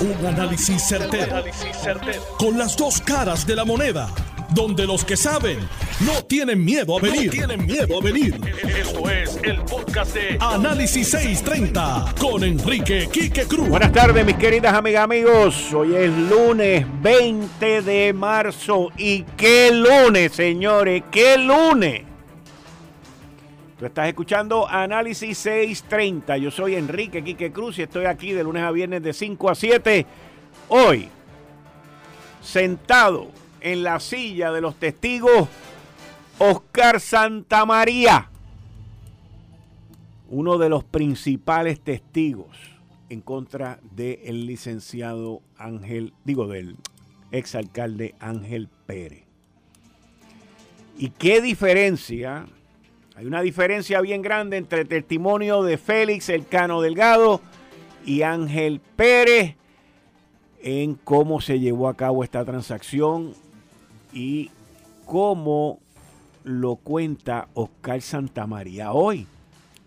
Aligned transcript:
Un 0.00 0.26
análisis 0.26 0.82
certero, 0.82 1.44
Con 2.38 2.56
las 2.56 2.74
dos 2.74 3.02
caras 3.02 3.46
de 3.46 3.54
la 3.54 3.66
moneda. 3.66 4.08
Donde 4.54 4.86
los 4.86 5.04
que 5.04 5.16
saben 5.16 5.58
no 6.00 6.24
tienen 6.24 6.64
miedo 6.64 6.96
a 6.96 7.00
venir. 7.00 7.30
tienen 7.30 7.66
miedo 7.66 7.98
a 8.00 8.02
venir. 8.02 8.40
Esto 8.76 9.10
es 9.10 9.38
el 9.42 9.60
podcast 9.62 10.14
de 10.14 10.38
Análisis 10.40 11.08
630 11.10 12.14
con 12.18 12.42
Enrique 12.42 13.08
Quique 13.12 13.44
Cruz. 13.44 13.68
Buenas 13.68 13.92
tardes, 13.92 14.24
mis 14.24 14.36
queridas 14.36 14.74
amigas, 14.74 15.04
amigos. 15.04 15.72
Hoy 15.74 15.94
es 15.94 16.10
lunes 16.10 16.86
20 17.02 17.82
de 17.82 18.12
marzo. 18.14 18.88
¿Y 18.96 19.22
qué 19.36 19.70
lunes, 19.70 20.32
señores? 20.32 21.04
¿Qué 21.12 21.36
lunes? 21.36 22.09
Tú 23.80 23.86
estás 23.86 24.08
escuchando 24.08 24.68
Análisis 24.68 25.38
630. 25.38 26.36
Yo 26.36 26.50
soy 26.50 26.74
Enrique 26.74 27.24
Quique 27.24 27.50
Cruz 27.50 27.78
y 27.78 27.82
estoy 27.82 28.04
aquí 28.04 28.32
de 28.32 28.44
lunes 28.44 28.62
a 28.62 28.70
viernes 28.72 29.02
de 29.02 29.14
5 29.14 29.48
a 29.48 29.54
7. 29.54 30.04
Hoy, 30.68 31.08
sentado 32.42 33.28
en 33.62 33.82
la 33.82 33.98
silla 33.98 34.52
de 34.52 34.60
los 34.60 34.74
testigos, 34.74 35.48
Oscar 36.38 37.00
Santamaría, 37.00 38.28
uno 40.28 40.58
de 40.58 40.68
los 40.68 40.84
principales 40.84 41.80
testigos 41.80 42.58
en 43.08 43.22
contra 43.22 43.80
del 43.92 44.44
licenciado 44.44 45.40
Ángel, 45.56 46.12
digo, 46.26 46.48
del 46.48 46.76
exalcalde 47.32 48.14
Ángel 48.20 48.68
Pérez. 48.84 49.24
¿Y 50.98 51.08
qué 51.08 51.40
diferencia? 51.40 52.44
Hay 53.20 53.26
una 53.26 53.42
diferencia 53.42 54.00
bien 54.00 54.22
grande 54.22 54.56
entre 54.56 54.80
el 54.80 54.88
testimonio 54.88 55.62
de 55.62 55.76
Félix 55.76 56.30
Elcano 56.30 56.80
Delgado 56.80 57.42
y 58.06 58.22
Ángel 58.22 58.80
Pérez 58.96 59.56
en 60.62 60.94
cómo 60.94 61.42
se 61.42 61.60
llevó 61.60 61.88
a 61.88 61.98
cabo 61.98 62.24
esta 62.24 62.46
transacción 62.46 63.34
y 64.14 64.50
cómo 65.04 65.80
lo 66.44 66.76
cuenta 66.76 67.48
Oscar 67.52 68.00
Santamaría 68.00 68.92
hoy. 68.92 69.26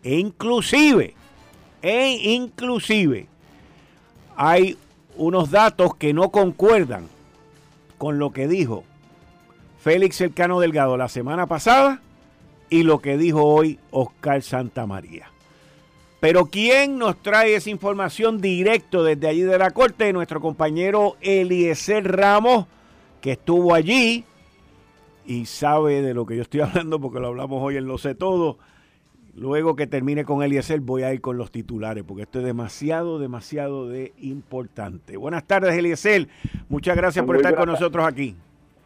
E 0.03 0.19
inclusive, 0.19 1.15
e 1.81 2.35
inclusive, 2.35 3.25
hay 4.35 4.77
unos 5.17 5.49
datos 5.49 5.95
que 5.95 6.13
no 6.13 6.29
concuerdan 6.29 7.07
con 7.97 8.19
lo 8.19 8.31
que 8.31 8.47
dijo 8.47 8.83
Félix 9.79 10.21
Elcano 10.21 10.59
Delgado 10.59 10.97
la 10.97 11.09
semana 11.09 11.47
pasada 11.47 12.02
y 12.73 12.81
lo 12.81 12.97
que 12.97 13.19
dijo 13.19 13.43
hoy 13.43 13.77
Oscar 13.91 14.41
Santamaría. 14.41 15.27
Pero 16.19 16.47
¿quién 16.47 16.97
nos 16.97 17.21
trae 17.21 17.53
esa 17.53 17.69
información 17.69 18.41
directo 18.41 19.03
desde 19.03 19.27
allí 19.27 19.41
de 19.41 19.59
la 19.59 19.69
corte? 19.69 20.11
Nuestro 20.11 20.41
compañero 20.41 21.15
Eliezer 21.21 22.11
Ramos, 22.11 22.65
que 23.21 23.33
estuvo 23.33 23.75
allí 23.75 24.25
y 25.23 25.45
sabe 25.45 26.01
de 26.01 26.15
lo 26.15 26.25
que 26.25 26.35
yo 26.35 26.41
estoy 26.41 26.61
hablando 26.61 26.99
porque 26.99 27.19
lo 27.19 27.27
hablamos 27.27 27.61
hoy 27.61 27.77
en 27.77 27.85
Lo 27.85 27.99
sé 27.99 28.15
todo. 28.15 28.57
Luego 29.35 29.75
que 29.75 29.85
termine 29.85 30.25
con 30.25 30.41
Eliezer 30.41 30.79
voy 30.79 31.03
a 31.03 31.13
ir 31.13 31.21
con 31.21 31.37
los 31.37 31.51
titulares 31.51 32.03
porque 32.03 32.23
esto 32.23 32.39
es 32.39 32.45
demasiado, 32.45 33.19
demasiado 33.19 33.87
de 33.87 34.13
importante. 34.17 35.15
Buenas 35.15 35.45
tardes 35.45 35.77
Eliezer, 35.77 36.27
muchas 36.69 36.97
gracias 36.97 37.23
por 37.23 37.35
estar 37.35 37.53
con 37.55 37.69
nosotros 37.69 38.03
aquí. 38.03 38.35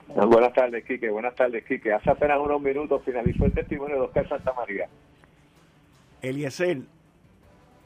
Buenas 0.16 0.54
tardes, 0.54 0.86
Quique. 0.86 1.10
Buenas 1.10 1.36
tardes, 1.36 1.64
Quique. 1.66 1.94
Hace 1.94 2.10
apenas 2.10 2.40
unos 2.40 2.62
minutos 2.62 3.02
finalizó 3.04 3.46
el 3.46 3.54
testimonio 3.54 3.96
de 3.96 4.02
Oscar 4.02 4.28
Santa 4.30 4.54
María. 4.54 4.88
Eliezer, 6.22 6.80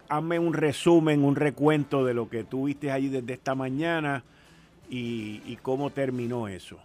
hazme 0.08 0.40
un 0.40 0.54
resumen, 0.54 1.24
un 1.24 1.36
recuento 1.36 2.06
de 2.06 2.14
lo 2.14 2.30
que 2.30 2.44
tú 2.44 2.66
viste 2.66 2.92
allí 2.92 3.10
desde 3.10 3.34
esta 3.34 3.56
mañana 3.56 4.24
y, 4.90 5.58
cómo 5.62 5.90
terminó 5.90 6.48
eso. 6.48 6.78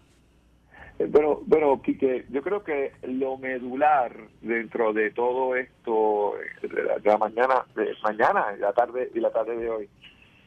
Eh, 0.99 1.07
bueno, 1.09 1.41
bueno, 1.45 1.83
Quique, 1.83 2.25
yo 2.31 2.41
creo 2.41 2.63
que 2.63 2.93
lo 3.03 3.37
medular 3.37 4.13
dentro 4.41 4.93
de 4.93 5.11
todo 5.11 5.57
esto, 5.57 6.35
eh, 6.41 6.69
de 6.69 7.11
la, 7.11 7.19
mañana, 7.19 7.67
de 7.75 7.95
mañana, 8.03 8.53
la 8.59 8.73
tarde 8.73 9.11
y 9.13 9.21
la 9.21 9.31
tarde 9.31 9.57
de 9.57 9.71
hoy, 9.71 9.89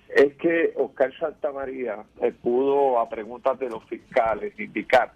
es 0.09 0.33
que 0.35 0.73
Oscar 0.75 1.13
Santamaría 1.19 2.03
eh, 2.21 2.31
pudo, 2.31 2.99
a 2.99 3.09
preguntas 3.09 3.59
de 3.59 3.69
los 3.69 3.83
fiscales, 3.85 4.59
indicar 4.59 5.13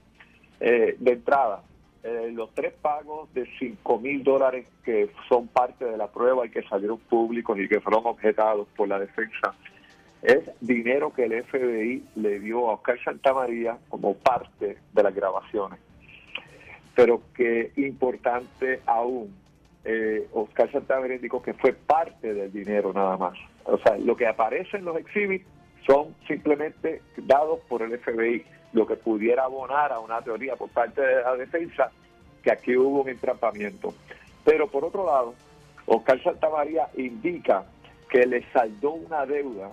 eh, 0.59 0.95
de 0.99 1.11
entrada 1.11 1.63
eh, 2.03 2.31
los 2.33 2.53
tres 2.53 2.73
pagos 2.81 3.33
de 3.33 3.47
5 3.59 3.99
mil 3.99 4.23
dólares 4.23 4.67
que 4.83 5.09
son 5.29 5.47
parte 5.47 5.85
de 5.85 5.97
la 5.97 6.07
prueba 6.07 6.45
y 6.45 6.49
que 6.49 6.63
salieron 6.63 6.99
públicos 6.99 7.57
y 7.59 7.67
que 7.67 7.79
fueron 7.79 8.05
objetados 8.05 8.67
por 8.75 8.87
la 8.87 8.99
defensa 8.99 9.55
es 10.23 10.49
dinero 10.61 11.13
que 11.13 11.25
el 11.25 11.43
FBI 11.43 12.01
le 12.15 12.39
dio 12.39 12.69
a 12.69 12.75
Oscar 12.75 12.97
Santamaría 13.03 13.77
como 13.89 14.15
parte 14.15 14.77
de 14.93 15.03
las 15.03 15.13
grabaciones. 15.13 15.79
Pero 16.95 17.21
que 17.35 17.73
importante 17.75 18.79
aún, 18.85 19.35
eh, 19.83 20.27
Oscar 20.31 20.71
Santamaría 20.71 21.17
indicó 21.17 21.41
que 21.41 21.53
fue 21.53 21.73
parte 21.73 22.33
del 22.33 22.51
dinero 22.53 22.93
nada 22.93 23.17
más. 23.17 23.37
O 23.65 23.77
sea, 23.77 23.97
lo 23.97 24.15
que 24.15 24.27
aparece 24.27 24.77
en 24.77 24.85
los 24.85 24.97
exhibits 24.97 25.45
son 25.85 26.15
simplemente 26.27 27.01
dados 27.17 27.59
por 27.67 27.81
el 27.81 27.97
FBI, 27.97 28.45
lo 28.73 28.87
que 28.87 28.95
pudiera 28.95 29.43
abonar 29.43 29.91
a 29.91 29.99
una 29.99 30.21
teoría 30.21 30.55
por 30.55 30.69
parte 30.69 31.01
de 31.01 31.21
la 31.21 31.35
defensa 31.35 31.91
que 32.41 32.51
aquí 32.51 32.75
hubo 32.75 33.01
un 33.01 33.09
entrampamiento. 33.09 33.93
Pero 34.43 34.67
por 34.67 34.83
otro 34.83 35.05
lado, 35.05 35.33
Oscar 35.85 36.21
Santamaría 36.23 36.87
indica 36.97 37.65
que 38.09 38.25
le 38.25 38.43
saldó 38.51 38.91
una 38.91 39.25
deuda 39.25 39.71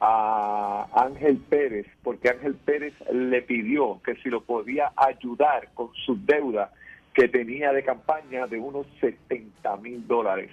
a 0.00 0.88
Ángel 0.94 1.38
Pérez, 1.38 1.86
porque 2.02 2.30
Ángel 2.30 2.56
Pérez 2.56 2.92
le 3.12 3.40
pidió 3.42 4.00
que 4.04 4.16
si 4.16 4.28
lo 4.30 4.42
podía 4.42 4.92
ayudar 4.96 5.68
con 5.74 5.92
su 5.94 6.18
deuda 6.24 6.72
que 7.14 7.28
tenía 7.28 7.72
de 7.72 7.84
campaña 7.84 8.46
de 8.46 8.58
unos 8.58 8.86
70 9.00 9.76
mil 9.76 10.06
dólares. 10.06 10.50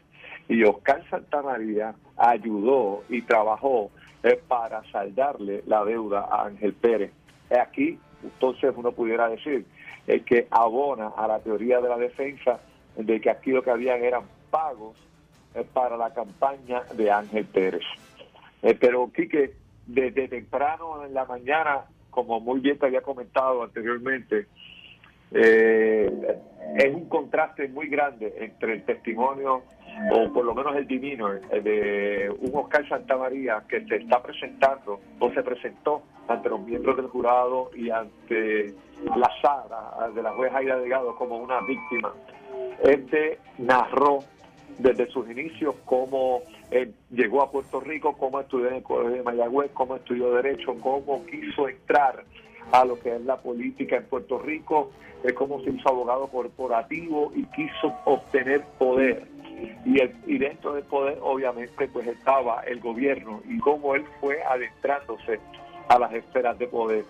Y 0.50 0.64
Oscar 0.64 1.02
Santamaría 1.10 1.94
ayudó 2.18 3.04
y 3.08 3.22
trabajó 3.22 3.92
eh, 4.24 4.42
para 4.48 4.84
saldarle 4.92 5.64
la 5.68 5.86
deuda 5.86 6.28
a 6.30 6.48
Ángel 6.48 6.74
Pérez. 6.74 7.12
Aquí, 7.50 7.98
entonces, 8.24 8.74
uno 8.76 8.92
pudiera 8.92 9.30
decir 9.30 9.66
eh, 10.08 10.22
que 10.22 10.48
abona 10.50 11.10
a 11.16 11.28
la 11.28 11.40
teoría 11.40 11.80
de 11.80 11.88
la 11.88 11.98
defensa 11.98 12.60
de 12.98 13.22
que 13.22 13.30
aquí 13.30 13.52
lo 13.52 13.62
que 13.62 13.72
habían 13.72 14.04
eran 14.04 14.24
pagos 14.50 14.98
eh, 15.54 15.64
para 15.72 15.96
la 15.96 16.14
campaña 16.14 16.81
de 16.96 17.12
Ángel 17.12 17.46
Pérez. 17.46 17.84
pero, 18.80 19.10
Quique, 19.14 19.54
desde 19.86 20.28
temprano 20.28 21.06
en 21.06 21.14
la 21.14 21.26
mañana, 21.26 21.86
como 22.10 22.40
muy 22.40 22.60
bien 22.60 22.78
te 22.78 22.88
había 22.88 23.02
comentado 23.02 23.64
anteriormente, 23.64 24.48
eh, 25.31 26.38
es 26.78 26.94
un 26.94 27.08
contraste 27.08 27.68
muy 27.68 27.88
grande 27.88 28.34
entre 28.40 28.74
el 28.74 28.84
testimonio, 28.84 29.64
o 30.12 30.32
por 30.32 30.46
lo 30.46 30.54
menos 30.56 30.76
el 30.76 30.88
demeanor, 30.88 31.42
de 31.50 32.34
un 32.40 32.52
Oscar 32.56 32.88
Santamaría 32.88 33.64
que 33.68 33.86
se 33.86 33.98
está 33.98 34.22
presentando 34.22 35.00
o 35.20 35.32
se 35.32 35.44
presentó 35.44 36.04
ante 36.28 36.50
los 36.50 36.62
miembros 36.62 36.98
del 36.98 37.08
jurado 37.08 37.72
y 37.76 37.90
ante 37.90 38.74
la 39.16 39.30
Sara 39.42 40.10
de 40.14 40.22
la 40.22 40.32
jueza 40.32 40.58
Aida 40.58 40.78
Delgado 40.78 41.16
como 41.16 41.38
una 41.38 41.62
víctima. 41.62 42.14
Este 42.84 43.40
narró 43.58 44.20
desde 44.78 45.08
sus 45.08 45.30
inicios 45.30 45.76
cómo 45.86 46.42
llegó 47.12 47.42
a 47.42 47.52
Puerto 47.52 47.80
Rico, 47.80 48.16
cómo 48.18 48.40
estudió 48.40 48.68
en 48.68 48.76
el 48.76 48.84
Colegio 48.84 49.18
de 49.18 49.24
Mayagüez, 49.24 49.72
cómo 49.74 49.96
estudió 49.96 50.31
Derecho, 50.34 50.76
cómo 50.80 51.26
quiso 51.26 51.68
entrar 51.68 52.24
a 52.72 52.86
lo 52.86 53.00
que 53.00 53.16
es 53.16 53.22
la 53.22 53.38
política 53.38 53.98
en 53.98 54.06
Puerto 54.06 54.38
Rico, 54.40 54.92
es 55.24 55.34
como 55.34 55.62
se 55.62 55.72
hizo 55.72 55.90
abogado 55.90 56.28
corporativo 56.28 57.31
y 57.36 57.44
quiso 57.46 57.94
obtener 58.06 58.64
poder. 58.78 59.28
Y, 59.86 60.00
el, 60.00 60.14
y 60.25 60.38
dentro 60.38 60.74
del 60.74 60.84
poder 60.84 61.18
obviamente 61.22 61.88
pues 61.88 62.08
estaba 62.08 62.62
el 62.62 62.80
gobierno 62.80 63.42
y 63.47 63.58
cómo 63.59 63.96
él 63.96 64.03
fue 64.20 64.42
adentrándose 64.44 65.39
a 65.88 66.00
las 66.00 66.13
esferas 66.13 66.57
de 66.60 66.68
poder. 66.68 67.06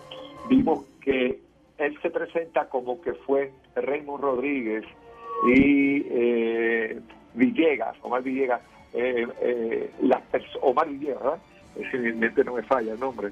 Vimos 0.48 0.84
que 1.00 1.40
él 1.78 1.98
se 2.02 2.10
presenta 2.10 2.68
como 2.68 3.00
que 3.00 3.14
fue 3.14 3.52
Raymond 3.74 4.22
Rodríguez 4.22 4.84
y 5.46 6.04
eh, 6.10 7.00
Villegas, 7.34 7.96
Omar 8.02 8.22
Villegas, 8.22 8.60
eh, 8.92 9.26
eh, 9.40 9.90
las 10.02 10.22
Omar 10.60 10.88
Villegas, 10.88 11.22
¿verdad? 11.22 11.38
Es 11.76 12.44
no 12.44 12.54
me 12.54 12.62
falla 12.62 12.92
el 12.92 13.00
nombre, 13.00 13.30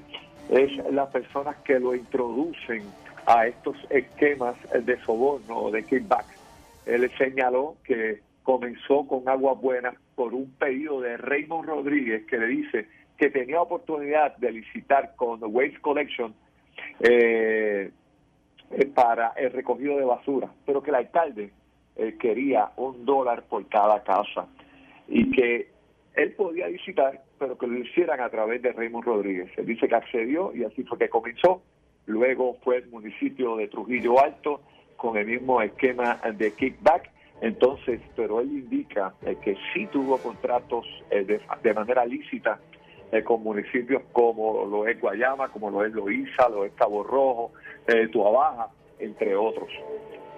es 0.49 0.71
las 0.91 1.09
personas 1.09 1.57
que 1.57 1.79
lo 1.79 1.93
introducen 1.93 2.83
a 3.25 3.45
estos 3.45 3.75
esquemas 3.89 4.55
de 4.71 4.97
soborno 5.01 5.57
o 5.57 5.71
de 5.71 5.83
kickback. 5.83 6.25
Él 6.85 7.11
señaló 7.17 7.75
que 7.83 8.21
comenzó 8.43 9.07
con 9.07 9.27
aguas 9.27 9.59
buenas 9.59 9.95
por 10.15 10.33
un 10.33 10.51
pedido 10.51 11.01
de 11.01 11.17
Raymond 11.17 11.67
Rodríguez 11.67 12.25
que 12.25 12.37
le 12.37 12.47
dice 12.47 12.87
que 13.17 13.29
tenía 13.29 13.61
oportunidad 13.61 14.37
de 14.37 14.51
licitar 14.51 15.15
con 15.15 15.39
Waste 15.41 15.81
Collection 15.81 16.33
eh, 17.01 17.91
para 18.95 19.33
el 19.35 19.51
recogido 19.51 19.97
de 19.97 20.05
basura, 20.05 20.49
pero 20.65 20.81
que 20.81 20.91
el 20.91 20.95
alcalde 20.95 21.51
eh, 21.95 22.15
quería 22.19 22.71
un 22.77 23.05
dólar 23.05 23.43
por 23.43 23.67
cada 23.67 24.03
casa 24.03 24.47
y 25.07 25.31
que 25.31 25.69
él 26.15 26.31
podía 26.33 26.67
licitar 26.67 27.21
pero 27.39 27.57
que 27.57 27.65
lo 27.65 27.79
hicieran 27.79 28.19
a 28.19 28.29
través 28.29 28.61
de 28.61 28.73
Raymond 28.73 29.05
Rodríguez. 29.05 29.49
Él 29.57 29.65
dice 29.65 29.87
que 29.87 29.95
accedió 29.95 30.53
y 30.53 30.65
así 30.65 30.83
fue 30.83 30.97
que 30.97 31.09
comenzó. 31.09 31.63
Luego 32.05 32.57
fue 32.63 32.77
el 32.77 32.87
municipio 32.89 33.55
de 33.55 33.69
Trujillo 33.69 34.21
Alto 34.21 34.61
con 34.97 35.17
el 35.17 35.25
mismo 35.25 35.61
esquema 35.61 36.19
de 36.37 36.51
kickback. 36.51 37.09
Entonces, 37.41 38.01
pero 38.15 38.41
él 38.41 38.49
indica 38.49 39.13
eh, 39.21 39.37
que 39.41 39.55
sí 39.73 39.87
tuvo 39.87 40.17
contratos 40.17 40.85
eh, 41.09 41.23
de, 41.23 41.73
manera 41.73 42.05
lícita 42.05 42.59
eh, 43.11 43.23
con 43.23 43.43
municipios 43.43 44.03
como 44.11 44.65
lo 44.65 44.87
es 44.87 44.99
Guayama, 44.99 45.47
como 45.49 45.71
lo 45.71 45.85
es 45.85 45.93
Loíza, 45.93 46.49
lo 46.49 46.65
es 46.65 46.73
Cabo 46.73 47.03
Rojo, 47.03 47.51
Tuabaja, 48.11 48.67
entre 48.99 49.35
otros. 49.35 49.69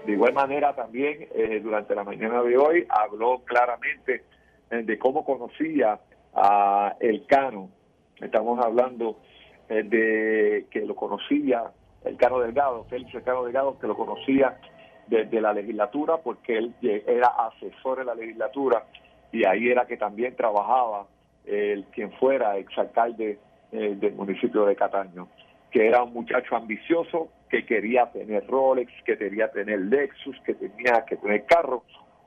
De 0.05 0.13
igual 0.13 0.33
manera 0.33 0.73
también 0.73 1.27
durante 1.61 1.93
la 1.93 2.03
mañana 2.03 2.41
de 2.41 2.57
hoy 2.57 2.87
habló 2.89 3.39
claramente 3.43 4.23
de 4.69 4.97
cómo 4.97 5.25
conocía 5.25 5.99
a 6.33 6.95
El 7.01 7.25
Cano. 7.25 7.69
Estamos 8.21 8.63
hablando 8.63 9.17
de 9.67 10.65
que 10.71 10.85
lo 10.85 10.95
conocía 10.95 11.71
el 12.05 12.17
Cano 12.17 12.39
Delgado, 12.39 12.85
Félix 12.85 13.13
El 13.13 13.23
Cano 13.23 13.43
Delgado, 13.43 13.77
que 13.79 13.87
lo 13.87 13.97
conocía 13.97 14.57
desde 15.11 15.41
la 15.41 15.51
legislatura 15.51 16.17
porque 16.17 16.57
él 16.57 16.73
era 16.81 17.27
asesor 17.27 17.99
de 17.99 18.05
la 18.05 18.15
legislatura 18.15 18.85
y 19.33 19.45
ahí 19.45 19.67
era 19.67 19.85
que 19.85 19.97
también 19.97 20.37
trabajaba 20.37 21.05
el 21.45 21.83
quien 21.91 22.13
fuera 22.13 22.57
exalcalde 22.57 23.37
eh, 23.73 23.95
del 23.99 24.13
municipio 24.13 24.65
de 24.65 24.75
Cataño, 24.75 25.27
que 25.69 25.85
era 25.85 26.01
un 26.01 26.13
muchacho 26.13 26.55
ambicioso 26.55 27.27
que 27.49 27.65
quería 27.65 28.09
tener 28.11 28.47
Rolex, 28.47 28.89
que 29.03 29.17
quería 29.17 29.51
tener 29.51 29.79
Lexus, 29.79 30.39
que 30.45 30.53
tenía 30.53 31.03
que 31.05 31.17
tener 31.17 31.45
carro 31.45 31.83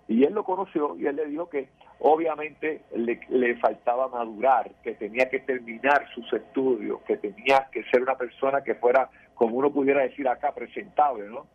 y 0.06 0.25
él 0.25 0.34
lo 0.34 0.44
conoció 0.44 0.94
y 0.98 1.06
él 1.06 1.16
le 1.16 1.25
dijo 1.25 1.48
que 1.48 1.69
obviamente 2.00 2.82
le, 2.94 3.19
le, 3.31 3.56
faltaba 3.56 4.08
madurar, 4.08 4.70
que 4.82 4.92
tenía 4.92 5.31
que 5.31 5.40
terminar 5.40 6.06
sus 6.14 6.31
estudios, 6.34 7.00
que 7.06 7.16
tenía 7.16 7.66
que 7.72 7.82
ser 7.84 8.02
una 8.02 8.16
persona 8.16 8.62
que 8.62 8.75
fuera, 8.75 9.08
como 9.34 9.56
uno 9.56 9.72
pudiera 9.72 10.02
decir 10.02 10.28
acá, 10.28 10.52
presentable, 10.52 11.28
¿no? 11.31 11.46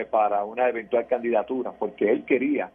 Eh, 0.00 0.06
para 0.06 0.44
una 0.44 0.68
eventual 0.68 1.06
candidatura, 1.06 1.72
porque 1.72 2.10
él 2.10 2.24
quería 2.24 2.70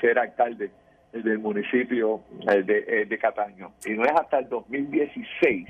ser 0.00 0.18
alcalde 0.18 0.70
del 1.12 1.38
municipio 1.38 2.20
eh, 2.48 2.62
de, 2.62 3.02
eh, 3.02 3.18
Cataño. 3.18 3.72
Y 3.84 3.94
no 3.94 4.04
es 4.04 4.12
hasta 4.12 4.38
el 4.38 4.48
2016 4.48 5.66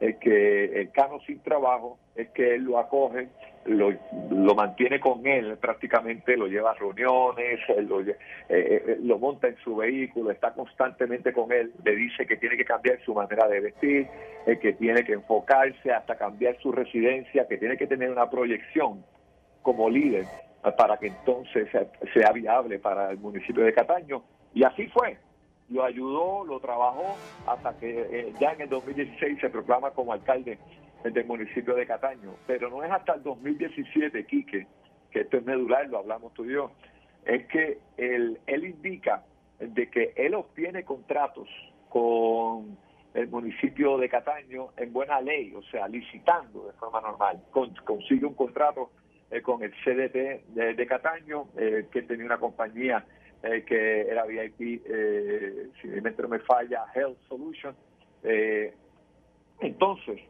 el 0.00 0.18
que 0.18 0.80
el 0.80 0.90
Cano 0.90 1.20
sin 1.26 1.38
trabajo 1.40 1.98
es 2.14 2.28
que 2.30 2.54
él 2.54 2.64
lo 2.64 2.78
acoge, 2.78 3.28
lo, 3.64 4.54
mantiene 4.54 5.00
con 5.00 5.26
él 5.26 5.56
prácticamente, 5.58 6.36
lo 6.36 6.46
lleva 6.46 6.70
a 6.70 6.74
reuniones, 6.74 7.60
lo, 7.88 8.00
eh, 8.00 8.16
eh, 8.48 9.16
monta 9.18 9.48
en 9.48 9.56
su 9.58 9.76
vehículo, 9.76 10.30
está 10.30 10.52
constantemente 10.52 11.32
con 11.32 11.50
él, 11.52 11.72
le 11.84 11.96
dice 11.96 12.26
que 12.26 12.36
tiene 12.36 12.56
que 12.56 12.64
cambiar 12.64 13.00
su 13.04 13.14
manera 13.14 13.48
de 13.48 13.60
vestir, 13.60 14.06
eh, 14.46 14.58
que 14.58 14.74
tiene 14.74 15.04
que 15.04 15.14
enfocarse 15.14 15.90
hasta 15.92 16.16
cambiar 16.16 16.56
su 16.60 16.72
residencia, 16.72 17.46
que 17.48 17.58
tiene 17.58 17.76
que 17.76 17.86
tener 17.86 18.10
una 18.10 18.30
proyección 18.30 19.04
como 19.66 19.90
líder 19.90 20.26
para 20.78 20.96
que 20.96 21.08
entonces 21.08 21.68
sea 22.14 22.30
viable 22.30 22.78
para 22.78 23.10
el 23.10 23.18
municipio 23.18 23.64
de 23.64 23.74
Cataño. 23.74 24.22
Y 24.54 24.62
así 24.62 24.86
fue 24.86 25.18
lo 25.70 25.82
ayudó, 25.82 26.44
lo 26.44 26.60
trabajó, 26.60 27.16
hasta 27.48 27.76
que 27.80 27.90
eh, 28.00 28.32
ya 28.40 28.52
en 28.52 28.60
el 28.60 28.68
2016 28.68 29.40
se 29.40 29.50
proclama 29.50 29.90
como 29.90 30.12
alcalde 30.12 30.60
del 31.02 31.26
municipio 31.26 31.74
de 31.74 31.84
Cataño. 31.84 32.36
Pero 32.46 32.70
no 32.70 32.84
es 32.84 32.92
hasta 32.92 33.14
el 33.14 33.24
2017, 33.24 34.24
Quique, 34.26 34.68
que 35.10 35.22
esto 35.22 35.38
es 35.38 35.44
medular, 35.44 35.88
lo 35.88 35.98
hablamos 35.98 36.32
tú 36.34 36.44
y 36.44 36.52
yo, 36.52 36.70
es 37.24 37.48
que 37.48 37.78
él, 37.96 38.38
él 38.46 38.64
indica 38.66 39.24
de 39.58 39.90
que 39.90 40.12
él 40.14 40.36
obtiene 40.36 40.84
contratos 40.84 41.48
con 41.88 42.78
el 43.14 43.26
municipio 43.26 43.98
de 43.98 44.08
Cataño 44.08 44.68
en 44.76 44.92
buena 44.92 45.20
ley, 45.20 45.52
o 45.56 45.62
sea, 45.64 45.88
licitando 45.88 46.66
de 46.66 46.72
forma 46.74 47.00
normal. 47.00 47.42
consigue 47.84 48.24
un 48.24 48.34
contrato 48.34 48.92
eh, 49.30 49.42
con 49.42 49.62
el 49.62 49.72
CDT 49.72 50.54
de, 50.54 50.86
Cataño, 50.86 51.48
eh, 51.56 51.86
que 51.90 52.02
tenía 52.02 52.26
una 52.26 52.38
compañía 52.38 53.04
eh, 53.42 53.64
que 53.64 54.00
era 54.02 54.24
VIP, 54.24 54.82
eh, 54.86 55.68
si 55.80 55.88
mi 55.88 56.00
no 56.00 56.28
me 56.28 56.38
falla, 56.40 56.84
Health 56.94 57.18
Solution. 57.28 57.76
Eh, 58.22 58.72
entonces, 59.60 60.20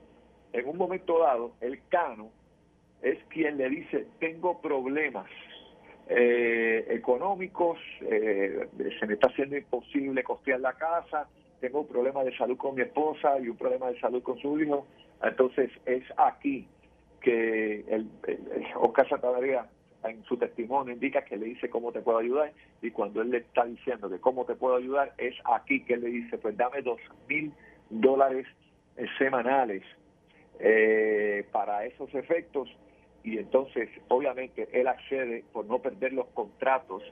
en 0.52 0.68
un 0.68 0.76
momento 0.76 1.20
dado, 1.20 1.52
el 1.60 1.80
Cano 1.88 2.30
es 3.02 3.18
quien 3.28 3.56
le 3.58 3.68
dice, 3.70 4.06
tengo 4.18 4.60
problemas 4.60 5.30
económicos, 6.08 7.80
se 7.98 9.06
me 9.08 9.14
está 9.14 9.26
haciendo 9.26 9.56
imposible 9.56 10.22
costear 10.22 10.60
la 10.60 10.74
casa, 10.74 11.28
tengo 11.60 11.80
un 11.80 11.88
problema 11.88 12.22
de 12.22 12.36
salud 12.36 12.56
con 12.56 12.76
mi 12.76 12.82
esposa 12.82 13.40
y 13.40 13.48
un 13.48 13.56
problema 13.56 13.90
de 13.90 13.98
salud 13.98 14.22
con 14.22 14.38
su 14.38 14.56
hijo. 14.60 14.86
Entonces, 15.20 15.68
es 15.84 16.04
aquí 16.16 16.68
que 17.20 17.80
el, 17.88 18.08
el, 18.26 18.66
Oscar 18.76 19.06
en 20.04 20.22
su 20.24 20.36
testimonio 20.36 20.94
indica 20.94 21.24
que 21.24 21.36
le 21.36 21.46
dice 21.46 21.68
cómo 21.68 21.92
te 21.92 22.00
puedo 22.00 22.18
ayudar 22.18 22.52
y 22.82 22.90
cuando 22.90 23.22
él 23.22 23.30
le 23.30 23.38
está 23.38 23.64
diciendo 23.64 24.08
que 24.08 24.20
cómo 24.20 24.44
te 24.44 24.54
puedo 24.54 24.76
ayudar 24.76 25.12
es 25.18 25.34
aquí 25.44 25.82
que 25.84 25.94
él 25.94 26.02
le 26.02 26.08
dice 26.08 26.38
pues 26.38 26.56
dame 26.56 26.82
dos 26.82 27.00
mil 27.28 27.52
dólares 27.90 28.46
eh, 28.96 29.06
semanales 29.18 29.82
eh, 30.60 31.44
para 31.52 31.84
esos 31.84 32.14
efectos 32.14 32.68
y 33.24 33.38
entonces 33.38 33.88
obviamente 34.08 34.68
él 34.72 34.86
accede 34.86 35.44
por 35.52 35.66
no 35.66 35.80
perder 35.80 36.12
los 36.12 36.26
contratos 36.28 37.02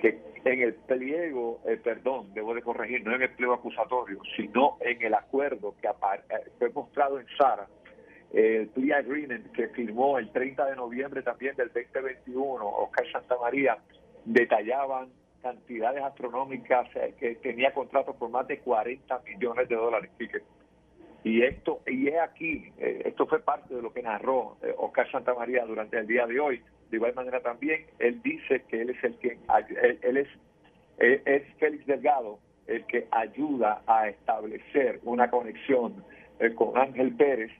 que 0.00 0.20
en 0.44 0.62
el 0.62 0.74
pliego, 0.74 1.60
eh, 1.66 1.76
perdón, 1.76 2.32
debo 2.32 2.54
de 2.54 2.62
corregir, 2.62 3.04
no 3.04 3.14
en 3.14 3.22
el 3.22 3.30
pliego 3.30 3.54
acusatorio, 3.54 4.20
sino 4.36 4.76
en 4.80 5.02
el 5.02 5.14
acuerdo 5.14 5.74
que 5.82 5.88
fue 6.58 6.70
mostrado 6.70 7.18
en 7.18 7.26
Sara, 7.36 7.66
el 8.32 8.68
plea 8.68 8.98
agreement 8.98 9.50
que 9.52 9.68
firmó 9.68 10.18
el 10.18 10.30
30 10.30 10.66
de 10.66 10.76
noviembre 10.76 11.22
también 11.22 11.56
del 11.56 11.68
2021, 11.68 12.66
Oscar 12.66 13.10
Santamaría, 13.10 13.78
detallaban 14.24 15.08
cantidades 15.42 16.02
astronómicas 16.02 16.88
eh, 16.96 17.14
que 17.18 17.36
tenía 17.36 17.72
contratos 17.72 18.16
por 18.16 18.28
más 18.30 18.46
de 18.46 18.58
40 18.58 19.20
millones 19.20 19.68
de 19.68 19.76
dólares. 19.76 20.10
Y 21.24 21.42
esto 21.42 21.80
y 21.86 22.08
es 22.08 22.18
aquí, 22.20 22.70
eh, 22.78 23.02
esto 23.06 23.26
fue 23.26 23.40
parte 23.40 23.74
de 23.74 23.82
lo 23.82 23.92
que 23.92 24.02
narró 24.02 24.56
eh, 24.62 24.74
Oscar 24.76 25.10
Santamaría 25.10 25.64
durante 25.64 25.98
el 25.98 26.06
día 26.06 26.26
de 26.26 26.38
hoy. 26.38 26.62
De 26.90 26.96
igual 26.96 27.14
manera 27.14 27.40
también, 27.40 27.86
él 27.98 28.20
dice 28.22 28.62
que 28.68 28.82
él 28.82 28.90
es 28.90 29.04
el 29.04 29.18
que, 29.18 29.38
él, 30.02 30.16
es, 30.16 30.28
es 30.98 31.42
Félix 31.58 31.86
Delgado, 31.86 32.38
el 32.66 32.84
que 32.86 33.06
ayuda 33.10 33.82
a 33.86 34.08
establecer 34.08 35.00
una 35.04 35.30
conexión 35.30 36.02
con 36.56 36.78
Ángel 36.78 37.14
Pérez 37.14 37.50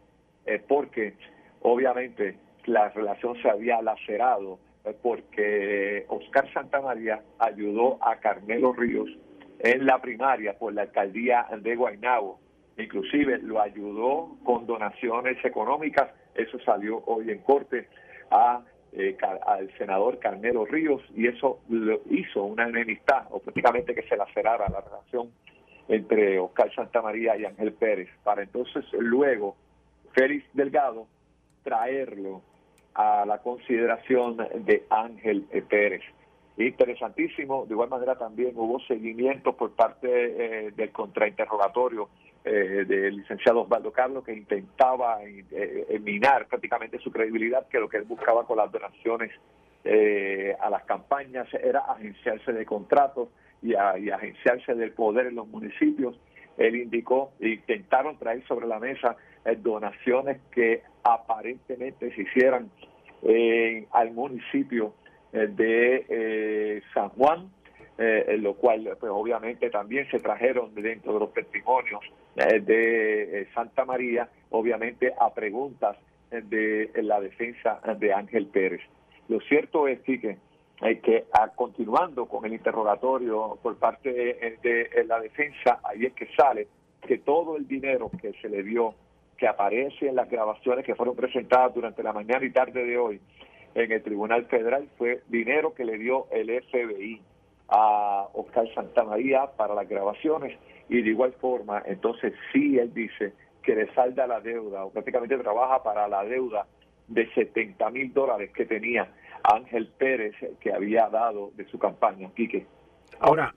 eh, 0.49 0.63
porque 0.67 1.15
obviamente 1.61 2.39
la 2.65 2.89
relación 2.89 3.37
se 3.43 3.51
había 3.51 3.83
lacerado 3.83 4.59
eh, 4.85 4.95
porque 5.03 6.07
Oscar 6.09 6.51
Santamaría 6.55 7.23
ayudó 7.39 7.99
a 8.01 8.17
Carmelo 8.17 8.73
Ríos 8.73 9.11
en 9.59 9.85
la 9.85 10.01
primaria 10.01 10.57
por 10.59 10.73
la 10.73 10.83
alcaldía 10.83 11.47
de 11.61 11.77
Guaynabo. 11.77 12.41
Inclusive 12.79 13.39
lo 13.43 13.61
ayudó 13.61 14.39
con 14.43 14.67
donaciones 14.67 15.45
económicas, 15.45 16.11
eso 16.35 16.59
salió 16.61 17.03
hoy 17.07 17.31
en 17.31 17.41
corte 17.41 17.89
a 18.31 18.63
eh, 18.93 19.19
al 19.45 19.71
senador 19.77 20.19
Carmelo 20.19 20.65
Ríos 20.65 21.03
y 21.15 21.27
eso 21.27 21.61
lo 21.69 22.01
hizo 22.09 22.45
una 22.45 22.67
enemistad 22.67 23.27
o 23.31 23.39
prácticamente 23.41 23.95
que 23.95 24.09
se 24.09 24.17
lacerara 24.17 24.67
la 24.71 24.81
relación 24.81 25.31
entre 25.89 26.39
Oscar 26.39 26.75
Santamaría 26.75 27.37
y 27.37 27.45
Ángel 27.45 27.75
Pérez 27.75 28.09
para 28.25 28.43
entonces 28.43 28.87
luego 28.93 29.57
Félix 30.13 30.47
Delgado 30.53 31.07
traerlo 31.63 32.43
a 32.95 33.25
la 33.27 33.39
consideración 33.39 34.37
de 34.37 34.85
Ángel 34.91 35.45
Pérez. 35.69 36.03
Interesantísimo, 36.57 37.67
de 37.67 37.75
igual 37.75 37.89
manera 37.89 38.17
también 38.17 38.53
hubo 38.57 38.81
seguimiento 38.81 39.53
por 39.53 39.73
parte 39.73 40.09
eh, 40.09 40.71
del 40.73 40.91
contrainterrogatorio 40.91 42.09
eh, 42.45 42.85
del 42.87 43.19
licenciado 43.19 43.61
Osvaldo 43.61 43.93
Carlos 43.93 44.25
que 44.25 44.33
intentaba 44.33 45.19
eh, 45.23 46.01
minar 46.03 46.49
prácticamente 46.49 46.99
su 46.99 47.13
credibilidad, 47.13 47.69
que 47.69 47.79
lo 47.79 47.89
que 47.89 47.99
él 47.99 48.05
buscaba 48.05 48.45
con 48.45 48.57
las 48.57 48.73
donaciones 48.73 49.31
a 50.61 50.69
las 50.69 50.83
campañas 50.85 51.49
era 51.55 51.81
agenciarse 51.81 52.53
de 52.53 52.67
contratos 52.67 53.29
y, 53.63 53.71
y 53.71 54.11
agenciarse 54.11 54.75
del 54.75 54.93
poder 54.93 55.29
en 55.29 55.37
los 55.37 55.49
municipios. 55.49 56.15
Él 56.59 56.77
indicó, 56.77 57.33
intentaron 57.41 58.19
traer 58.19 58.45
sobre 58.47 58.67
la 58.67 58.79
mesa 58.81 59.17
eh, 59.17 59.28
donaciones 59.57 60.41
que 60.51 60.83
aparentemente 61.03 62.15
se 62.15 62.23
hicieran 62.23 62.71
al 63.93 64.13
municipio 64.13 64.95
eh, 65.33 65.49
de 65.49 66.07
eh, 66.09 66.83
San 66.95 67.09
Juan, 67.11 67.51
lo 67.99 68.55
cual 68.55 68.97
pues 69.01 69.11
obviamente 69.13 69.71
también 69.71 70.09
se 70.09 70.21
trajeron 70.21 70.73
dentro 70.73 71.15
de 71.15 71.19
los 71.19 71.33
testimonios 71.33 72.01
de 72.37 73.49
Santa 73.53 73.85
María, 73.85 74.29
obviamente 74.51 75.13
a 75.19 75.35
preguntas 75.35 75.97
de 76.31 76.93
la 77.03 77.21
defensa 77.21 77.81
de 77.99 78.13
Ángel 78.13 78.47
Pérez. 78.47 78.83
Lo 79.27 79.41
cierto 79.41 79.89
es 79.89 79.99
que, 80.03 80.37
que 80.81 81.25
continuando 81.57 82.27
con 82.27 82.45
el 82.45 82.53
interrogatorio 82.53 83.59
por 83.61 83.77
parte 83.79 84.13
de 84.13 85.05
la 85.05 85.19
defensa, 85.19 85.81
ahí 85.83 86.05
es 86.07 86.13
que 86.13 86.29
sale 86.37 86.69
que 87.07 87.19
todo 87.19 87.57
el 87.57 87.67
dinero 87.67 88.11
que 88.21 88.33
se 88.35 88.49
le 88.49 88.63
dio, 88.63 88.95
que 89.39 89.47
aparece 89.47 90.09
en 90.09 90.17
las 90.17 90.29
grabaciones 90.29 90.85
que 90.85 90.97
fueron 90.97 91.15
presentadas 91.15 91.73
durante 91.73 92.03
la 92.03 92.13
mañana 92.13 92.45
y 92.45 92.51
tarde 92.51 92.85
de 92.85 92.99
hoy 92.99 93.21
en 93.75 93.93
el 93.93 94.03
Tribunal 94.03 94.47
Federal, 94.47 94.89
fue 94.99 95.23
dinero 95.29 95.73
que 95.75 95.85
le 95.85 95.97
dio 95.97 96.27
el 96.33 96.49
FBI 96.49 97.23
a 97.69 98.27
Oscar 98.33 98.67
Santamaría 98.75 99.47
para 99.57 99.75
las 99.75 99.89
grabaciones 99.89 100.59
y 100.89 101.03
de 101.03 101.11
igual 101.11 101.33
forma, 101.41 101.83
entonces 101.87 102.33
sí 102.53 102.79
él 102.79 102.93
dice 102.93 103.33
que 103.63 103.77
le 103.77 103.93
salda 103.95 104.27
la 104.27 104.41
deuda 104.41 104.85
o 104.85 104.91
prácticamente 104.91 105.37
trabaja 105.39 105.83
para 105.83 106.09
la 106.09 106.25
deuda 106.25 106.67
de 107.07 107.31
70 107.35 107.91
mil 107.91 108.13
dólares 108.13 108.51
que 108.53 108.65
tenía 108.65 109.09
Ángel 109.43 109.89
Pérez 109.99 110.35
que 110.61 110.73
había 110.73 111.09
dado 111.09 111.53
de 111.55 111.67
su 111.67 111.79
campaña. 111.79 112.31
Quique. 112.35 112.67
Ahora, 113.21 113.55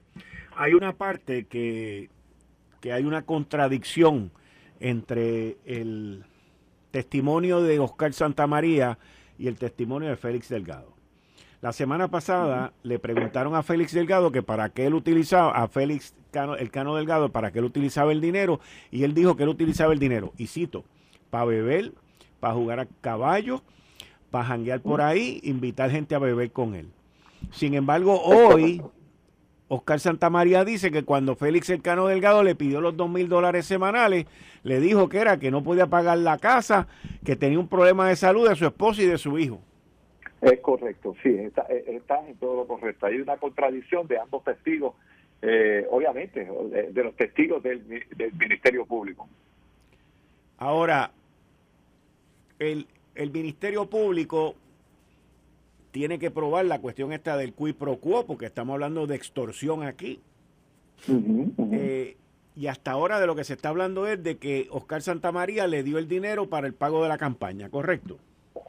hay 0.56 0.74
una 0.74 0.92
parte 0.92 1.46
que, 1.46 2.08
que 2.80 2.92
hay 2.92 3.04
una 3.04 3.22
contradicción 3.22 4.30
entre 4.82 5.56
el 5.64 6.24
testimonio 6.90 7.62
de 7.62 7.78
Oscar 7.78 8.12
Santamaría 8.12 8.98
y 9.38 9.46
el 9.46 9.56
testimonio 9.56 10.08
de 10.08 10.16
Félix 10.16 10.48
Delgado. 10.48 10.92
La 11.60 11.72
semana 11.72 12.08
pasada 12.08 12.72
le 12.82 12.98
preguntaron 12.98 13.54
a 13.54 13.62
Félix 13.62 13.92
Delgado 13.92 14.32
que 14.32 14.42
para 14.42 14.70
qué 14.70 14.86
él 14.86 14.94
utilizaba, 14.94 15.52
a 15.52 15.68
Félix 15.68 16.14
Cano, 16.32 16.56
el 16.56 16.72
Cano 16.72 16.96
Delgado, 16.96 17.30
para 17.30 17.52
qué 17.52 17.60
él 17.60 17.64
utilizaba 17.64 18.10
el 18.10 18.20
dinero, 18.20 18.58
y 18.90 19.04
él 19.04 19.14
dijo 19.14 19.36
que 19.36 19.44
él 19.44 19.48
utilizaba 19.48 19.92
el 19.92 20.00
dinero, 20.00 20.32
y 20.36 20.48
cito, 20.48 20.84
para 21.30 21.44
beber, 21.44 21.92
para 22.40 22.54
jugar 22.54 22.80
a 22.80 22.86
caballo, 23.00 23.62
para 24.32 24.46
janguear 24.46 24.80
por 24.80 25.00
ahí, 25.00 25.40
invitar 25.44 25.90
gente 25.92 26.16
a 26.16 26.18
beber 26.18 26.50
con 26.50 26.74
él. 26.74 26.88
Sin 27.52 27.74
embargo, 27.74 28.20
hoy 28.20 28.82
Oscar 29.74 30.00
Santamaría 30.00 30.66
dice 30.66 30.90
que 30.90 31.02
cuando 31.02 31.34
Félix 31.34 31.70
Elcano 31.70 32.06
Delgado 32.06 32.42
le 32.42 32.54
pidió 32.54 32.82
los 32.82 32.94
dos 32.94 33.08
mil 33.08 33.26
dólares 33.26 33.64
semanales, 33.64 34.26
le 34.64 34.80
dijo 34.80 35.08
que 35.08 35.16
era 35.16 35.38
que 35.38 35.50
no 35.50 35.62
podía 35.62 35.86
pagar 35.86 36.18
la 36.18 36.36
casa, 36.36 36.88
que 37.24 37.36
tenía 37.36 37.58
un 37.58 37.68
problema 37.68 38.06
de 38.06 38.16
salud 38.16 38.46
de 38.46 38.54
su 38.54 38.66
esposa 38.66 39.00
y 39.00 39.06
de 39.06 39.16
su 39.16 39.38
hijo. 39.38 39.62
Es 40.42 40.60
correcto, 40.60 41.16
sí, 41.22 41.30
está, 41.30 41.64
eh, 41.70 41.84
está 41.86 42.28
en 42.28 42.36
todo 42.36 42.54
lo 42.54 42.66
correcto. 42.66 43.06
Hay 43.06 43.18
una 43.18 43.38
contradicción 43.38 44.06
de 44.08 44.18
ambos 44.18 44.44
testigos, 44.44 44.94
eh, 45.40 45.86
obviamente, 45.90 46.46
de, 46.90 47.02
los 47.02 47.16
testigos 47.16 47.62
del, 47.62 47.82
Ministerio 48.38 48.84
Público. 48.84 49.26
Ahora, 50.58 51.12
el, 52.58 52.86
el 53.14 53.30
Ministerio 53.30 53.86
Público 53.86 54.54
tiene 55.92 56.18
que 56.18 56.30
probar 56.30 56.64
la 56.64 56.80
cuestión 56.80 57.12
esta 57.12 57.36
del 57.36 57.52
quid 57.52 57.76
pro 57.76 57.98
quo, 57.98 58.26
porque 58.26 58.46
estamos 58.46 58.74
hablando 58.74 59.06
de 59.06 59.14
extorsión 59.14 59.84
aquí. 59.84 60.20
Eh, 61.72 62.16
y 62.56 62.66
hasta 62.66 62.90
ahora 62.90 63.20
de 63.20 63.26
lo 63.26 63.36
que 63.36 63.44
se 63.44 63.52
está 63.52 63.68
hablando 63.68 64.06
es 64.06 64.22
de 64.22 64.38
que 64.38 64.66
Oscar 64.70 65.02
Santamaría 65.02 65.66
le 65.66 65.82
dio 65.82 65.98
el 65.98 66.08
dinero 66.08 66.48
para 66.48 66.66
el 66.66 66.74
pago 66.74 67.02
de 67.02 67.08
la 67.08 67.18
campaña, 67.18 67.68
¿correcto? 67.68 68.18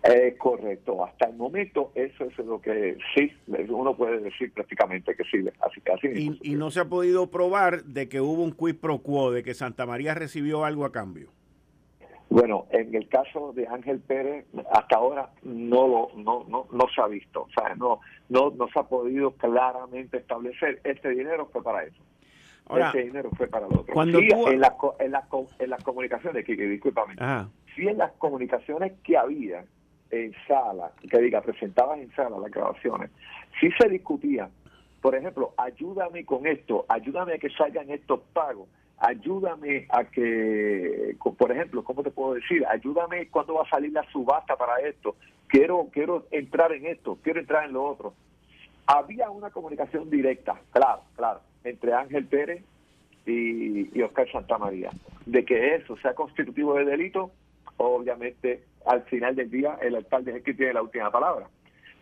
Es 0.03 0.37
correcto. 0.37 1.03
Hasta 1.05 1.29
el 1.29 1.35
momento 1.37 1.91
eso 1.95 2.25
es 2.25 2.37
lo 2.39 2.59
que 2.61 2.97
sí, 3.15 3.31
uno 3.69 3.95
puede 3.95 4.19
decir 4.19 4.51
prácticamente 4.51 5.15
que 5.15 5.23
sí. 5.23 5.45
Así, 5.61 5.81
así 5.93 6.07
y, 6.41 6.51
y 6.51 6.55
no 6.55 6.71
se 6.71 6.81
ha 6.81 6.85
podido 6.85 7.27
probar 7.27 7.85
de 7.85 8.09
que 8.09 8.19
hubo 8.19 8.43
un 8.43 8.51
quid 8.51 8.75
pro 8.75 8.99
quo, 8.99 9.31
de 9.31 9.43
que 9.43 9.53
Santa 9.53 9.85
María 9.85 10.13
recibió 10.13 10.65
algo 10.65 10.83
a 10.83 10.91
cambio. 10.91 11.29
Bueno, 12.33 12.65
en 12.71 12.95
el 12.95 13.07
caso 13.09 13.53
de 13.53 13.67
Ángel 13.67 13.99
Pérez, 13.99 14.47
hasta 14.71 14.95
ahora 14.95 15.29
no 15.43 15.87
lo 15.87 16.09
no, 16.15 16.43
no, 16.49 16.65
no 16.71 16.85
se 16.87 16.99
ha 16.99 17.05
visto, 17.05 17.43
o 17.43 17.49
sea, 17.49 17.75
no, 17.75 17.99
no, 18.27 18.49
no 18.49 18.67
se 18.69 18.79
ha 18.79 18.83
podido 18.83 19.33
claramente 19.33 20.17
establecer 20.17 20.81
este 20.83 21.09
dinero 21.09 21.47
fue 21.53 21.61
para 21.61 21.83
eso. 21.83 22.01
Ahora, 22.65 22.87
este 22.87 23.03
dinero 23.03 23.29
fue 23.37 23.47
para 23.47 23.67
lo 23.67 23.81
otro. 23.81 23.93
Cuando 23.93 24.17
en, 24.17 24.29
la, 24.59 24.75
en, 24.99 25.11
la, 25.11 25.27
en 25.59 25.69
las 25.69 25.83
comunicaciones, 25.83 26.43
Kiki, 26.43 26.63
discúlpame, 26.63 27.13
sí 27.75 27.87
en 27.87 27.99
las 27.99 28.11
comunicaciones 28.13 28.93
que 29.03 29.15
había 29.15 29.63
en 30.09 30.33
sala, 30.47 30.91
que 31.07 31.19
diga, 31.19 31.39
presentaban 31.41 31.99
en 31.99 32.11
sala 32.15 32.39
las 32.39 32.49
grabaciones, 32.49 33.11
sí 33.59 33.69
se 33.79 33.87
discutía, 33.89 34.49
por 35.01 35.13
ejemplo, 35.13 35.53
ayúdame 35.55 36.25
con 36.25 36.47
esto, 36.47 36.87
ayúdame 36.89 37.33
a 37.33 37.37
que 37.37 37.51
salgan 37.51 37.91
estos 37.91 38.21
pagos 38.33 38.69
ayúdame 38.99 39.87
a 39.89 40.05
que, 40.05 41.15
por 41.37 41.51
ejemplo, 41.51 41.83
¿cómo 41.83 42.03
te 42.03 42.11
puedo 42.11 42.35
decir? 42.35 42.65
Ayúdame 42.67 43.27
cuando 43.29 43.55
va 43.55 43.63
a 43.63 43.69
salir 43.69 43.91
la 43.91 44.03
subasta 44.11 44.55
para 44.55 44.77
esto. 44.87 45.15
Quiero, 45.47 45.89
quiero 45.91 46.25
entrar 46.31 46.71
en 46.71 46.85
esto, 46.85 47.17
quiero 47.21 47.39
entrar 47.39 47.65
en 47.65 47.73
lo 47.73 47.83
otro. 47.83 48.13
Había 48.85 49.29
una 49.29 49.49
comunicación 49.49 50.09
directa, 50.09 50.59
claro, 50.71 51.01
claro, 51.15 51.41
entre 51.63 51.93
Ángel 51.93 52.25
Pérez 52.27 52.63
y, 53.25 53.97
y 53.97 54.01
Oscar 54.01 54.29
Santamaría. 54.31 54.89
De 55.25 55.45
que 55.45 55.75
eso 55.75 55.95
sea 55.97 56.13
constitutivo 56.13 56.75
de 56.75 56.85
delito, 56.85 57.31
obviamente 57.77 58.63
al 58.85 59.03
final 59.03 59.35
del 59.35 59.49
día 59.49 59.77
el 59.81 59.95
alcalde 59.95 60.31
es 60.31 60.37
el 60.37 60.43
que 60.43 60.53
tiene 60.53 60.73
la 60.73 60.81
última 60.81 61.11
palabra. 61.11 61.47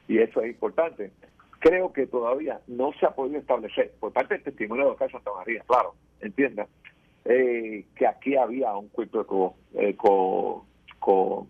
Y 0.07 0.17
eso 0.19 0.41
es 0.41 0.50
importante. 0.50 1.12
Creo 1.60 1.93
que 1.93 2.07
todavía 2.07 2.60
no 2.67 2.91
se 3.00 3.05
ha 3.05 3.12
podido 3.12 3.39
establecer 3.39 3.91
por 4.00 4.12
parte 4.12 4.33
del 4.33 4.43
testimonio 4.43 4.86
de 4.86 4.91
Oscar 4.91 5.12
Santamaría, 5.12 5.63
claro, 5.67 5.93
entienda, 6.19 6.67
eh, 7.25 7.85
que 7.95 8.07
aquí 8.07 8.35
había 8.35 8.73
un 8.73 8.89
cuento 8.89 9.55
eh, 9.75 9.95
con, 9.95 10.63
con, 10.99 11.47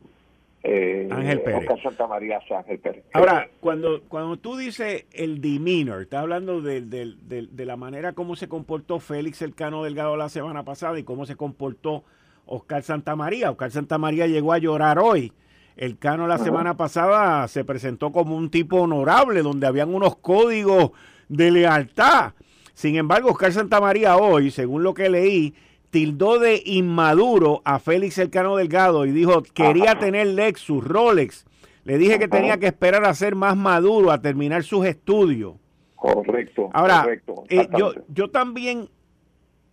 eh, 0.64 1.08
Ángel 1.10 1.42
Pérez. 1.42 1.82
Santa 1.82 2.08
María 2.08 2.40
Ángel 2.56 2.80
Pérez. 2.80 3.04
Ahora, 3.14 3.50
cuando, 3.60 4.04
cuando 4.08 4.38
tú 4.38 4.58
dices 4.58 5.06
el 5.12 5.42
demeanor, 5.42 6.04
estás 6.04 6.22
hablando 6.22 6.62
de, 6.62 6.82
de, 6.82 7.66
la 7.66 7.78
manera 7.78 8.14
como 8.14 8.36
se 8.36 8.48
comportó 8.48 9.00
Félix 9.00 9.42
Elcano 9.42 9.84
Delgado 9.84 10.18
la 10.18 10.30
semana 10.30 10.64
pasada 10.64 11.00
y 11.00 11.04
cómo 11.04 11.26
se 11.26 11.36
comportó 11.36 12.04
Oscar 12.46 12.84
Santamaría. 12.84 13.50
Oscar 13.50 13.72
Santamaría 13.72 14.28
llegó 14.28 14.54
a 14.54 14.60
llorar 14.60 15.00
hoy. 15.00 15.34
El 15.78 15.98
Cano 15.98 16.28
la 16.28 16.38
semana 16.38 16.76
pasada 16.76 17.48
se 17.48 17.64
presentó 17.64 18.12
como 18.12 18.36
un 18.36 18.52
tipo 18.52 18.82
honorable, 18.82 19.42
donde 19.42 19.66
habían 19.66 19.94
unos 19.96 20.18
códigos 20.18 20.92
de 21.30 21.50
lealtad. 21.50 22.34
Sin 22.82 22.96
embargo, 22.96 23.30
Oscar 23.30 23.54
Santamaría 23.54 24.18
hoy, 24.18 24.50
según 24.50 24.82
lo 24.82 24.96
que 24.96 25.08
leí, 25.08 25.54
tildó 25.92 26.40
de 26.40 26.64
inmaduro 26.66 27.62
a 27.64 27.78
Félix 27.78 28.18
Elcano 28.18 28.56
Delgado 28.56 29.06
y 29.06 29.12
dijo 29.12 29.44
quería 29.54 30.00
tener 30.00 30.26
Lexus, 30.26 30.84
Rolex. 30.84 31.46
Le 31.84 32.00
dije 32.00 32.18
que 32.18 32.28
tenía 32.28 32.58
que 32.58 32.66
esperar 32.66 33.06
a 33.06 33.14
ser 33.14 33.36
más 33.36 33.56
maduro, 33.56 34.10
a 34.10 34.20
terminar 34.20 34.64
sus 34.64 34.84
estudios. 34.88 35.54
Correcto. 35.96 36.72
Ahora, 36.74 37.04
correcto, 37.04 37.44
eh, 37.50 37.70
yo, 37.78 37.94
yo 38.08 38.32
también 38.32 38.90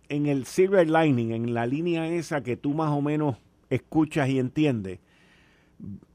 en 0.07 0.27
el 0.27 0.45
Silver 0.45 0.87
Lining, 0.87 1.31
en 1.31 1.55
la 1.55 1.65
línea 1.65 2.07
esa 2.09 2.43
que 2.43 2.57
tú 2.57 2.75
más 2.75 2.91
o 2.91 3.01
menos 3.01 3.37
escuchas 3.71 4.29
y 4.29 4.37
entiendes, 4.37 4.99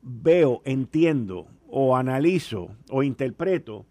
veo, 0.01 0.63
entiendo 0.65 1.49
o 1.67 1.97
analizo 1.97 2.69
o 2.89 3.03
interpreto 3.03 3.85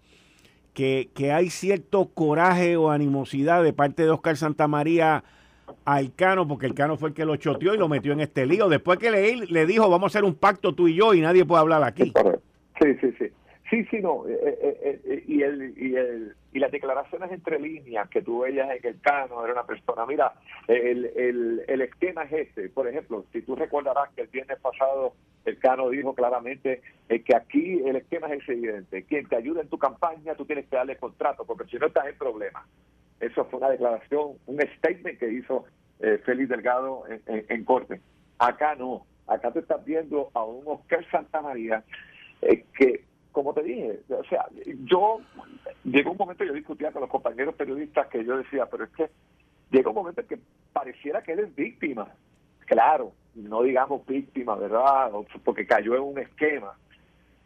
que, 0.74 1.10
hay 1.32 1.50
cierto 1.50 2.10
coraje 2.14 2.76
o 2.78 2.92
animosidad 2.92 3.64
de 3.64 3.74
parte 3.74 4.04
de 4.04 4.10
Oscar 4.10 4.38
Santamaría 4.38 5.24
al 5.86 6.14
Cano, 6.14 6.48
porque 6.48 6.66
el 6.66 6.74
Cano 6.74 6.98
fue 6.98 7.10
el 7.10 7.16
que 7.16 7.26
lo 7.26 7.36
choteó 7.36 7.74
y 7.74 7.78
lo 7.78 7.88
metió 7.88 8.14
en 8.14 8.20
este 8.20 8.46
lío. 8.46 8.70
Después 8.70 9.00
que 9.00 9.12
le, 9.12 9.36
le 9.46 9.66
dijo, 9.66 9.90
vamos 9.90 10.12
a 10.12 10.18
hacer 10.18 10.26
un 10.26 10.36
pacto 10.36 10.74
tú 10.74 10.88
y 10.88 10.96
yo 10.96 11.14
y 11.14 11.22
nadie 11.22 11.46
puede 11.46 11.62
hablar 11.62 11.84
aquí. 11.84 12.12
Sí, 12.82 12.96
sí, 13.00 13.14
sí. 13.20 13.26
Sí, 13.74 13.84
sí, 13.86 14.02
no. 14.02 14.28
Eh, 14.28 14.38
eh, 14.40 15.02
eh, 15.04 15.24
y, 15.26 15.42
el, 15.42 15.74
y, 15.76 15.96
el, 15.96 16.36
y 16.52 16.60
las 16.60 16.72
declaraciones 16.72 17.32
entre 17.32 17.60
líneas 17.60 18.08
que 18.08 18.22
tú 18.22 18.42
veías 18.42 18.70
en 18.70 18.86
el 18.86 19.02
Cano, 19.02 19.44
era 19.44 19.54
una 19.54 19.66
persona. 19.66 20.06
Mira, 20.06 20.32
el, 20.68 21.06
el, 21.06 21.64
el 21.68 21.82
esquema 21.82 22.22
es 22.26 22.34
este. 22.34 22.70
Por 22.70 22.88
ejemplo, 22.88 23.26
si 23.34 23.42
tú 23.42 23.56
recordarás 23.56 24.12
que 24.14 24.22
el 24.22 24.28
viernes 24.28 24.60
pasado 24.60 25.16
el 25.46 25.58
Cano 25.58 25.90
dijo 25.90 26.14
claramente 26.14 26.84
que 27.08 27.36
aquí 27.36 27.82
el 27.84 27.96
esquema 27.96 28.32
es 28.32 28.48
evidente. 28.48 29.06
Quien 29.06 29.28
te 29.28 29.38
ayuda 29.38 29.62
en 29.62 29.70
tu 29.70 29.80
campaña, 29.80 30.36
tú 30.36 30.46
tienes 30.46 30.68
que 30.68 30.76
darle 30.76 30.98
contrato, 30.98 31.44
porque 31.44 31.68
si 31.68 31.78
no 31.78 31.88
estás 31.88 32.06
en 32.06 32.18
problemas. 32.20 32.68
Eso 33.20 33.46
fue 33.46 33.58
una 33.58 33.72
declaración, 33.72 34.34
un 34.46 34.62
statement 34.78 35.18
que 35.18 35.34
hizo 35.34 35.66
eh, 36.00 36.22
Félix 36.24 36.50
Delgado 36.50 37.06
en, 37.26 37.66
corte. 37.66 38.02
Acá 38.38 38.76
no. 38.76 39.08
Acá 39.26 39.52
te 39.52 39.60
estás 39.60 39.84
viendo 39.84 40.30
a 40.36 40.44
un 40.44 40.62
Oscar 40.68 41.04
Santamaría 41.10 41.84
eh, 42.44 42.66
que, 42.78 43.04
como 43.34 43.54
te 43.54 43.64
dije, 43.64 44.00
o 44.10 44.24
sea, 44.26 44.46
yo 44.86 45.20
llegó 45.84 46.12
un 46.12 46.18
momento, 46.18 46.46
yo 46.46 46.54
discutía 46.54 46.92
con 46.92 47.02
los 47.02 47.10
compañeros 47.10 47.56
periodistas 47.56 48.08
que 48.08 48.24
yo 48.24 48.38
decía, 48.38 48.68
pero 48.68 48.86
es 48.86 48.92
que 48.92 49.10
llegó 49.72 49.90
un 49.90 49.98
momento 49.98 50.22
en 50.22 50.28
que 50.28 50.40
pareciera 50.72 51.22
que 51.22 51.34
él 51.34 51.40
es 51.40 51.56
víctima. 51.56 52.08
Claro, 52.66 53.12
no 53.36 53.64
digamos 53.64 54.06
víctima, 54.06 54.56
¿verdad? 54.56 55.12
Porque 55.44 55.66
cayó 55.66 55.96
en 55.96 56.04
un 56.04 56.20
esquema. 56.20 56.78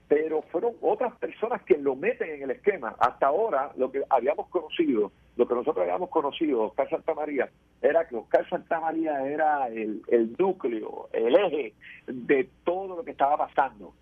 Pero 0.07 0.41
fueron 0.43 0.73
otras 0.81 1.15
personas 1.17 1.61
que 1.63 1.77
lo 1.77 1.95
meten 1.95 2.29
en 2.29 2.43
el 2.43 2.51
esquema. 2.51 2.95
Hasta 2.99 3.27
ahora, 3.27 3.71
lo 3.77 3.91
que 3.91 4.03
habíamos 4.09 4.47
conocido, 4.49 5.11
lo 5.35 5.47
que 5.47 5.53
nosotros 5.53 5.83
habíamos 5.83 6.09
conocido, 6.09 6.63
Oscar 6.63 6.89
Santa 6.89 7.13
María, 7.13 7.49
era 7.81 8.07
que 8.07 8.15
Oscar 8.15 8.47
Santa 8.49 8.79
María 8.79 9.25
era 9.25 9.67
el, 9.67 10.01
núcleo, 10.37 11.09
el 11.11 11.35
eje 11.35 11.73
de 12.07 12.49
todo 12.63 12.97
lo 12.97 13.03
que 13.03 13.11
estaba 13.11 13.37
pasando. 13.37 13.93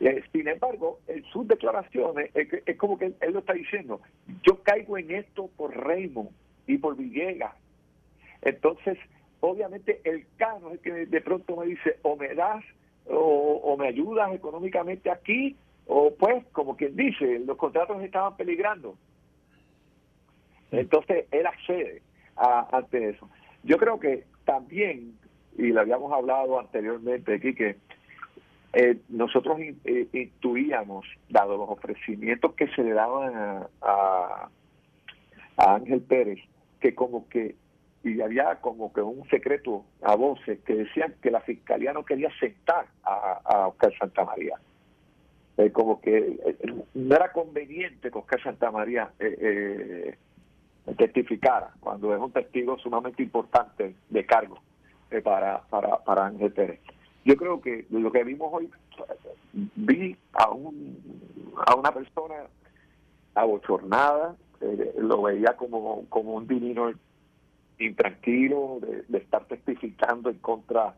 Eh, 0.00 0.22
sin 0.32 0.46
embargo, 0.46 1.00
en 1.08 1.24
sus 1.24 1.46
declaraciones 1.48 2.30
es, 2.34 2.48
es 2.64 2.76
como 2.76 2.98
que 2.98 3.06
él 3.20 3.32
lo 3.32 3.40
está 3.40 3.52
diciendo, 3.52 4.00
yo 4.46 4.62
caigo 4.62 4.96
en 4.96 5.10
esto 5.10 5.50
por 5.56 5.76
Raymond 5.76 6.30
y 6.66 6.78
por 6.78 6.96
Villegas. 6.96 7.54
Entonces, 8.42 8.96
obviamente 9.40 10.00
el 10.04 10.26
cano 10.36 10.68
es 10.68 10.74
el 10.74 10.80
que 10.80 11.06
de 11.06 11.20
pronto 11.20 11.56
me 11.56 11.66
dice 11.66 11.98
o 12.02 12.16
me 12.16 12.34
das 12.34 12.64
o, 13.06 13.76
me 13.78 13.88
ayudas 13.88 14.34
económicamente 14.34 15.10
aquí 15.10 15.56
o 15.86 16.14
pues 16.14 16.44
como 16.52 16.76
quien 16.76 16.94
dice 16.94 17.40
los 17.40 17.56
contratos 17.56 18.02
estaban 18.02 18.36
peligrando. 18.36 18.96
Entonces 20.70 21.26
él 21.30 21.46
accede 21.46 22.02
a, 22.36 22.76
ante 22.76 23.10
eso. 23.10 23.28
Yo 23.62 23.78
creo 23.78 23.98
que 23.98 24.24
también 24.44 25.18
y 25.56 25.68
lo 25.68 25.80
habíamos 25.80 26.12
hablado 26.12 26.60
anteriormente 26.60 27.34
aquí 27.34 27.54
que 27.54 27.76
eh, 28.72 28.98
nosotros 29.08 29.58
eh, 29.60 30.08
intuíamos, 30.12 31.06
dado 31.28 31.56
los 31.56 31.70
ofrecimientos 31.70 32.54
que 32.54 32.68
se 32.68 32.82
le 32.82 32.92
daban 32.92 33.34
a, 33.80 34.48
a, 35.56 35.74
Ángel 35.74 36.02
Pérez, 36.02 36.38
que 36.78 36.94
como 36.94 37.28
que, 37.28 37.54
y 38.04 38.20
había 38.20 38.56
como 38.56 38.92
que 38.92 39.00
un 39.00 39.26
secreto 39.30 39.84
a 40.02 40.14
voces 40.16 40.60
que 40.66 40.74
decían 40.74 41.14
que 41.22 41.30
la 41.30 41.40
fiscalía 41.40 41.92
no 41.92 42.04
quería 42.04 42.28
aceptar 42.28 42.86
a, 43.02 43.40
a 43.44 43.68
Oscar 43.68 43.92
Santamaría. 43.98 44.56
Eh, 45.56 45.72
como 45.72 46.00
que 46.00 46.38
no 46.94 47.16
era 47.16 47.32
conveniente 47.32 48.10
que 48.10 48.18
Oscar 48.18 48.40
Santamaría 48.42 49.10
testificara 50.96 51.70
cuando 51.80 52.14
es 52.14 52.20
un 52.20 52.32
testigo 52.32 52.78
sumamente 52.78 53.22
importante 53.22 53.94
de 54.08 54.26
cargo 54.26 54.60
para, 55.24 55.62
para, 55.62 55.96
para 56.04 56.26
Ángel 56.26 56.52
Pérez 56.52 56.80
yo 57.24 57.36
creo 57.36 57.60
que 57.60 57.86
lo 57.90 58.10
que 58.10 58.24
vimos 58.24 58.48
hoy, 58.52 58.70
vi 59.52 60.16
a, 60.32 60.50
un, 60.50 60.96
a 61.66 61.74
una 61.74 61.92
persona 61.92 62.34
abochornada, 63.34 64.36
eh, 64.60 64.94
lo 64.98 65.22
veía 65.22 65.56
como, 65.56 66.06
como 66.08 66.34
un 66.34 66.46
divino 66.46 66.92
intranquilo 67.78 68.80
de, 69.08 69.18
estar 69.18 69.44
testificando 69.46 70.30
en 70.30 70.38
contra 70.38 70.94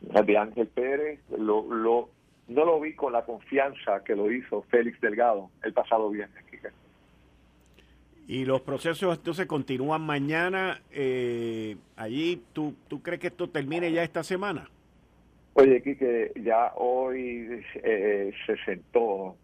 de 0.00 0.38
Ángel 0.38 0.68
Pérez, 0.68 1.20
lo, 1.36 1.62
lo, 1.72 2.08
no 2.48 2.64
lo 2.64 2.80
vi 2.80 2.94
con 2.94 3.12
la 3.12 3.24
confianza 3.24 4.02
que 4.04 4.14
lo 4.14 4.30
hizo 4.30 4.62
Félix 4.70 5.00
Delgado 5.00 5.50
el 5.62 5.72
pasado 5.72 6.10
viernes. 6.10 6.44
Y 8.30 8.44
los 8.44 8.60
procesos 8.60 9.18
entonces 9.18 9.46
continúan 9.46 10.02
mañana. 10.02 10.80
Eh, 10.92 11.76
allí, 11.96 12.40
¿tú, 12.52 12.76
¿tú 12.86 13.02
crees 13.02 13.18
que 13.18 13.26
esto 13.26 13.50
termine 13.50 13.90
ya 13.90 14.04
esta 14.04 14.22
semana? 14.22 14.70
Oye, 15.54 15.78
aquí 15.78 15.96
que 15.96 16.32
ya 16.42 16.72
hoy 16.76 17.62
eh, 17.82 18.32
se 18.46 18.56
sentó 18.64 19.36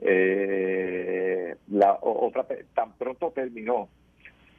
eh, 0.00 1.56
la 1.68 1.98
otra 2.00 2.46
tan 2.74 2.92
pronto 2.92 3.32
terminó 3.32 3.88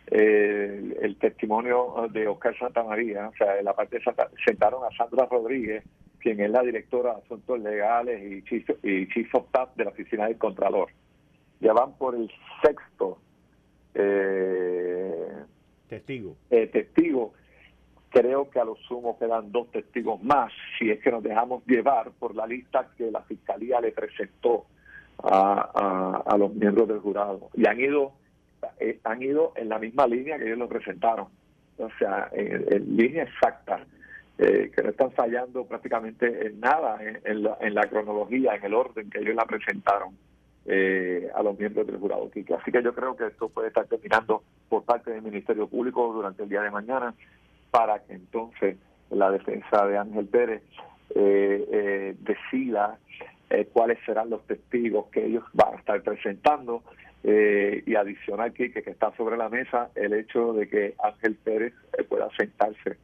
eh, 0.08 0.98
el 1.02 1.16
testimonio 1.18 2.10
de 2.12 2.28
Oscar 2.28 2.58
Santamaría, 2.58 3.30
o 3.30 3.34
sea, 3.36 3.58
en 3.58 3.66
la 3.66 3.74
parte 3.74 3.98
de 3.98 4.04
Santa, 4.04 4.30
sentaron 4.46 4.84
a 4.84 4.96
Sandra 4.96 5.25
Rodríguez, 5.25 5.84
quien 6.20 6.42
es 6.42 6.50
la 6.50 6.62
directora 6.62 7.16
de 7.16 7.22
Asuntos 7.22 7.60
Legales 7.62 8.22
y 8.32 8.44
Chief, 8.44 8.70
y 8.84 9.08
Chief 9.08 9.34
of 9.36 9.46
Staff 9.46 9.75
de 9.75 9.86
la 9.86 9.92
Oficina 9.92 10.28
del 10.28 10.38
Contralor. 10.38 10.90
Ya 11.62 11.72
van 11.72 11.98
por 11.98 12.13
el 12.16 12.30
sexto 12.62 13.20
testigo. 15.88 16.36
testigo 16.50 17.34
Creo 18.13 18.48
que 18.48 18.60
a 18.60 18.63
lo 18.63 18.75
sumo 18.75 19.17
quedan 19.17 19.51
dos 19.51 19.72
testigos 19.72 20.22
más, 20.22 20.53
si 20.77 20.91
es 20.91 21.01
que 21.01 21.10
nos 21.10 21.24
dejamos 21.24 21.65
llevar 21.65 22.12
por 22.12 22.36
la 22.36 22.46
lista 22.46 22.88
que 22.96 23.10
la 23.10 23.24
Fiscalía 23.24 23.82
le 23.82 23.91
presentó 23.91 24.67
a, 25.24 26.36
los 26.38 26.53
miembros 26.53 26.88
del 26.88 27.00
jurado. 27.00 27.50
Y 27.55 27.67
han 27.67 27.79
ido, 27.79 28.13
eh, 28.79 29.00
han 29.03 29.24
ido 29.24 29.53
en 29.55 29.67
la 29.67 29.79
misma 29.79 30.05
línea 30.05 30.38
que 30.38 30.46
ellos 30.46 30.60
lo 30.60 30.70
presentaron. 30.70 31.25
O 31.79 31.89
sea, 31.98 32.29
en, 32.34 32.96
línea 32.96 33.24
exacta. 33.24 33.84
Eh, 34.38 34.72
que 34.75 34.84
no 34.84 34.89
están 34.89 35.12
fallando 35.12 35.65
prácticamente 35.65 36.48
en 36.48 36.60
nada 36.60 37.00
en, 37.01 37.43
la, 37.43 37.88
cronología, 37.88 38.55
en 38.55 38.63
el 38.63 38.74
orden 38.75 39.10
que 39.10 39.19
ellos 39.19 39.36
la 39.36 39.45
presentaron 39.45 40.17
eh, 40.65 41.30
a 41.34 41.41
los 41.41 41.58
miembros 41.58 41.88
del 41.88 41.97
jurado. 41.97 42.30
Así 42.60 42.71
que 42.71 42.84
yo 42.84 42.93
creo 42.93 43.15
que 43.15 43.28
esto 43.28 43.49
puede 43.49 43.69
estar 43.69 43.88
terminando 43.88 44.43
por 44.69 44.84
parte 44.84 45.12
del 45.12 45.23
Ministerio 45.23 45.67
Público 45.67 46.13
durante 46.13 46.43
el 46.43 46.49
día 46.49 46.62
de 46.62 46.71
mañana 46.71 47.13
para 47.74 48.04
que 48.04 48.14
entonces 48.14 48.78
la 49.10 49.32
defensa 49.32 49.88
de 49.88 49.98
Ángel 49.98 50.28
Pérez 50.28 50.62
eh, 51.16 51.68
eh, 51.72 52.16
decida 52.20 53.00
eh, 53.50 53.68
cuáles 53.74 53.98
serán 54.06 54.30
los 54.30 54.46
testigos 54.46 55.08
que 55.08 55.26
ellos 55.26 55.44
van 55.54 55.74
a 55.74 55.78
estar 55.78 56.02
presentando 56.04 56.84
y 57.24 57.96
adicional 57.96 58.52
que, 58.52 58.74
que 58.74 58.82
está 58.82 59.16
sobre 59.16 59.38
la 59.38 59.48
mesa 59.48 59.90
el 59.96 60.14
hecho 60.14 60.52
de 60.52 60.68
que 60.68 60.94
Ángel 61.02 61.36
Pérez 61.36 61.74
pueda 62.10 62.30
sentarse 62.38 62.98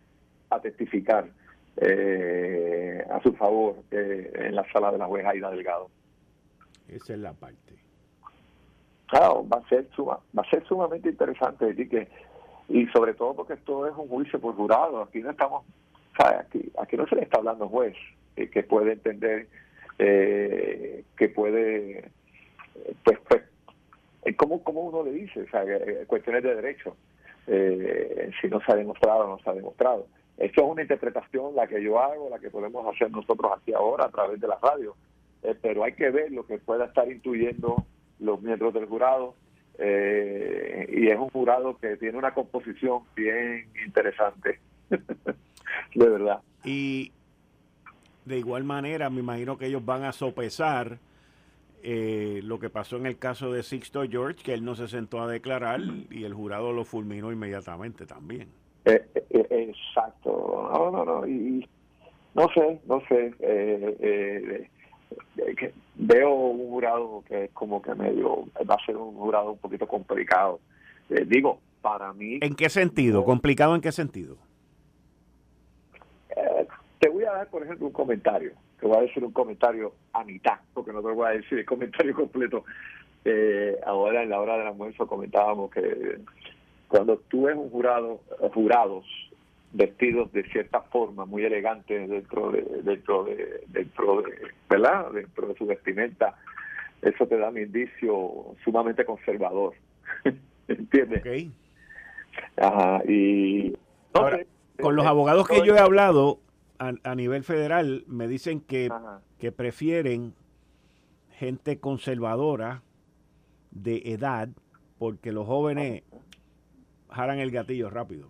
a 0.50 0.60
testificar 0.60 1.26
a 3.10 3.24
su 3.24 3.34
favor 3.38 3.78
en 3.92 4.56
la 4.56 4.70
sala 4.74 4.92
de 4.92 4.98
la 4.98 5.06
juez 5.06 5.26
Aida 5.26 5.50
Delgado. 5.50 5.90
Esa 6.90 7.14
es 7.14 7.20
la 7.20 7.32
parte. 7.32 7.76
Claro, 9.08 9.48
va 9.48 9.60
a 9.60 9.70
ser 9.70 9.88
suma, 9.96 10.20
va 10.38 10.44
a 10.44 10.50
ser 10.50 10.68
sumamente 10.68 11.08
interesante 11.08 11.74
que 11.88 12.10
y 12.70 12.86
sobre 12.88 13.14
todo 13.14 13.36
porque 13.36 13.54
esto 13.54 13.88
es 13.88 13.94
un 13.98 14.08
juicio 14.08 14.40
por 14.40 14.56
jurado, 14.56 15.02
aquí 15.02 15.20
no 15.20 15.32
estamos, 15.32 15.66
Aquí, 16.20 16.70
aquí 16.78 16.98
no 16.98 17.08
se 17.08 17.16
le 17.16 17.24
está 17.24 17.38
hablando 17.38 17.70
juez 17.70 17.96
eh, 18.36 18.50
que 18.50 18.64
puede 18.64 18.94
entender, 18.94 19.48
eh, 19.98 21.06
que 21.18 21.30
puede, 21.30 22.12
pues, 23.06 23.20
pues 23.28 23.44
¿cómo, 24.36 24.62
¿cómo, 24.62 24.82
uno 24.82 25.04
le 25.04 25.12
dice? 25.12 25.46
Eh, 25.54 26.04
cuestiones 26.08 26.44
de 26.44 26.56
derecho, 26.56 26.98
si 27.46 28.48
no 28.50 28.60
se 28.60 28.72
ha 28.72 28.76
demostrado 28.76 29.22
o 29.22 29.30
no 29.30 29.40
se 29.40 29.50
ha 29.50 29.54
demostrado. 29.54 30.08
Esto 30.38 30.62
es 30.62 30.68
una 30.72 30.82
interpretación, 30.82 31.56
la 31.56 31.68
que 31.68 31.82
yo 31.82 32.00
hago, 32.00 32.30
la 32.30 32.40
que 32.40 32.50
podemos 32.50 32.86
hacer 32.94 33.10
nosotros 33.12 33.54
aquí 33.56 33.74
ahora 33.74 34.06
a 34.06 34.12
través 34.12 34.42
de 34.42 34.48
la 34.48 34.60
radio, 34.62 34.96
pero 35.62 35.86
hay 35.86 35.94
que 35.94 36.10
ver 36.10 36.32
lo 36.34 36.46
que 36.46 36.58
pueda 36.58 36.86
estar 36.86 37.10
intuyendo 37.10 37.86
los 38.20 38.42
miembros 38.42 38.74
del 38.74 38.86
jurado, 38.86 39.36
eh, 39.80 40.88
y 40.92 41.08
es 41.08 41.18
un 41.18 41.30
jurado 41.30 41.78
que 41.78 41.98
tiene 41.98 42.18
una 42.18 42.34
composición 42.34 43.04
bien 43.16 43.68
interesante, 43.86 44.60
de 44.90 46.10
verdad. 46.10 46.42
Y 46.64 47.12
de 48.26 48.38
igual 48.38 48.64
manera, 48.64 49.10
me 49.10 49.22
imagino 49.22 49.58
que 49.58 49.68
ellos 49.68 49.86
van 49.86 50.04
a 50.04 50.12
sopesar 50.12 51.00
eh, 51.82 52.42
lo 52.44 52.60
que 52.60 52.70
pasó 52.70 52.98
en 52.98 53.06
el 53.06 53.18
caso 53.18 53.52
de 53.52 53.64
Sixto 53.64 54.04
George, 54.04 54.44
que 54.44 54.54
él 54.54 54.66
no 54.66 54.76
se 54.76 54.88
sentó 54.88 55.22
a 55.22 55.28
declarar 55.28 55.80
y 56.12 56.26
el 56.26 56.34
jurado 56.34 56.74
lo 56.74 56.84
fulminó 56.84 57.32
inmediatamente 57.32 58.06
también. 58.06 58.50
Eh, 58.86 59.06
exacto, 59.30 60.70
no, 60.74 60.92
no, 60.92 61.06
no, 61.06 61.28
y, 61.28 61.66
no 62.36 62.48
sé, 62.54 62.80
no 62.86 63.02
sé. 63.08 63.34
Eh, 63.40 64.70
veo 66.00 66.34
un 66.34 66.70
jurado 66.70 67.24
que 67.28 67.46
es 67.46 67.52
como 67.52 67.82
que 67.82 67.94
medio, 67.94 68.46
va 68.70 68.76
a 68.76 68.86
ser 68.86 68.96
un 68.96 69.16
jurado 69.16 69.52
un 69.52 69.58
poquito 69.58 69.86
complicado. 69.86 70.60
Eh, 71.10 71.26
digo, 71.28 71.60
para 71.82 72.14
mí... 72.14 72.40
¿En 72.42 72.56
qué 72.56 72.70
sentido? 72.70 73.26
¿Complicado 73.26 73.76
en 73.76 73.82
qué 73.82 73.92
sentido? 73.92 74.38
Eh, 76.36 76.68
te 77.00 77.10
voy 77.10 77.26
a 77.26 77.34
dar, 77.34 77.50
por 77.50 77.64
ejemplo, 77.64 77.88
un 77.88 77.94
comentario. 77.94 78.54
Te 78.80 78.88
voy 78.88 78.98
a 78.98 79.02
decir 79.02 79.24
un 79.24 79.34
comentario 79.34 79.94
a 80.14 80.24
mitad, 80.24 80.60
porque 80.74 80.94
no 80.94 81.02
te 81.02 81.12
voy 81.12 81.28
a 81.28 81.32
decir 81.32 81.60
el 81.60 81.66
comentario 81.66 82.16
completo. 82.16 82.64
Eh, 83.26 83.78
ahora 83.86 84.24
en 84.24 84.30
la 84.30 84.40
hora 84.40 84.58
del 84.58 84.68
almuerzo 84.68 85.06
comentábamos 85.06 85.70
que 85.70 86.20
cuando 86.88 87.18
tú 87.28 87.44
ves 87.44 87.58
un 87.58 87.70
jurado, 87.70 88.22
jurados 88.54 89.06
vestidos 89.72 90.32
de 90.32 90.44
cierta 90.50 90.82
forma 90.82 91.26
muy 91.26 91.46
elegantes 91.46 92.10
dentro 92.10 92.52
de 92.52 92.62
dentro 92.84 93.24
de 93.24 93.64
dentro 93.68 94.22
de 94.22 94.34
verdad 94.70 95.12
dentro 95.12 95.48
de 95.48 95.56
su 95.56 95.66
vestimenta. 95.66 96.36
Eso 97.02 97.28
te 97.28 97.38
da 97.38 97.50
un 97.50 97.58
indicio 97.58 98.56
sumamente 98.64 99.06
conservador. 99.06 99.74
¿entiendes? 100.70 101.20
Okay. 101.20 101.52
Ajá, 102.58 103.02
y 103.08 103.74
con 104.82 104.96
los 104.96 105.06
abogados 105.06 105.48
que 105.48 105.66
yo 105.66 105.76
he 105.76 105.80
hablado 105.80 106.40
a, 106.78 107.16
nivel 107.16 107.44
federal 107.44 108.06
me 108.08 108.28
dicen 108.28 108.62
que, 108.62 108.90
que 109.38 109.52
prefieren 109.52 110.34
gente 111.32 111.80
conservadora 111.80 112.82
de 113.72 114.02
edad 114.06 114.50
porque 114.98 115.32
los 115.32 115.46
jóvenes 115.46 116.04
jalan 117.10 117.40
el 117.40 117.52
gatillo 117.52 117.90
rápido 117.90 118.28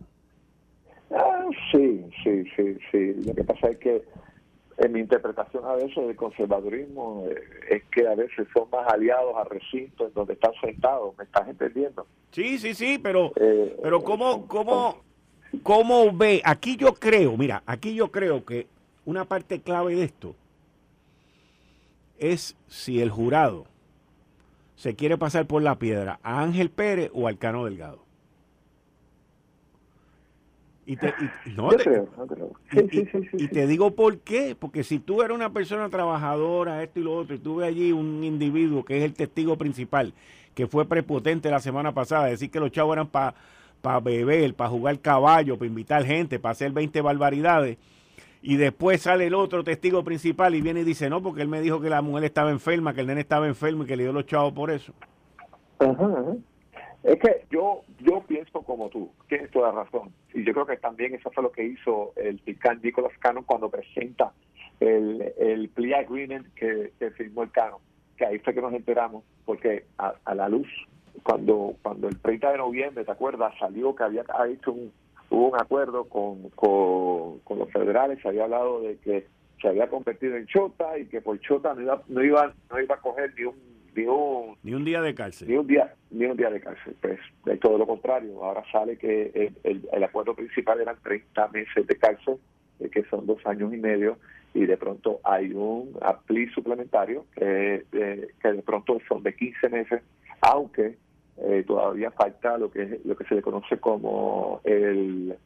Sí, 1.71 2.05
sí, 2.23 2.43
sí, 2.55 2.77
sí. 2.91 3.13
Lo 3.25 3.33
que 3.33 3.43
pasa 3.43 3.69
es 3.69 3.77
que 3.77 4.03
en 4.77 4.91
mi 4.91 4.99
interpretación 4.99 5.65
a 5.65 5.73
veces 5.73 5.95
del 5.95 6.15
conservadurismo 6.15 7.25
eh, 7.27 7.41
es 7.69 7.83
que 7.91 8.07
a 8.07 8.15
veces 8.15 8.47
son 8.53 8.69
más 8.71 8.87
aliados 8.87 9.35
a 9.35 9.43
recintos 9.43 10.07
en 10.07 10.13
donde 10.13 10.33
están 10.33 10.53
sentados, 10.61 11.17
¿me 11.17 11.25
estás 11.25 11.47
entendiendo? 11.47 12.07
Sí, 12.31 12.57
sí, 12.57 12.73
sí, 12.73 12.99
pero, 13.01 13.33
eh, 13.35 13.77
pero 13.81 14.01
¿cómo, 14.01 14.47
cómo, 14.47 15.01
¿cómo 15.63 16.15
ve? 16.15 16.41
Aquí 16.45 16.77
yo 16.77 16.93
creo, 16.93 17.35
mira, 17.35 17.61
aquí 17.65 17.93
yo 17.93 18.09
creo 18.09 18.45
que 18.45 18.67
una 19.05 19.25
parte 19.25 19.61
clave 19.61 19.95
de 19.95 20.03
esto 20.05 20.35
es 22.19 22.55
si 22.67 23.01
el 23.01 23.09
jurado 23.09 23.65
se 24.75 24.95
quiere 24.95 25.17
pasar 25.17 25.45
por 25.45 25.61
la 25.61 25.75
piedra 25.75 26.19
a 26.23 26.41
Ángel 26.41 26.69
Pérez 26.69 27.11
o 27.13 27.27
al 27.27 27.37
Cano 27.37 27.65
Delgado. 27.65 28.08
Y 30.89 30.95
te, 30.95 31.13
no, 31.55 31.69
y, 33.37 33.47
te 33.47 33.67
digo 33.67 33.91
por 33.91 34.17
qué, 34.21 34.55
porque 34.59 34.83
si 34.83 34.97
tú 34.97 35.21
eres 35.21 35.35
una 35.35 35.53
persona 35.53 35.87
trabajadora, 35.87 36.81
esto 36.81 36.99
y 36.99 37.03
lo 37.03 37.15
otro, 37.15 37.35
y 37.35 37.37
tuve 37.37 37.67
allí 37.67 37.91
un 37.91 38.23
individuo 38.23 38.83
que 38.83 38.97
es 38.97 39.03
el 39.03 39.13
testigo 39.13 39.55
principal, 39.55 40.13
que 40.55 40.65
fue 40.65 40.85
prepotente 40.85 41.51
la 41.51 41.59
semana 41.59 41.93
pasada, 41.93 42.25
decir 42.25 42.49
que 42.49 42.59
los 42.59 42.71
chavos 42.71 42.93
eran 42.93 43.05
para 43.05 43.35
pa 43.83 43.99
beber, 43.99 44.55
para 44.55 44.71
jugar 44.71 44.99
caballo, 44.99 45.59
para 45.59 45.67
invitar 45.67 46.03
gente, 46.03 46.39
para 46.39 46.53
hacer 46.53 46.71
20 46.71 47.01
barbaridades, 47.01 47.77
y 48.41 48.57
después 48.57 48.99
sale 49.03 49.27
el 49.27 49.35
otro 49.35 49.63
testigo 49.63 50.03
principal 50.03 50.55
y 50.55 50.61
viene 50.61 50.79
y 50.79 50.85
dice, 50.85 51.07
no, 51.07 51.21
porque 51.21 51.43
él 51.43 51.49
me 51.49 51.61
dijo 51.61 51.79
que 51.79 51.91
la 51.91 52.01
mujer 52.01 52.23
estaba 52.23 52.49
enferma, 52.49 52.95
que 52.95 53.01
el 53.01 53.07
nene 53.07 53.21
estaba 53.21 53.45
enfermo 53.47 53.83
y 53.83 53.85
que 53.85 53.95
le 53.95 54.05
dio 54.05 54.11
los 54.11 54.25
chavos 54.25 54.53
por 54.53 54.71
eso. 54.71 54.91
Es 57.03 57.17
que 57.19 57.45
yo 57.49 57.83
yo 57.99 58.21
pienso 58.27 58.61
como 58.61 58.89
tú, 58.89 59.09
tienes 59.27 59.49
toda 59.51 59.71
razón. 59.71 60.11
Y 60.33 60.43
yo 60.43 60.53
creo 60.53 60.65
que 60.65 60.77
también 60.77 61.13
eso 61.15 61.31
fue 61.31 61.43
lo 61.43 61.51
que 61.51 61.63
hizo 61.63 62.13
el 62.15 62.39
fiscal 62.39 62.79
Nicolás 62.83 63.13
Cano 63.19 63.43
cuando 63.45 63.69
presenta 63.69 64.33
el, 64.79 65.33
el 65.37 65.69
plea 65.69 65.99
agreement 65.99 66.47
que, 66.53 66.91
firmó 67.15 67.43
el 67.43 67.51
Cano. 67.51 67.79
Que 68.17 68.25
ahí 68.25 68.39
fue 68.39 68.53
que 68.53 68.61
nos 68.61 68.73
enteramos, 68.73 69.23
porque 69.45 69.85
a, 69.97 70.35
la 70.35 70.49
luz, 70.49 70.67
cuando 71.23 71.75
cuando 71.81 72.09
el 72.09 72.19
30 72.19 72.51
de 72.51 72.57
noviembre, 72.57 73.05
¿te 73.05 73.11
acuerdas? 73.11 73.53
Salió 73.59 73.95
que 73.95 74.03
había 74.03 74.23
hecho 74.49 74.73
un, 74.73 74.91
hubo 75.29 75.49
un 75.49 75.55
acuerdo 75.55 76.05
con, 76.05 76.49
con, 76.49 77.57
los 77.57 77.71
federales, 77.71 78.21
se 78.21 78.27
había 78.27 78.43
hablado 78.43 78.81
de 78.81 78.97
que 78.97 79.25
se 79.61 79.69
había 79.69 79.89
convertido 79.89 80.35
en 80.35 80.47
chota 80.47 80.97
y 80.97 81.05
que 81.05 81.21
por 81.21 81.39
chota 81.39 81.73
no 81.73 81.81
iba, 81.81 82.01
no 82.07 82.23
iba, 82.23 82.53
no 82.69 82.81
iba 82.81 82.95
a 82.95 83.01
coger 83.01 83.33
ni 83.37 83.45
un 83.45 83.78
ni 83.95 84.05
un, 84.05 84.55
ni 84.63 84.73
un 84.73 84.85
día 84.85 85.01
de 85.01 85.13
cárcel. 85.13 85.47
Ni 85.47 85.55
un 85.55 85.67
día, 85.67 85.93
ni 86.11 86.25
un 86.25 86.37
día 86.37 86.49
de 86.49 86.59
cárcel. 86.59 86.95
Pues 87.01 87.19
de 87.45 87.57
todo 87.57 87.77
lo 87.77 87.87
contrario. 87.87 88.43
Ahora 88.43 88.63
sale 88.71 88.97
que 88.97 89.51
el, 89.63 89.87
el, 89.91 90.03
acuerdo 90.03 90.35
principal 90.35 90.81
eran 90.81 90.97
30 91.01 91.47
meses 91.49 91.87
de 91.87 91.95
cárcel, 91.97 92.35
eh, 92.79 92.89
que 92.89 93.03
son 93.05 93.25
dos 93.25 93.45
años 93.45 93.73
y 93.73 93.77
medio, 93.77 94.17
y 94.53 94.65
de 94.65 94.77
pronto 94.77 95.19
hay 95.23 95.51
un 95.53 95.97
apli 96.01 96.47
suplementario 96.49 97.25
que, 97.35 97.85
que 97.91 98.53
de 98.53 98.61
pronto 98.63 98.99
son 99.07 99.23
de 99.23 99.35
15 99.35 99.69
meses, 99.69 100.01
aunque 100.41 100.97
eh, 101.37 101.63
todavía 101.65 102.11
falta 102.11 102.57
lo 102.57 102.69
que 102.69 102.99
lo 103.05 103.15
que 103.15 103.23
se 103.25 103.35
le 103.35 103.41
conoce 103.41 103.77
como 103.77 104.59
el, 104.65 105.37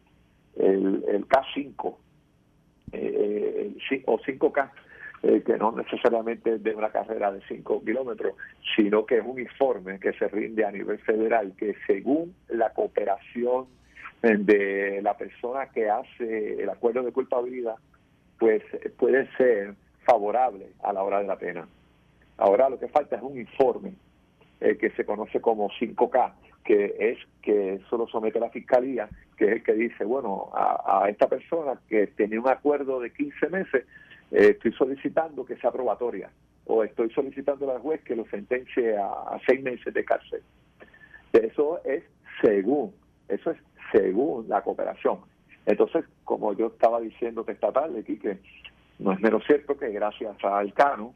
el, 0.56 1.04
el 1.08 1.28
K5 1.28 1.96
eh, 2.94 3.76
o 4.06 4.18
5K 4.18 4.72
eh, 5.24 5.42
que 5.42 5.58
no 5.58 5.72
necesariamente 5.72 6.60
de 6.60 6.76
una 6.76 6.92
carrera 6.92 7.32
de 7.32 7.42
5 7.48 7.86
kilómetros, 7.86 8.36
sino 8.76 9.06
que 9.06 9.20
es 9.20 9.26
un 9.26 9.40
informe 9.40 9.98
que 9.98 10.12
se 10.14 10.28
rinde 10.28 10.66
a 10.66 10.72
nivel 10.72 11.00
federal, 11.00 11.54
que 11.58 11.76
según 11.88 12.36
la 12.50 12.74
cooperación 12.74 13.68
de 14.22 15.02
la 15.02 15.16
persona 15.18 15.68
que 15.68 15.90
hace 15.90 16.62
el 16.62 16.70
acuerdo 16.70 17.04
de 17.04 17.14
culpabilidad, 17.14 17.76
pues 18.38 18.64
puede 18.98 19.30
ser 19.38 19.76
favorable 20.06 20.68
a 20.84 20.92
la 20.92 21.04
hora 21.04 21.20
de 21.20 21.28
la 21.28 21.38
pena. 21.38 21.68
Ahora 22.38 22.70
lo 22.70 22.78
que 22.78 22.90
falta 22.90 23.16
es 23.16 23.22
un 23.22 23.38
informe 23.38 23.94
eh, 24.60 24.78
que 24.78 24.90
se 24.92 25.06
conoce 25.06 25.40
como 25.40 25.70
5K, 25.70 26.34
que 26.66 26.96
es 27.00 27.18
que 27.42 27.80
solo 27.90 28.08
somete 28.08 28.40
a 28.40 28.42
la 28.42 28.50
fiscalía, 28.50 29.08
que 29.38 29.46
es 29.46 29.52
el 29.54 29.64
que 29.64 29.74
dice, 29.74 30.04
bueno, 30.04 30.50
a, 30.54 31.04
a 31.04 31.10
esta 31.10 31.28
persona 31.28 31.80
que 31.88 32.08
tenía 32.08 32.42
un 32.42 32.50
acuerdo 32.50 33.00
de 33.00 33.12
15 33.12 33.50
meses, 33.50 33.86
eh, 34.34 34.50
estoy 34.50 34.74
solicitando 34.74 35.46
que 35.46 35.56
sea 35.58 35.72
probatoria 35.72 36.32
o 36.66 36.84
estoy 36.84 37.10
solicitando 37.12 37.72
al 37.72 37.80
juez 37.80 38.02
que 38.02 38.16
lo 38.16 38.26
sentencie 38.26 38.98
a, 38.98 39.40
seis 39.46 39.62
meses 39.62 39.94
de 39.94 40.04
cárcel. 40.04 40.42
Eso 41.32 41.84
es 41.84 42.04
según, 42.42 42.94
eso 43.28 43.52
es 43.52 43.58
según 43.92 44.50
la 44.50 44.62
cooperación. 44.62 45.20
Entonces, 45.66 46.06
como 46.24 46.54
yo 46.54 46.68
estaba 46.68 47.00
diciendo 47.00 47.46
esta 47.48 47.72
tarde, 47.72 48.04
que 48.04 48.40
no 49.00 49.12
es 49.12 49.20
menos 49.22 49.44
cierto 49.46 49.78
que 49.78 49.90
gracias 49.90 50.36
al 50.44 50.74
Cano, 50.74 51.14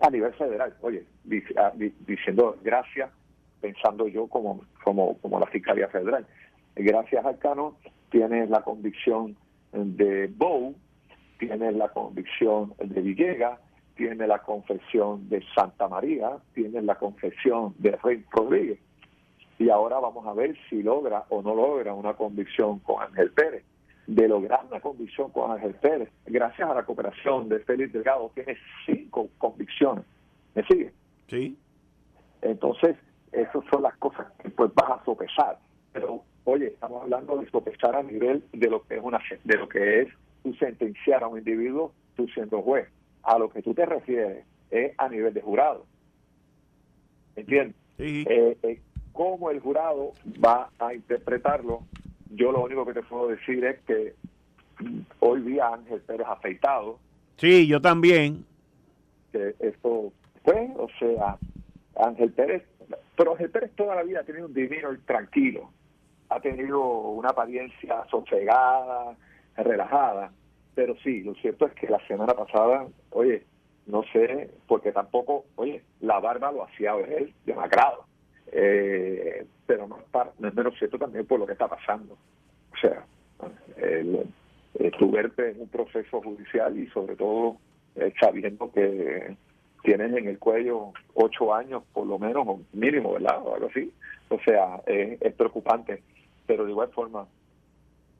a 0.00 0.10
nivel 0.10 0.32
federal, 0.34 0.74
oye, 0.80 1.04
ah, 1.56 1.72
diciendo 2.06 2.56
gracias, 2.62 3.10
pensando 3.60 4.08
yo 4.08 4.26
como, 4.26 4.62
como, 4.82 5.18
como 5.18 5.38
la 5.38 5.46
Fiscalía 5.46 5.88
Federal, 5.88 6.26
gracias 6.74 7.24
al 7.24 7.38
Cano 7.38 7.76
tiene 8.10 8.46
la 8.46 8.62
convicción 8.62 9.36
de 9.72 10.28
Bow, 10.28 10.74
tiene 11.46 11.72
la 11.72 11.88
convicción 11.88 12.72
de 12.78 13.00
Villegas, 13.00 13.58
tiene 13.96 14.28
la 14.28 14.38
confesión 14.38 15.28
de 15.28 15.42
Santa 15.56 15.88
María, 15.88 16.36
tiene 16.54 16.80
la 16.82 16.94
confesión 16.94 17.74
de 17.78 17.98
Rey 18.00 18.24
Rodríguez. 18.30 18.78
Y 19.58 19.68
ahora 19.68 19.98
vamos 19.98 20.24
a 20.24 20.34
ver 20.34 20.56
si 20.70 20.84
logra 20.84 21.24
o 21.30 21.42
no 21.42 21.56
logra 21.56 21.94
una 21.94 22.14
convicción 22.14 22.78
con 22.78 23.02
Ángel 23.02 23.32
Pérez. 23.32 23.64
De 24.06 24.28
lograr 24.28 24.60
una 24.68 24.80
convicción 24.80 25.32
con 25.32 25.50
Ángel 25.50 25.74
Pérez, 25.74 26.10
gracias 26.26 26.68
a 26.68 26.74
la 26.74 26.84
cooperación 26.84 27.48
de 27.48 27.58
Félix 27.60 27.92
Delgado, 27.92 28.30
tiene 28.34 28.56
cinco 28.86 29.28
convicciones. 29.38 30.04
¿Me 30.54 30.62
sigue? 30.64 30.92
Sí. 31.28 31.56
Entonces, 32.40 32.96
esas 33.32 33.64
son 33.72 33.82
las 33.82 33.96
cosas 33.96 34.26
que 34.40 34.48
pues 34.50 34.72
vas 34.74 34.90
a 34.90 35.04
sopesar. 35.04 35.58
Pero, 35.92 36.22
oye, 36.44 36.68
estamos 36.68 37.02
hablando 37.02 37.36
de 37.38 37.50
sopesar 37.50 37.96
a 37.96 38.02
nivel 38.02 38.44
de 38.52 38.70
lo 38.70 38.82
que 38.82 38.96
es 38.96 39.02
una 39.02 39.20
de 39.44 39.56
lo 39.56 39.68
que 39.68 40.02
es 40.02 40.08
tú 40.42 40.54
sentenciar 40.54 41.22
a 41.22 41.28
un 41.28 41.38
individuo 41.38 41.92
tú 42.16 42.26
siendo 42.28 42.62
juez. 42.62 42.88
A 43.22 43.38
lo 43.38 43.48
que 43.48 43.62
tú 43.62 43.74
te 43.74 43.86
refieres 43.86 44.44
es 44.70 44.92
a 44.98 45.08
nivel 45.08 45.32
de 45.32 45.40
jurado. 45.40 45.86
¿Entiendes? 47.36 47.76
Eh, 47.98 48.56
eh, 48.62 48.80
¿Cómo 49.12 49.50
el 49.50 49.60
jurado 49.60 50.12
va 50.44 50.70
a 50.78 50.94
interpretarlo? 50.94 51.82
Yo 52.30 52.50
lo 52.50 52.64
único 52.64 52.84
que 52.86 52.94
te 52.94 53.02
puedo 53.02 53.28
decir 53.28 53.64
es 53.64 53.80
que 53.82 54.14
hoy 55.20 55.40
vi 55.40 55.58
a 55.58 55.74
Ángel 55.74 56.00
Pérez 56.00 56.26
afeitado. 56.26 56.98
Sí, 57.36 57.66
yo 57.66 57.80
también. 57.80 58.44
Que 59.32 59.54
esto 59.60 60.12
fue, 60.44 60.70
o 60.76 60.88
sea, 60.98 61.36
Ángel 61.96 62.32
Pérez, 62.32 62.64
pero 63.16 63.32
Ángel 63.32 63.50
Pérez 63.50 63.70
toda 63.76 63.94
la 63.94 64.02
vida 64.02 64.20
ha 64.20 64.24
tenido 64.24 64.46
un 64.46 64.54
divino 64.54 64.88
tranquilo, 65.06 65.70
ha 66.28 66.40
tenido 66.40 66.80
una 66.80 67.30
apariencia 67.30 68.04
sosegada, 68.10 69.16
relajada, 69.56 70.32
pero 70.74 70.96
sí, 71.02 71.22
lo 71.22 71.34
cierto 71.34 71.66
es 71.66 71.74
que 71.74 71.88
la 71.88 72.04
semana 72.06 72.34
pasada, 72.34 72.86
oye, 73.10 73.44
no 73.86 74.02
sé, 74.12 74.50
porque 74.66 74.92
tampoco, 74.92 75.44
oye, 75.56 75.82
la 76.00 76.20
barba 76.20 76.52
lo 76.52 76.64
hacía 76.64 76.94
él 76.94 77.34
demacrado, 77.44 78.04
eh, 78.50 79.46
pero 79.66 79.86
no, 79.86 79.98
es 79.98 80.54
menos 80.54 80.74
cierto 80.78 80.98
también 80.98 81.26
por 81.26 81.38
lo 81.38 81.46
que 81.46 81.52
está 81.52 81.68
pasando. 81.68 82.16
O 82.72 82.76
sea, 82.80 83.04
el, 83.76 84.26
tu 84.98 85.10
verte 85.10 85.50
en 85.50 85.62
un 85.62 85.68
proceso 85.68 86.22
judicial 86.22 86.78
y 86.78 86.86
sobre 86.88 87.16
todo 87.16 87.56
eh, 87.96 88.12
sabiendo 88.18 88.70
que 88.72 89.36
tienes 89.82 90.16
en 90.16 90.28
el 90.28 90.38
cuello 90.38 90.92
ocho 91.14 91.52
años 91.54 91.82
por 91.92 92.06
lo 92.06 92.18
menos, 92.18 92.46
o 92.46 92.60
mínimo, 92.72 93.12
¿verdad? 93.12 93.40
O 93.44 93.54
algo 93.54 93.66
así. 93.68 93.92
O 94.28 94.38
sea, 94.40 94.80
es 94.86 95.34
preocupante, 95.34 96.02
pero 96.46 96.64
de 96.64 96.70
igual 96.70 96.88
forma, 96.90 97.26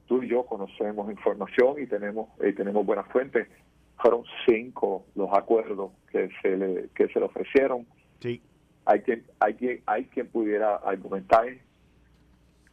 tú 0.07 0.23
y 0.23 0.29
yo 0.29 0.45
conocemos 0.45 1.11
información 1.11 1.83
y 1.83 1.87
tenemos 1.87 2.29
y 2.41 2.53
tenemos 2.53 2.85
buenas 2.85 3.07
fuentes. 3.09 3.49
Fueron 3.97 4.25
cinco 4.47 5.07
los 5.15 5.31
acuerdos 5.33 5.93
que 6.11 6.31
se 6.41 6.57
le 6.57 6.89
que 6.95 7.09
se 7.09 7.19
le 7.19 7.27
ofrecieron. 7.27 7.87
Sí. 8.21 8.43
Hay 8.85 9.01
quien 9.01 9.25
hay 9.41 9.55
quien 9.55 9.83
hay 9.87 10.05
quien 10.07 10.29
pudiera 10.29 10.77
argumentar 10.77 11.47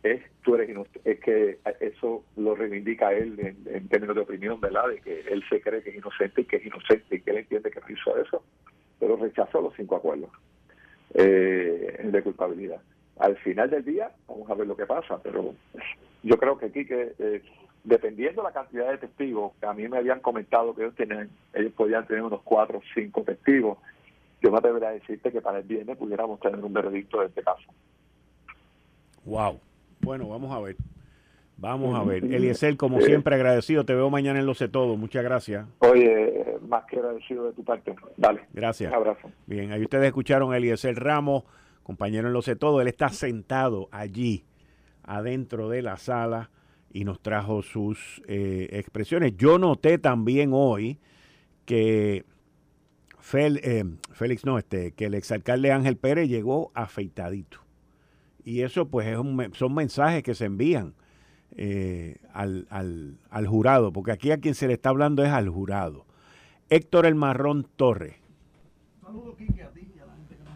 es 0.04 0.22
tú 0.44 0.56
eres 0.56 0.70
es 1.04 1.20
que 1.20 1.60
eso 1.82 2.24
lo 2.38 2.56
reivindica 2.56 3.12
él 3.12 3.38
en, 3.66 3.88
términos 3.90 4.16
de 4.16 4.22
opinión, 4.22 4.60
¿verdad? 4.60 4.88
De 4.88 5.02
que 5.02 5.22
él 5.22 5.44
se 5.50 5.62
cree 5.62 5.84
que 5.84 5.90
es 5.90 5.98
inocente 5.98 6.42
y 6.42 6.46
que 6.46 6.56
es 6.58 6.66
inocente 6.66 7.16
y 7.16 7.22
que 7.22 7.32
él 7.32 7.38
entiende 7.38 7.70
que 7.70 7.94
hizo 7.94 8.18
eso, 8.18 8.44
pero 9.00 9.18
rechazó 9.18 9.62
los 9.62 9.76
cinco 9.76 9.98
acuerdos 9.98 10.30
eh, 11.14 12.00
de 12.04 12.24
culpabilidad. 12.24 12.82
Al 13.18 13.36
final 13.38 13.70
del 13.70 13.84
día, 13.84 14.12
vamos 14.28 14.50
a 14.50 14.56
ver 14.56 14.68
lo 14.68 14.78
que 14.78 14.86
pasa, 14.86 15.20
pero 15.22 15.54
yo 16.24 16.38
creo 16.38 16.58
que 16.58 16.68
aquí, 16.68 16.86
que 16.86 17.14
eh, 17.20 17.42
dependiendo 17.84 18.44
la 18.44 18.52
cantidad 18.52 18.90
de 18.90 18.98
testigos, 18.98 19.54
que 19.60 19.66
a 19.66 19.74
mí 19.74 19.88
me 19.88 19.98
habían 19.98 20.20
comentado 20.20 20.76
que 20.76 20.84
ellos, 20.84 20.96
tenían, 20.96 21.30
ellos 21.54 21.74
podían 21.74 22.06
tener 22.06 22.24
unos 22.24 22.42
cuatro 22.44 22.80
o 22.80 22.82
cinco 22.94 23.24
testigos, 23.24 23.78
yo 24.42 24.52
me 24.52 24.58
atrevería 24.58 24.90
a 24.90 24.94
decirte 24.94 25.32
que 25.32 25.42
para 25.42 25.60
el 25.60 25.66
viernes 25.66 25.98
pudiéramos 25.98 26.40
tener 26.40 26.64
un 26.64 26.74
veredicto 26.74 27.20
de 27.20 27.28
este 27.28 27.44
caso. 27.44 27.68
Wow. 29.26 29.60
Bueno, 30.02 30.30
vamos 30.30 30.52
a 30.56 30.60
ver. 30.62 30.78
Vamos 31.58 31.94
a 31.94 32.04
ver. 32.04 32.24
Eliezer, 32.24 32.78
como 32.78 33.02
siempre, 33.02 33.36
agradecido. 33.36 33.84
Te 33.84 33.94
veo 33.94 34.10
mañana 34.10 34.40
en 34.40 34.46
Lo 34.46 34.54
Sé 34.54 34.70
Todo. 34.70 34.96
Muchas 34.96 35.24
gracias. 35.26 35.68
Oye, 35.80 36.58
más 36.66 36.86
que 36.86 36.98
agradecido 36.98 37.48
de 37.48 37.54
tu 37.54 37.66
parte. 37.66 37.94
Dale. 38.16 38.42
Gracias. 38.54 38.90
Un 38.90 38.98
abrazo. 38.98 39.30
Bien, 39.46 39.74
ahí 39.74 39.82
ustedes 39.84 40.06
escucharon 40.06 40.54
a 40.54 40.58
Eliezer 40.58 40.96
Ramos, 40.96 41.44
compañero 41.84 42.28
en 42.28 42.34
Lo 42.34 42.42
Sé 42.42 42.56
Todo. 42.56 42.80
Él 42.80 42.88
está 42.88 43.10
sentado 43.10 43.90
allí 43.92 44.46
adentro 45.10 45.70
de 45.70 45.82
la 45.82 45.98
sala 45.98 46.52
y 46.92 47.04
nos 47.04 47.20
trajo 47.22 47.62
sus 47.64 48.22
eh, 48.28 48.70
expresiones. 48.72 49.36
Yo 49.38 49.58
noté 49.58 49.98
también 49.98 50.52
hoy 50.54 51.00
que 51.66 52.26
eh, 53.34 53.84
Félix, 54.12 54.46
no, 54.46 54.58
este, 54.58 54.92
que 54.92 55.06
el 55.06 55.16
exalcalde 55.16 55.72
Ángel 55.72 55.98
Pérez 55.98 56.30
llegó 56.30 56.72
afeitadito. 56.76 57.60
Y 58.44 58.62
eso 58.62 58.88
pues 58.88 59.08
es 59.08 59.18
un, 59.18 59.52
son 59.54 59.74
mensajes 59.74 60.24
que 60.24 60.36
se 60.36 60.46
envían. 60.46 60.94
eh, 61.56 62.18
al, 62.34 63.48
jurado, 63.48 63.92
porque 63.92 64.12
aquí 64.12 64.32
a 64.32 64.38
quien 64.40 64.54
se 64.54 64.68
le 64.68 64.74
está 64.74 64.90
hablando 64.90 65.24
es 65.24 65.32
al 65.32 65.50
jurado. 65.50 66.06
Héctor 66.70 67.08
El 67.08 67.16
Marrón 67.16 67.68
Torres. 67.76 68.16
Saludos, 69.02 69.34
a 69.34 69.38
ti 69.38 69.48
y 69.96 70.00
a 70.00 70.06
la 70.06 70.14
gente 70.16 70.36
que 70.36 70.44
nos 70.44 70.54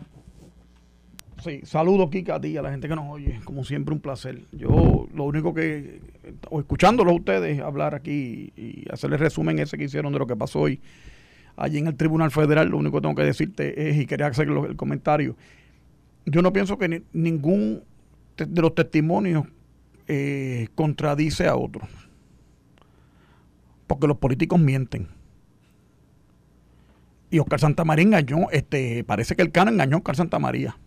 Sí, 1.44 1.60
saludos, 1.66 2.10
Kike, 2.10 2.32
a 2.32 2.40
ti 2.40 2.56
a 2.56 2.62
la 2.62 2.72
gente 2.72 2.88
que 2.88 2.96
nos 2.96 3.12
oye. 3.12 3.42
Como 3.44 3.66
siempre, 3.66 3.94
un 3.94 4.00
placer. 4.00 4.44
Yo 4.54 5.08
lo 5.14 5.26
único 5.26 5.54
que, 5.54 6.00
o 6.50 6.62
escuchándolo 6.62 7.12
a 7.12 7.16
ustedes 7.16 7.60
hablar 7.60 7.96
aquí 7.96 8.54
y 8.56 8.86
hacerles 8.90 9.20
resumen 9.20 9.60
ese 9.60 9.78
que 9.78 9.84
hicieron 9.84 10.14
de 10.14 10.20
lo 10.20 10.28
que 10.28 10.38
pasó 10.38 10.62
hoy 10.62 10.80
allí 11.58 11.80
en 11.80 11.88
el 11.88 11.96
Tribunal 11.96 12.32
Federal, 12.32 12.70
lo 12.70 12.78
único 12.78 12.98
que 12.98 13.02
tengo 13.02 13.16
que 13.16 13.24
decirte 13.24 13.90
es, 13.90 13.98
y 13.98 14.06
quería 14.06 14.28
hacer 14.28 14.48
el 14.48 14.76
comentario, 14.78 15.36
yo 16.26 16.42
no 16.42 16.54
pienso 16.54 16.78
que 16.78 17.04
ningún 17.12 17.84
de 18.38 18.62
los 18.62 18.74
testimonios 18.74 19.46
eh, 20.08 20.70
contradice 20.76 21.48
a 21.48 21.58
otro. 21.58 21.88
Porque 23.86 24.08
los 24.08 24.18
políticos 24.18 24.62
mienten. 24.62 25.10
Y 27.30 27.40
Oscar 27.40 27.60
Santamaría 27.60 28.06
engañó, 28.06 28.50
este, 28.52 29.04
parece 29.04 29.36
que 29.36 29.42
el 29.42 29.52
cano 29.52 29.72
engañó 29.72 29.98
a 29.98 30.00
Oscar 30.00 30.16
Santamaría. 30.16 30.78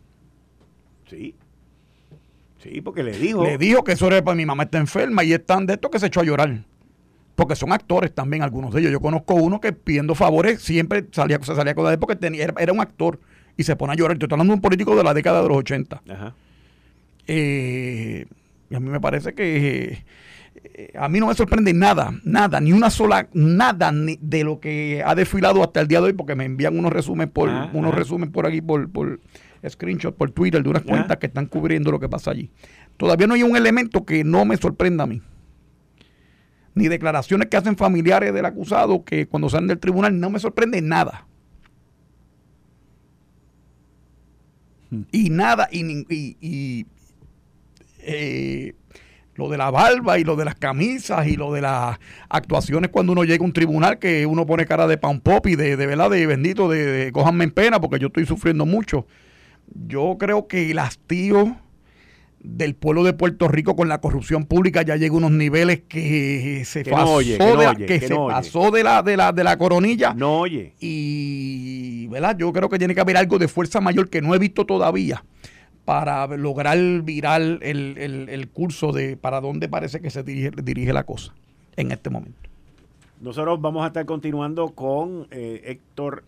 Sí. 1.08 1.34
Sí, 2.58 2.80
porque 2.80 3.02
le 3.02 3.12
dijo. 3.12 3.44
Le 3.44 3.58
dijo 3.58 3.84
que 3.84 3.92
eso 3.92 4.06
era 4.06 4.22
para 4.22 4.34
mi 4.34 4.46
mamá 4.46 4.64
está 4.64 4.78
enferma 4.78 5.24
y 5.24 5.32
están 5.32 5.66
de 5.66 5.74
esto 5.74 5.90
que 5.90 5.98
se 5.98 6.06
echó 6.06 6.20
a 6.20 6.24
llorar. 6.24 6.64
Porque 7.34 7.54
son 7.54 7.72
actores 7.72 8.14
también 8.14 8.42
algunos 8.42 8.72
de 8.72 8.80
ellos. 8.80 8.92
Yo 8.92 9.00
conozco 9.00 9.34
uno 9.34 9.60
que 9.60 9.72
pidiendo 9.72 10.14
favores 10.14 10.62
siempre 10.62 11.06
salía, 11.12 11.38
se 11.42 11.54
salía 11.54 11.74
con 11.74 11.84
la 11.84 11.96
porque 11.98 12.16
tenía, 12.16 12.44
era, 12.44 12.54
era, 12.58 12.72
un 12.72 12.80
actor 12.80 13.20
y 13.56 13.62
se 13.62 13.76
pone 13.76 13.92
a 13.92 13.96
llorar. 13.96 14.16
Estoy 14.16 14.28
hablando 14.30 14.52
de 14.52 14.56
un 14.56 14.62
político 14.62 14.96
de 14.96 15.04
la 15.04 15.12
década 15.12 15.42
de 15.42 15.48
los 15.48 15.58
80. 15.58 16.02
Ajá. 16.08 16.34
Eh, 17.26 18.26
y 18.70 18.74
a 18.74 18.80
mí 18.80 18.88
me 18.88 19.00
parece 19.00 19.34
que 19.34 20.04
eh, 20.64 20.92
a 20.98 21.08
mí 21.08 21.20
no 21.20 21.26
me 21.26 21.34
sorprende 21.34 21.72
nada, 21.72 22.12
nada, 22.24 22.60
ni 22.60 22.72
una 22.72 22.90
sola, 22.90 23.28
nada 23.32 23.92
de 23.92 24.44
lo 24.44 24.60
que 24.60 25.02
ha 25.04 25.14
desfilado 25.14 25.62
hasta 25.62 25.80
el 25.80 25.88
día 25.88 26.00
de 26.00 26.06
hoy, 26.06 26.12
porque 26.12 26.34
me 26.34 26.44
envían 26.44 26.78
unos 26.78 26.92
resúmenes 26.92 27.32
por, 27.32 27.48
ah, 27.48 27.70
unos 27.72 27.94
ah. 27.94 28.26
por 28.32 28.46
aquí, 28.46 28.60
por, 28.60 28.90
por 28.90 29.20
screenshot, 29.68 30.14
por 30.14 30.30
Twitter, 30.30 30.62
de 30.62 30.68
unas 30.68 30.82
cuentas 30.82 31.16
que 31.18 31.26
están 31.26 31.46
cubriendo 31.46 31.90
lo 31.90 32.00
que 32.00 32.08
pasa 32.08 32.30
allí. 32.30 32.50
Todavía 32.96 33.26
no 33.26 33.34
hay 33.34 33.42
un 33.42 33.56
elemento 33.56 34.04
que 34.04 34.24
no 34.24 34.44
me 34.44 34.56
sorprenda 34.56 35.04
a 35.04 35.06
mí. 35.06 35.22
Ni 36.74 36.88
declaraciones 36.88 37.48
que 37.48 37.56
hacen 37.56 37.76
familiares 37.76 38.34
del 38.34 38.44
acusado 38.44 39.04
que 39.04 39.26
cuando 39.26 39.48
salen 39.48 39.68
del 39.68 39.78
tribunal 39.78 40.18
no 40.18 40.30
me 40.30 40.38
sorprende 40.38 40.80
nada. 40.82 41.26
Hmm. 44.90 45.02
Y 45.10 45.30
nada, 45.30 45.68
y, 45.72 46.06
y 46.40 46.86
eh, 48.00 48.74
lo 49.36 49.48
de 49.48 49.58
la 49.58 49.70
barba 49.70 50.18
y 50.18 50.24
lo 50.24 50.36
de 50.36 50.44
las 50.44 50.54
camisas 50.54 51.26
y 51.26 51.36
lo 51.36 51.52
de 51.52 51.60
las 51.60 51.98
actuaciones 52.28 52.90
cuando 52.90 53.12
uno 53.12 53.24
llega 53.24 53.42
a 53.42 53.46
un 53.46 53.52
tribunal 53.52 53.98
que 53.98 54.26
uno 54.26 54.46
pone 54.46 54.64
cara 54.64 54.86
de 54.86 54.96
pan 54.96 55.20
pop 55.20 55.46
y 55.46 55.56
de, 55.56 55.76
de 55.76 55.86
verdad 55.86 56.10
de 56.10 56.26
bendito 56.26 56.68
de, 56.68 56.84
de 56.86 57.12
cojanme 57.12 57.44
en 57.44 57.50
pena 57.50 57.80
porque 57.80 57.98
yo 57.98 58.08
estoy 58.08 58.26
sufriendo 58.26 58.64
mucho. 58.64 59.06
Yo 59.74 60.16
creo 60.18 60.46
que 60.46 60.70
el 60.70 60.78
hastío 60.78 61.56
del 62.46 62.74
pueblo 62.74 63.02
de 63.02 63.12
Puerto 63.12 63.48
Rico 63.48 63.74
con 63.74 63.88
la 63.88 64.00
corrupción 64.00 64.44
pública 64.44 64.82
ya 64.82 64.96
llega 64.96 65.14
a 65.14 65.18
unos 65.18 65.32
niveles 65.32 65.82
que 65.88 66.62
se 66.64 66.84
pasó, 66.84 67.18
de, 67.18 67.36
se 68.00 68.14
pasó 68.14 68.70
de 68.70 68.84
la 68.84 69.02
de 69.02 69.16
la 69.16 69.32
de 69.32 69.44
la 69.44 69.58
coronilla. 69.58 70.14
No 70.14 70.40
oye. 70.40 70.74
Y 70.80 72.06
¿verdad? 72.06 72.36
yo 72.38 72.52
creo 72.52 72.68
que 72.68 72.78
tiene 72.78 72.94
que 72.94 73.00
haber 73.00 73.16
algo 73.16 73.38
de 73.38 73.48
fuerza 73.48 73.80
mayor 73.80 74.08
que 74.08 74.22
no 74.22 74.34
he 74.34 74.38
visto 74.38 74.64
todavía 74.64 75.24
para 75.84 76.26
lograr 76.36 76.78
virar 77.02 77.40
el, 77.40 78.48
curso 78.52 78.92
de 78.92 79.16
para 79.16 79.40
dónde 79.40 79.68
parece 79.68 80.00
que 80.00 80.10
se 80.10 80.22
dirige, 80.22 80.50
dirige, 80.62 80.92
la 80.92 81.04
cosa 81.04 81.34
en 81.76 81.90
este 81.90 82.10
momento. 82.10 82.48
Nosotros 83.20 83.60
vamos 83.60 83.84
a 83.84 83.88
estar 83.88 84.04
continuando 84.04 84.70
con 84.70 85.26
eh, 85.30 85.62
Héctor 85.64 86.24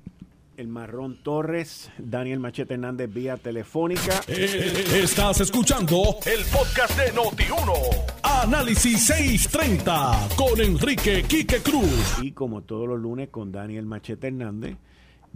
El 0.59 0.67
Marrón 0.67 1.19
Torres, 1.23 1.89
Daniel 1.99 2.41
Machete 2.41 2.75
Hernández 2.75 3.15
vía 3.15 3.37
telefónica. 3.37 4.23
Eh, 4.27 4.87
estás 5.05 5.41
escuchando 5.41 6.17
el 6.27 6.45
podcast 6.53 6.99
de 6.99 7.13
Noti1. 7.13 8.43
Análisis 8.43 9.07
630 9.07 10.31
con 10.37 10.61
Enrique 10.61 11.23
Quique 11.29 11.59
Cruz. 11.59 12.19
Y 12.25 12.33
como 12.33 12.63
todos 12.63 12.89
los 12.89 12.99
lunes 12.99 13.29
con 13.29 13.53
Daniel 13.53 13.87
Machete 13.87 14.27
Hernández 14.27 14.77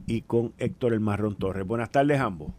y 0.08 0.22
con 0.22 0.54
Héctor 0.58 0.92
El 0.92 0.98
Marrón 0.98 1.36
Torres. 1.36 1.64
Buenas 1.64 1.92
tardes 1.92 2.18
ambos. 2.18 2.50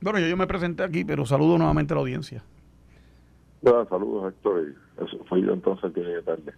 Bueno, 0.00 0.20
yo, 0.20 0.28
yo 0.28 0.36
me 0.36 0.46
presenté 0.46 0.84
aquí, 0.84 1.04
pero 1.04 1.26
saludo 1.26 1.58
nuevamente 1.58 1.92
a 1.92 1.96
la 1.96 2.02
audiencia. 2.02 2.44
Bueno, 3.62 3.84
saludos, 3.88 4.32
Héctor. 4.32 4.76
Eso 4.96 5.24
fue 5.28 5.42
yo 5.42 5.52
entonces 5.54 5.92
que 5.92 6.02
llegué 6.02 6.22
tarde. 6.22 6.52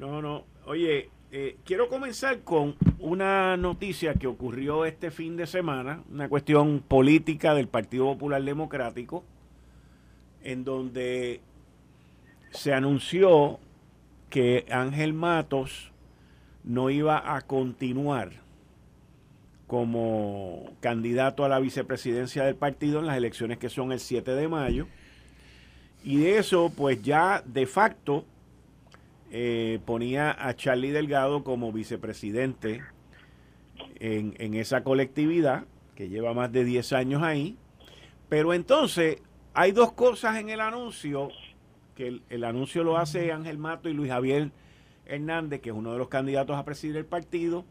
no, 0.00 0.20
no. 0.20 0.42
Oye, 0.66 1.08
eh, 1.32 1.56
quiero 1.64 1.88
comenzar 1.88 2.40
con 2.40 2.74
una 2.98 3.56
noticia 3.56 4.14
que 4.14 4.26
ocurrió 4.26 4.84
este 4.84 5.12
fin 5.12 5.36
de 5.36 5.46
semana, 5.46 6.02
una 6.10 6.28
cuestión 6.28 6.80
política 6.80 7.54
del 7.54 7.68
Partido 7.68 8.06
Popular 8.06 8.42
Democrático, 8.42 9.22
en 10.42 10.64
donde 10.64 11.40
se 12.50 12.72
anunció 12.72 13.60
que 14.28 14.66
Ángel 14.70 15.12
Matos 15.12 15.92
no 16.64 16.90
iba 16.90 17.36
a 17.36 17.42
continuar 17.42 18.32
como 19.68 20.72
candidato 20.80 21.44
a 21.44 21.48
la 21.48 21.60
vicepresidencia 21.60 22.42
del 22.44 22.56
partido 22.56 22.98
en 22.98 23.06
las 23.06 23.16
elecciones 23.16 23.58
que 23.58 23.68
son 23.68 23.92
el 23.92 24.00
7 24.00 24.32
de 24.32 24.48
mayo. 24.48 24.88
Y 26.02 26.16
de 26.16 26.38
eso, 26.38 26.72
pues 26.76 27.00
ya 27.02 27.44
de 27.46 27.66
facto 27.66 28.24
eh, 29.30 29.80
ponía 29.84 30.36
a 30.38 30.54
Charlie 30.54 30.90
Delgado 30.90 31.44
como 31.44 31.72
vicepresidente 31.72 32.82
en, 34.00 34.34
en, 34.38 34.54
esa 34.54 34.82
colectividad, 34.82 35.64
que 35.94 36.08
lleva 36.08 36.34
más 36.34 36.52
de 36.52 36.64
10 36.64 36.92
años 36.92 37.22
ahí. 37.22 37.56
Pero 38.28 38.54
entonces 38.54 39.22
hay 39.54 39.72
dos 39.72 39.92
cosas 39.92 40.36
en 40.36 40.48
el 40.48 40.60
anuncio, 40.60 41.30
que 41.94 42.08
el, 42.08 42.22
el 42.28 42.44
anuncio 42.44 42.84
lo 42.84 42.96
hace 42.96 43.32
Ángel 43.32 43.58
Mato 43.58 43.88
y 43.88 43.94
Luis 43.94 44.10
Javier 44.10 44.50
Hernández, 45.06 45.60
que 45.60 45.70
es 45.70 45.76
uno 45.76 45.92
de 45.92 45.98
los 45.98 46.08
candidatos 46.08 46.56
a 46.56 46.64
presidir 46.64 46.96
el 46.96 47.06
partido 47.06 47.64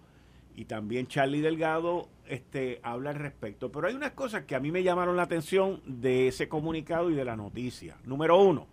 y 0.59 0.65
también 0.65 1.07
Charlie 1.07 1.39
Delgado 1.39 2.09
este, 2.27 2.81
habla 2.83 3.11
al 3.11 3.15
respecto. 3.15 3.71
Pero 3.71 3.87
hay 3.87 3.95
unas 3.95 4.11
cosas 4.11 4.43
que 4.43 4.55
a 4.55 4.59
mí 4.59 4.71
me 4.71 4.83
llamaron 4.83 5.15
la 5.15 5.23
atención 5.23 5.81
de 5.85 6.27
ese 6.27 6.49
comunicado 6.49 7.09
y 7.09 7.13
de 7.13 7.23
la 7.23 7.37
noticia. 7.37 7.95
Número 8.03 8.37
uno, 8.37 8.67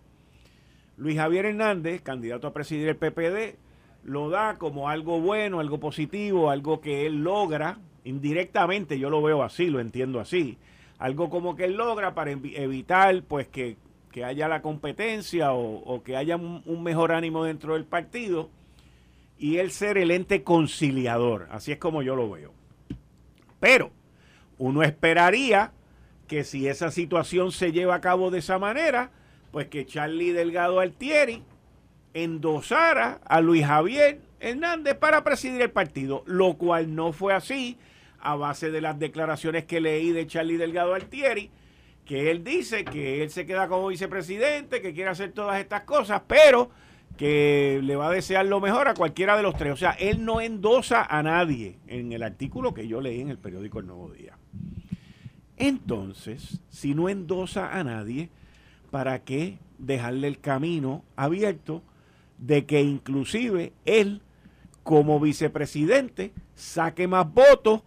Luis 0.97 1.17
Javier 1.17 1.45
Hernández, 1.45 2.01
candidato 2.01 2.47
a 2.47 2.53
presidir 2.53 2.89
el 2.89 2.97
PPD, 2.97 3.57
lo 4.03 4.29
da 4.29 4.55
como 4.57 4.89
algo 4.89 5.21
bueno, 5.21 5.59
algo 5.59 5.79
positivo, 5.79 6.49
algo 6.49 6.81
que 6.81 7.05
él 7.05 7.23
logra, 7.23 7.77
indirectamente 8.03 8.99
yo 8.99 9.09
lo 9.09 9.21
veo 9.21 9.43
así, 9.43 9.69
lo 9.69 9.79
entiendo 9.79 10.19
así, 10.19 10.57
algo 10.97 11.29
como 11.29 11.55
que 11.55 11.65
él 11.65 11.75
logra 11.75 12.13
para 12.13 12.31
evitar 12.31 13.23
pues 13.23 13.47
que, 13.47 13.77
haya 14.25 14.47
la 14.47 14.63
competencia 14.63 15.53
o, 15.53 16.01
que 16.03 16.17
haya 16.17 16.37
un 16.37 16.81
mejor 16.81 17.11
ánimo 17.11 17.43
dentro 17.43 17.75
del 17.75 17.85
partido 17.85 18.49
y 19.37 19.57
el 19.57 19.71
ser 19.71 19.97
el 19.97 20.11
ente 20.11 20.43
conciliador. 20.43 21.47
Así 21.51 21.71
es 21.71 21.77
como 21.77 22.01
yo 22.01 22.15
lo 22.15 22.29
veo. 22.29 22.51
Pero 23.59 23.91
uno 24.57 24.83
esperaría 24.83 25.71
que 26.27 26.43
si 26.43 26.67
esa 26.67 26.91
situación 26.91 27.51
se 27.51 27.71
lleva 27.71 27.95
a 27.95 28.01
cabo 28.01 28.31
de 28.31 28.39
esa 28.39 28.59
manera, 28.59 29.11
pues 29.57 29.69
que 29.69 29.87
Charlie 29.87 30.33
Delgado 30.33 30.79
Altieri 30.79 31.41
endosara 32.13 33.19
a 33.25 33.41
Luis 33.41 33.65
Javier 33.65 34.19
Hernández 34.39 34.93
para 34.93 35.23
presidir 35.23 35.59
el 35.63 35.71
partido, 35.71 36.21
lo 36.27 36.59
cual 36.59 36.93
no 36.93 37.11
fue 37.11 37.33
así 37.33 37.75
a 38.19 38.35
base 38.35 38.69
de 38.69 38.81
las 38.81 38.99
declaraciones 38.99 39.65
que 39.65 39.81
leí 39.81 40.11
de 40.11 40.27
Charlie 40.27 40.57
Delgado 40.57 40.93
Altieri, 40.93 41.49
que 42.05 42.29
él 42.29 42.43
dice 42.43 42.85
que 42.85 43.23
él 43.23 43.31
se 43.31 43.47
queda 43.47 43.67
como 43.67 43.87
vicepresidente, 43.87 44.79
que 44.79 44.93
quiere 44.93 45.09
hacer 45.09 45.31
todas 45.31 45.59
estas 45.59 45.81
cosas, 45.81 46.21
pero 46.27 46.69
que 47.17 47.79
le 47.81 47.95
va 47.95 48.09
a 48.09 48.11
desear 48.11 48.45
lo 48.45 48.61
mejor 48.61 48.87
a 48.87 48.93
cualquiera 48.93 49.35
de 49.35 49.41
los 49.41 49.57
tres. 49.57 49.73
O 49.73 49.77
sea, 49.77 49.93
él 49.93 50.23
no 50.23 50.39
endosa 50.39 51.03
a 51.03 51.23
nadie 51.23 51.79
en 51.87 52.13
el 52.13 52.21
artículo 52.21 52.75
que 52.75 52.87
yo 52.87 53.01
leí 53.01 53.21
en 53.21 53.31
el 53.31 53.39
periódico 53.39 53.79
El 53.79 53.87
Nuevo 53.87 54.11
Día. 54.11 54.37
Entonces, 55.55 56.61
si 56.69 56.93
no 56.93 57.09
endosa 57.09 57.75
a 57.75 57.83
nadie, 57.83 58.29
¿para 58.91 59.23
qué 59.23 59.59
dejarle 59.77 60.27
el 60.27 60.39
camino 60.39 61.03
abierto 61.15 61.81
de 62.37 62.65
que 62.65 62.81
inclusive 62.81 63.73
él, 63.85 64.21
como 64.83 65.19
vicepresidente, 65.19 66.33
saque 66.55 67.07
más 67.07 67.31
votos? 67.33 67.83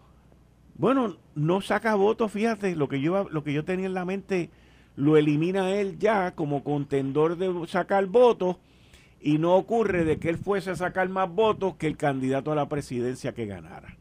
Bueno, 0.76 1.16
no 1.34 1.60
saca 1.60 1.94
votos, 1.94 2.32
fíjate, 2.32 2.74
lo 2.76 2.88
que 2.88 3.00
yo, 3.00 3.28
lo 3.28 3.44
que 3.44 3.52
yo 3.52 3.64
tenía 3.64 3.86
en 3.86 3.94
la 3.94 4.04
mente 4.04 4.50
lo 4.96 5.16
elimina 5.16 5.72
él 5.72 5.98
ya 5.98 6.32
como 6.32 6.62
contendor 6.62 7.36
de 7.36 7.66
sacar 7.66 8.06
votos 8.06 8.56
y 9.20 9.38
no 9.38 9.56
ocurre 9.56 10.04
de 10.04 10.18
que 10.18 10.28
él 10.28 10.38
fuese 10.38 10.70
a 10.70 10.76
sacar 10.76 11.08
más 11.08 11.30
votos 11.30 11.76
que 11.76 11.86
el 11.86 11.96
candidato 11.96 12.52
a 12.52 12.54
la 12.54 12.68
presidencia 12.68 13.34
que 13.34 13.46
ganara. 13.46 13.96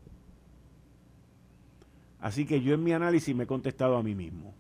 Así 2.20 2.46
que 2.46 2.62
yo 2.62 2.74
en 2.74 2.84
mi 2.84 2.92
análisis 2.92 3.36
me 3.36 3.46
he 3.46 3.48
contestado 3.48 3.98
a 3.98 4.04
mí 4.04 4.16
mismo. 4.16 4.54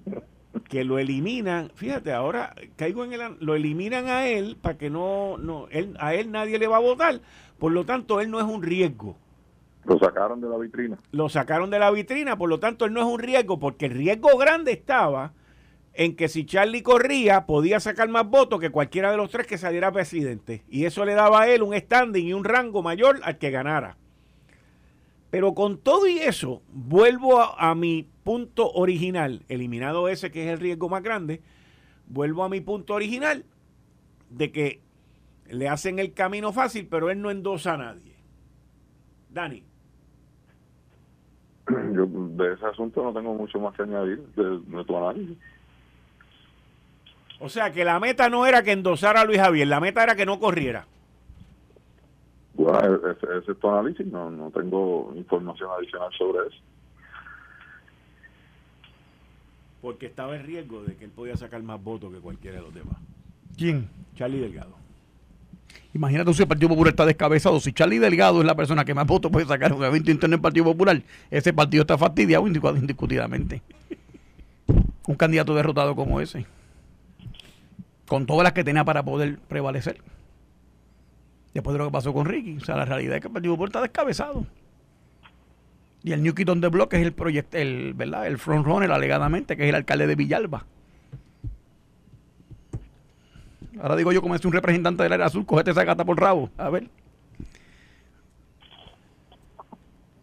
que 0.69 0.83
lo 0.83 0.99
eliminan, 0.99 1.71
fíjate, 1.73 2.13
ahora 2.13 2.53
caigo 2.75 3.03
en 3.03 3.13
el, 3.13 3.37
lo 3.39 3.55
eliminan 3.55 4.07
a 4.07 4.27
él 4.27 4.55
para 4.61 4.77
que 4.77 4.89
no, 4.89 5.37
no 5.37 5.67
él, 5.71 5.97
a 5.99 6.13
él 6.13 6.31
nadie 6.31 6.59
le 6.59 6.67
va 6.67 6.77
a 6.77 6.81
votar, 6.81 7.19
por 7.57 7.71
lo 7.71 7.85
tanto 7.85 8.21
él 8.21 8.29
no 8.29 8.39
es 8.39 8.45
un 8.45 8.61
riesgo. 8.61 9.17
Lo 9.85 9.97
sacaron 9.97 10.39
de 10.39 10.47
la 10.47 10.57
vitrina. 10.57 10.97
Lo 11.11 11.27
sacaron 11.27 11.71
de 11.71 11.79
la 11.79 11.89
vitrina, 11.89 12.37
por 12.37 12.49
lo 12.49 12.59
tanto 12.59 12.85
él 12.85 12.93
no 12.93 12.99
es 12.99 13.07
un 13.07 13.19
riesgo, 13.19 13.59
porque 13.59 13.87
el 13.87 13.93
riesgo 13.93 14.37
grande 14.37 14.71
estaba 14.71 15.33
en 15.93 16.15
que 16.15 16.27
si 16.27 16.45
Charlie 16.45 16.83
corría 16.83 17.47
podía 17.47 17.79
sacar 17.79 18.07
más 18.07 18.29
votos 18.29 18.59
que 18.59 18.69
cualquiera 18.69 19.09
de 19.09 19.17
los 19.17 19.31
tres 19.31 19.47
que 19.47 19.57
saliera 19.57 19.91
presidente. 19.91 20.63
Y 20.69 20.85
eso 20.85 21.03
le 21.03 21.15
daba 21.15 21.41
a 21.41 21.49
él 21.49 21.63
un 21.63 21.75
standing 21.75 22.27
y 22.27 22.33
un 22.33 22.43
rango 22.43 22.83
mayor 22.83 23.19
al 23.23 23.39
que 23.39 23.49
ganara. 23.49 23.97
Pero 25.29 25.53
con 25.53 25.77
todo 25.77 26.07
y 26.07 26.17
eso, 26.19 26.61
vuelvo 26.69 27.39
a, 27.39 27.75
mi 27.75 28.07
punto 28.23 28.71
original, 28.71 29.43
eliminado 29.47 30.07
ese 30.07 30.31
que 30.31 30.45
es 30.45 30.49
el 30.51 30.59
riesgo 30.59 30.89
más 30.89 31.03
grande, 31.03 31.41
vuelvo 32.07 32.43
a 32.43 32.49
mi 32.49 32.61
punto 32.61 32.95
original 32.95 33.45
de 34.29 34.51
que 34.51 34.81
le 35.47 35.69
hacen 35.69 35.99
el 35.99 36.13
camino 36.13 36.51
fácil, 36.51 36.87
pero 36.89 37.11
él 37.11 37.21
no 37.21 37.29
endosa 37.29 37.73
a 37.73 37.77
nadie. 37.77 38.15
Dani. 39.29 39.63
Yo 41.93 42.07
de 42.07 42.53
ese 42.53 42.65
asunto 42.65 43.03
no 43.03 43.13
tengo 43.13 43.35
mucho 43.35 43.59
más 43.59 43.75
que 43.75 43.83
añadir 43.83 44.19
de, 44.35 44.83
tu 44.83 44.97
análisis. 44.97 45.37
O 47.39 47.49
sea 47.49 47.71
que 47.71 47.85
la 47.85 47.99
meta 47.99 48.29
no 48.29 48.47
era 48.47 48.63
que 48.63 48.71
endosara 48.71 49.21
a 49.21 49.25
Luis 49.25 49.39
Javier, 49.39 49.67
la 49.67 49.79
meta 49.79 50.03
era 50.03 50.15
que 50.15 50.25
no 50.25 50.39
corriera. 50.39 50.87
Bueno, 52.59 52.99
ese, 53.09 53.51
es 53.51 53.57
tu 53.57 53.69
análisis, 53.69 54.05
no, 54.05 54.29
no 54.29 54.51
tengo 54.51 55.13
información 55.15 55.69
adicional 55.77 56.09
sobre 56.17 56.45
eso. 56.45 56.57
Porque 59.81 60.07
estaba 60.07 60.35
en 60.35 60.45
riesgo 60.45 60.83
de 60.83 60.97
que 60.97 61.05
él 61.05 61.11
podía 61.11 61.37
sacar 61.37 61.63
más 61.63 61.81
votos 61.81 62.13
que 62.13 62.19
cualquiera 62.19 62.57
de 62.57 62.63
los 62.63 62.73
demás. 62.73 62.97
¿Quién? 63.55 63.87
Charlie 64.13 64.41
Delgado. 64.41 64.75
Imagínate 65.93 66.33
si 66.33 66.41
el 66.41 66.49
Partido 66.49 66.67
Popular 66.67 66.91
está 66.91 67.05
descabezado. 67.05 67.61
Si 67.61 67.71
Charlie 67.71 67.97
Delgado 67.97 68.41
es 68.41 68.45
la 68.45 68.55
persona 68.55 68.83
que 68.83 68.93
más 68.93 69.07
votos 69.07 69.31
puede 69.31 69.45
sacar 69.45 69.71
en 69.71 69.77
un 69.77 69.85
evento 69.85 70.11
interno 70.11 70.35
del 70.35 70.41
Partido 70.41 70.65
Popular, 70.65 71.01
ese 71.31 71.53
partido 71.53 71.83
está 71.83 71.97
fastidiado 71.97 72.45
indiscutidamente. 72.45 73.61
un 75.07 75.15
candidato 75.15 75.55
derrotado 75.55 75.95
como 75.95 76.19
ese. 76.19 76.45
Con 78.05 78.25
todas 78.25 78.43
las 78.43 78.51
que 78.51 78.65
tenía 78.65 78.83
para 78.83 79.03
poder 79.03 79.39
prevalecer 79.47 80.01
después 81.59 81.73
de 81.73 81.79
lo 81.79 81.85
que 81.85 81.91
pasó 81.91 82.13
con 82.13 82.25
Ricky. 82.25 82.57
O 82.57 82.65
sea, 82.65 82.75
la 82.75 82.85
realidad 82.85 83.15
es 83.15 83.21
que 83.21 83.27
el 83.27 83.33
Partido 83.33 83.53
Popular 83.53 83.69
está 83.69 83.81
descabezado. 83.81 84.45
Y 86.03 86.13
el 86.13 86.23
New 86.23 86.33
Kid 86.33 86.49
on 86.49 86.61
the 86.61 86.69
Block 86.69 86.93
es 86.93 87.01
el 87.01 87.11
proyecto, 87.11 87.57
el, 87.57 87.93
¿verdad? 87.93 88.25
El 88.25 88.37
frontrunner 88.37 88.91
alegadamente, 88.91 89.57
que 89.57 89.63
es 89.63 89.69
el 89.69 89.75
alcalde 89.75 90.07
de 90.07 90.15
Villalba. 90.15 90.65
Ahora 93.81 93.95
digo 93.95 94.11
yo 94.11 94.21
como 94.21 94.35
es 94.35 94.43
un 94.43 94.53
representante 94.53 95.03
del 95.03 95.13
área 95.13 95.25
azul, 95.25 95.45
cogete 95.45 95.71
esa 95.71 95.83
gata 95.83 96.05
por 96.05 96.19
rabo. 96.19 96.49
A 96.57 96.69
ver. 96.69 96.89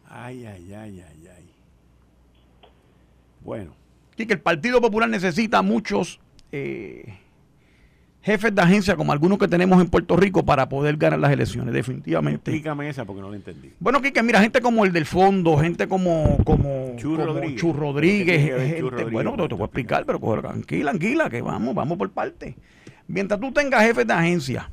Ay, 0.09 0.47
ay, 0.47 0.73
ay, 0.73 1.05
ay, 1.07 1.29
ay. 1.37 1.51
Bueno. 3.43 3.75
Y 4.17 4.25
que 4.25 4.33
el 4.33 4.41
Partido 4.41 4.81
Popular 4.81 5.11
necesita 5.11 5.61
muchos 5.61 6.21
eh, 6.53 7.19
jefes 8.27 8.53
de 8.53 8.61
agencia 8.61 8.97
como 8.97 9.13
algunos 9.13 9.39
que 9.39 9.47
tenemos 9.47 9.81
en 9.81 9.89
Puerto 9.89 10.17
Rico 10.17 10.45
para 10.45 10.69
poder 10.69 10.97
ganar 10.97 11.21
las 11.21 11.31
elecciones, 11.31 11.73
definitivamente. 11.73 12.51
Explícame 12.51 12.89
esa 12.89 13.05
porque 13.05 13.23
no 13.23 13.31
la 13.31 13.37
entendí. 13.37 13.71
Bueno, 13.79 14.03
que 14.03 14.21
mira, 14.25 14.41
gente 14.41 14.61
como 14.61 14.85
el 14.85 14.93
del 14.93 15.07
fondo, 15.07 15.57
gente 15.59 15.87
como 15.87 16.37
como 16.45 16.97
Chu 16.97 17.17
Rodríguez, 17.73 18.83
bueno, 19.13 19.37
te, 19.37 19.55
voy 19.55 19.63
a 19.63 19.65
explicar, 19.67 20.05
pero 20.05 20.19
tranquila, 20.41 20.91
tranquila, 20.91 21.31
que 21.31 21.41
vamos, 21.41 21.73
vamos 21.73 21.97
por 21.97 22.11
parte. 22.11 22.57
Mientras 23.07 23.39
tú 23.39 23.53
tengas 23.53 23.83
jefes 23.83 24.05
de 24.05 24.13
agencia 24.13 24.73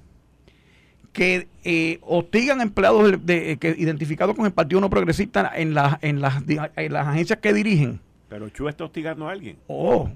que 1.11 1.47
eh, 1.63 1.99
hostigan 2.01 2.59
empleados 2.59 3.23
de, 3.23 3.57
que 3.57 3.75
identificados 3.77 4.35
con 4.35 4.47
el 4.47 4.51
Partido 4.51 4.81
No 4.81 4.89
Progresista 4.89 5.51
en, 5.55 5.75
las 5.75 6.01
en, 6.01 6.21
las, 6.21 6.41
en 6.47 6.93
las 6.93 7.07
agencias 7.07 7.37
que 7.37 7.53
dirigen. 7.53 7.99
Pero 8.29 8.49
Chu 8.49 8.67
está 8.67 8.85
hostigando 8.85 9.29
a 9.29 9.31
alguien. 9.31 9.57
Oh, 9.67 10.09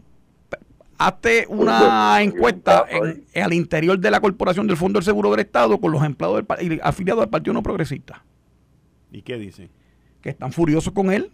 hazte 0.98 1.46
una 1.50 2.22
encuesta 2.22 2.86
en, 2.90 3.24
al 3.42 3.54
interior 3.54 4.00
de 4.00 4.12
la 4.12 4.20
corporación 4.20 4.68
del 4.68 4.78
Fondo 4.78 5.00
del 5.00 5.06
Seguro 5.06 5.32
del 5.32 5.42
Estado 5.42 5.80
con 5.80 5.92
los 5.92 6.04
empleados 6.04 6.44
del, 6.60 6.80
afiliados 6.84 7.24
al 7.24 7.30
Partido 7.30 7.54
No 7.54 7.64
Progresista. 7.64 8.24
¿Y 9.12 9.22
qué 9.22 9.38
dicen? 9.38 9.70
Que 10.22 10.30
están 10.30 10.52
furiosos 10.52 10.94
con 10.94 11.12
él. 11.12 11.32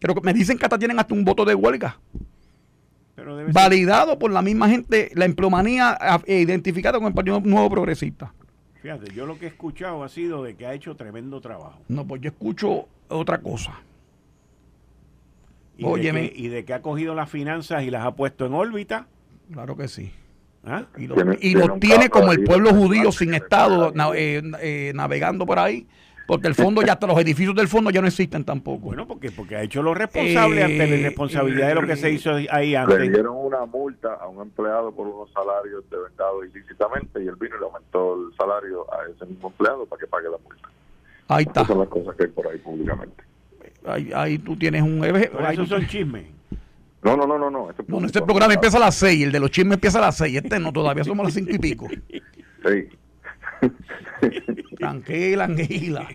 Pero 0.00 0.14
me 0.22 0.32
dicen 0.34 0.58
que 0.58 0.64
hasta 0.64 0.78
tienen 0.78 0.98
hasta 0.98 1.14
un 1.14 1.24
voto 1.24 1.44
de 1.44 1.54
huelga. 1.54 1.98
validado 3.52 4.18
por 4.18 4.30
la 4.30 4.42
misma 4.42 4.68
gente, 4.68 5.10
la 5.14 5.24
empleomanía 5.24 5.96
eh, 6.26 6.40
identificada 6.40 6.98
con 6.98 7.08
el 7.08 7.14
Partido 7.14 7.40
Nuevo 7.40 7.70
Progresista. 7.70 8.32
Fíjate, 8.82 9.14
yo 9.14 9.24
lo 9.24 9.38
que 9.38 9.46
he 9.46 9.48
escuchado 9.48 10.04
ha 10.04 10.10
sido 10.10 10.42
de 10.42 10.56
que 10.56 10.66
ha 10.66 10.74
hecho 10.74 10.94
tremendo 10.94 11.40
trabajo. 11.40 11.80
No, 11.88 12.06
pues 12.06 12.20
yo 12.20 12.28
escucho 12.28 12.86
otra 13.08 13.40
cosa. 13.40 13.80
Y, 15.76 15.84
de 15.84 16.12
que, 16.12 16.32
y 16.34 16.48
de 16.48 16.64
que 16.64 16.74
ha 16.74 16.82
cogido 16.82 17.14
las 17.14 17.28
finanzas 17.28 17.82
y 17.82 17.90
las 17.90 18.04
ha 18.04 18.14
puesto 18.14 18.46
en 18.46 18.54
órbita. 18.54 19.06
Claro 19.52 19.76
que 19.76 19.88
sí. 19.88 20.12
¿Ah? 20.66 20.86
Y 20.96 21.06
lo, 21.06 21.16
tiene, 21.78 22.08
como 22.08 22.32
el 22.32 22.42
pueblo 22.42 22.70
judío 22.70 23.12
sin 23.12 23.34
Estado 23.34 23.92
eh, 24.14 24.40
eh, 24.60 24.92
navegando 24.94 25.44
por 25.44 25.58
ahí. 25.58 25.86
Porque 26.26 26.48
el 26.48 26.54
fondo 26.54 26.80
ya 26.80 26.94
hasta 26.94 27.06
los 27.06 27.18
edificios 27.18 27.54
del 27.54 27.68
fondo 27.68 27.90
ya 27.90 28.00
no 28.00 28.06
existen 28.06 28.44
tampoco. 28.44 28.86
Bueno, 28.86 29.06
porque 29.06 29.30
porque 29.30 29.56
ha 29.56 29.62
hecho 29.62 29.82
lo 29.82 29.92
responsable 29.92 30.62
ante 30.62 30.78
la 30.78 30.96
irresponsabilidad 30.96 31.68
de 31.68 31.74
lo 31.74 31.86
que 31.86 31.96
se 31.96 32.10
hizo 32.10 32.30
ahí 32.50 32.74
antes. 32.74 32.98
Le 32.98 33.10
dieron 33.10 33.36
una 33.36 33.66
multa 33.66 34.14
a 34.14 34.26
un 34.28 34.40
empleado 34.40 34.90
por 34.92 35.06
unos 35.06 35.30
salarios 35.32 35.84
de 35.90 35.98
vengado 35.98 36.42
ilícitamente 36.42 37.22
y 37.22 37.26
él 37.26 37.36
vino 37.36 37.56
y 37.56 37.58
le 37.58 37.66
aumentó 37.66 38.14
el 38.14 38.34
salario 38.38 38.86
a 38.90 39.06
ese 39.10 39.26
mismo 39.26 39.48
empleado 39.48 39.84
para 39.84 40.00
que 40.00 40.06
pague 40.06 40.30
la 40.30 40.38
multa. 40.38 40.70
Ahí 41.28 41.44
está. 41.44 41.60
Esas 41.60 41.66
son 41.68 41.78
las 41.80 41.88
cosas 41.88 42.16
que 42.16 42.22
hay 42.22 42.30
por 42.30 42.46
ahí 42.46 42.56
públicamente 42.56 43.33
ahí, 43.86 44.38
tú 44.38 44.56
tienes 44.56 44.82
un... 44.82 45.04
esos 45.04 45.68
son 45.68 45.86
chismes. 45.86 46.24
No, 47.02 47.16
no, 47.16 47.26
no, 47.26 47.38
no. 47.38 47.50
no. 47.50 47.70
Este, 47.70 47.82
este 48.06 48.22
programa 48.22 48.54
empieza 48.54 48.78
a 48.78 48.80
las 48.80 48.94
6, 48.94 49.24
el 49.24 49.32
de 49.32 49.40
los 49.40 49.50
chismes 49.50 49.74
empieza 49.74 49.98
a 49.98 50.02
las 50.02 50.16
6, 50.16 50.36
este 50.42 50.58
no, 50.58 50.72
todavía 50.72 51.04
somos 51.04 51.24
las 51.24 51.34
5 51.34 51.50
y 51.52 51.58
pico. 51.58 51.88
Sí. 51.90 52.88
tranquila, 54.78 55.46
tranquila. 55.46 56.08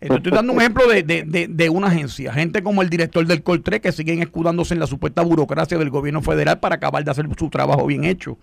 Estoy 0.00 0.32
dando 0.32 0.52
un 0.52 0.60
ejemplo 0.60 0.86
de, 0.86 1.02
de, 1.02 1.46
de, 1.48 1.70
una 1.70 1.86
agencia. 1.86 2.32
Gente 2.32 2.62
como 2.62 2.82
el 2.82 2.90
director 2.90 3.26
del 3.26 3.42
Coltre 3.42 3.80
que 3.80 3.92
siguen 3.92 4.20
escudándose 4.20 4.74
en 4.74 4.80
la 4.80 4.86
supuesta 4.86 5.22
burocracia 5.22 5.78
del 5.78 5.90
gobierno 5.90 6.20
federal 6.20 6.60
para 6.60 6.76
acabar 6.76 7.02
de 7.02 7.10
hacer 7.10 7.26
su 7.38 7.48
trabajo 7.48 7.86
bien 7.86 8.04
hecho. 8.04 8.38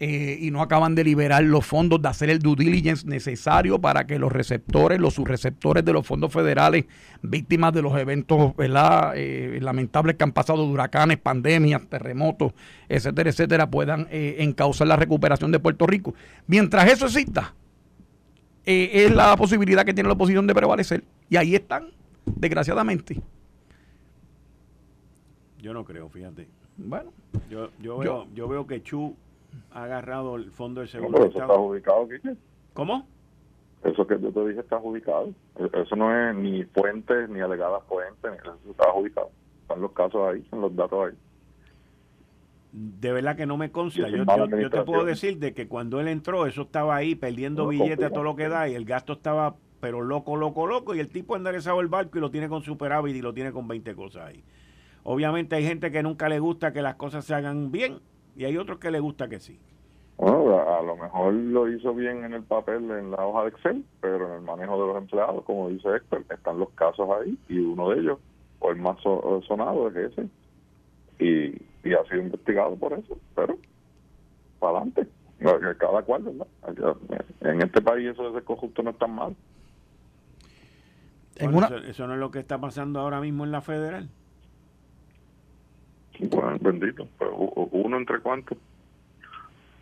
Eh, 0.00 0.38
y 0.40 0.50
no 0.50 0.60
acaban 0.60 0.96
de 0.96 1.04
liberar 1.04 1.44
los 1.44 1.64
fondos, 1.64 2.02
de 2.02 2.08
hacer 2.08 2.28
el 2.28 2.40
due 2.40 2.56
diligence 2.56 3.06
necesario 3.06 3.80
para 3.80 4.08
que 4.08 4.18
los 4.18 4.32
receptores, 4.32 5.00
los 5.00 5.14
subreceptores 5.14 5.84
de 5.84 5.92
los 5.92 6.04
fondos 6.04 6.32
federales, 6.32 6.86
víctimas 7.22 7.72
de 7.72 7.82
los 7.82 7.96
eventos 7.96 8.54
eh, 8.58 9.58
lamentables 9.62 10.16
que 10.16 10.24
han 10.24 10.32
pasado 10.32 10.66
de 10.66 10.72
huracanes, 10.72 11.18
pandemias, 11.18 11.86
terremotos, 11.88 12.54
etcétera, 12.88 13.30
etcétera, 13.30 13.70
puedan 13.70 14.08
eh, 14.10 14.36
encauzar 14.40 14.88
la 14.88 14.96
recuperación 14.96 15.52
de 15.52 15.60
Puerto 15.60 15.86
Rico. 15.86 16.12
Mientras 16.48 16.90
eso 16.90 17.06
exista, 17.06 17.54
es 18.64 19.14
la 19.14 19.36
posibilidad 19.36 19.84
que 19.84 19.94
tiene 19.94 20.08
la 20.08 20.14
oposición 20.14 20.46
de 20.48 20.54
prevalecer. 20.54 21.04
Y 21.30 21.36
ahí 21.36 21.54
están, 21.54 21.90
desgraciadamente. 22.24 23.20
Yo 25.62 25.72
no 25.72 25.84
creo, 25.84 26.08
fíjate. 26.08 26.48
Bueno. 26.76 27.12
Yo, 27.48 27.70
yo, 27.80 27.98
veo, 27.98 28.26
yo 28.34 28.48
veo 28.48 28.66
que 28.66 28.82
Chu 28.82 29.14
ha 29.70 29.84
agarrado 29.84 30.36
el 30.36 30.50
fondo 30.50 30.80
del 30.80 30.88
seguro. 30.88 31.18
No, 31.18 31.24
eso 31.26 31.38
está 31.38 31.52
adjudicado, 31.52 32.08
Quique. 32.08 32.34
¿Cómo? 32.72 33.06
Eso 33.84 34.06
que 34.06 34.18
yo 34.18 34.32
te 34.32 34.48
dije 34.48 34.60
está 34.60 34.76
adjudicado. 34.76 35.32
E-, 35.58 35.82
eso 35.82 35.96
no 35.96 36.12
es 36.12 36.34
ni 36.34 36.64
fuentes, 36.64 37.28
ni 37.28 37.40
alegadas 37.40 37.82
fuentes, 37.88 38.32
eso 38.40 38.56
está 38.70 38.84
adjudicado. 38.84 39.30
Están 39.62 39.80
los 39.80 39.92
casos 39.92 40.28
ahí, 40.28 40.40
están 40.40 40.60
los 40.60 40.74
datos 40.74 41.08
ahí. 41.08 41.18
De 42.72 43.12
verdad 43.12 43.36
que 43.36 43.46
no 43.46 43.56
me 43.56 43.70
consta. 43.70 44.08
Yo, 44.08 44.24
yo, 44.24 44.70
te 44.70 44.82
puedo 44.82 45.04
decir 45.04 45.38
de 45.38 45.54
que 45.54 45.68
cuando 45.68 46.00
él 46.00 46.08
entró, 46.08 46.46
eso 46.46 46.62
estaba 46.62 46.96
ahí 46.96 47.14
perdiendo 47.14 47.68
billetes 47.68 48.06
a 48.06 48.10
todo 48.10 48.24
lo 48.24 48.34
que 48.34 48.48
da 48.48 48.68
y 48.68 48.74
el 48.74 48.84
gasto 48.84 49.12
estaba, 49.12 49.54
pero 49.80 50.02
loco, 50.02 50.36
loco, 50.36 50.66
loco. 50.66 50.94
Y 50.94 50.98
el 50.98 51.08
tipo 51.08 51.34
ha 51.34 51.38
enderezado 51.38 51.80
el 51.80 51.86
barco 51.86 52.18
y 52.18 52.20
lo 52.20 52.32
tiene 52.32 52.48
con 52.48 52.62
superávit 52.62 53.14
y 53.14 53.22
lo 53.22 53.32
tiene 53.32 53.52
con 53.52 53.68
20 53.68 53.94
cosas 53.94 54.26
ahí. 54.26 54.42
Obviamente 55.04 55.54
hay 55.54 55.64
gente 55.64 55.92
que 55.92 56.02
nunca 56.02 56.28
le 56.28 56.40
gusta 56.40 56.72
que 56.72 56.82
las 56.82 56.96
cosas 56.96 57.24
se 57.24 57.34
hagan 57.34 57.70
bien 57.70 58.00
y 58.36 58.44
hay 58.44 58.56
otros 58.56 58.78
que 58.78 58.90
le 58.90 59.00
gusta 59.00 59.28
que 59.28 59.40
sí. 59.40 59.58
Bueno, 60.16 60.58
a, 60.60 60.82
lo 60.82 60.96
mejor 60.96 61.34
lo 61.34 61.68
hizo 61.68 61.92
bien 61.92 62.24
en 62.24 62.34
el 62.34 62.44
papel, 62.44 62.88
en 62.90 63.10
la 63.10 63.26
hoja 63.26 63.42
de 63.42 63.48
Excel, 63.48 63.84
pero 64.00 64.28
en 64.28 64.34
el 64.34 64.40
manejo 64.42 64.80
de 64.80 64.86
los 64.92 64.96
empleados, 64.96 65.44
como 65.44 65.68
dice 65.68 65.88
Héctor, 65.88 66.24
están 66.30 66.58
los 66.58 66.70
casos 66.70 67.08
ahí 67.20 67.36
y 67.48 67.58
uno 67.58 67.90
de 67.90 68.00
ellos, 68.00 68.18
o 68.60 68.70
el 68.70 68.76
más 68.76 68.96
sonado, 69.02 69.88
es 69.88 69.96
ese. 69.96 70.28
Y, 71.18 71.88
y 71.88 71.94
ha 71.94 72.04
sido 72.04 72.22
investigado 72.22 72.76
por 72.76 72.92
eso, 72.92 73.18
pero 73.34 73.56
para 74.60 74.78
adelante. 74.78 75.06
Cada 75.78 76.02
cual, 76.02 76.22
¿verdad? 76.22 76.96
En 77.40 77.60
este 77.60 77.82
país 77.82 78.08
eso 78.08 78.24
de 78.24 78.32
ser 78.32 78.44
corrupto 78.44 78.82
no 78.82 78.90
es 78.90 78.98
tan 78.98 79.14
mal. 79.14 79.36
eso 81.36 82.06
no 82.06 82.14
es 82.14 82.20
lo 82.20 82.30
que 82.30 82.38
está 82.38 82.58
pasando 82.58 83.00
ahora 83.00 83.20
mismo 83.20 83.44
en 83.44 83.52
la 83.52 83.60
federal. 83.60 84.08
Bueno, 86.20 86.58
bendito. 86.60 87.08
Uno 87.72 87.96
entre 87.96 88.20
cuántos. 88.20 88.56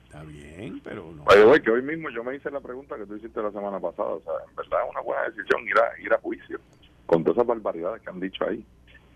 Está 0.05 0.23
bien, 0.25 0.81
pero 0.85 1.11
no. 1.13 1.25
Oye, 1.25 1.63
que 1.63 1.71
hoy 1.71 1.83
mismo 1.83 2.11
yo 2.11 2.23
me 2.23 2.37
hice 2.37 2.51
la 2.51 2.61
pregunta 2.61 2.97
que 2.97 3.07
tú 3.07 3.17
hiciste 3.17 3.43
la 3.43 3.51
semana 3.51 3.81
pasada. 3.81 4.11
O 4.11 4.21
sea, 4.21 4.33
en 4.49 4.55
verdad 4.55 4.81
es 4.85 4.91
una 4.91 5.01
buena 5.01 5.23
decisión 5.25 5.67
ir 5.67 5.79
a, 5.79 6.01
ir 6.01 6.13
a 6.13 6.19
juicio 6.19 6.61
con 7.07 7.23
todas 7.23 7.39
esas 7.39 7.47
barbaridades 7.47 8.03
que 8.03 8.11
han 8.11 8.21
dicho 8.21 8.45
ahí. 8.45 8.65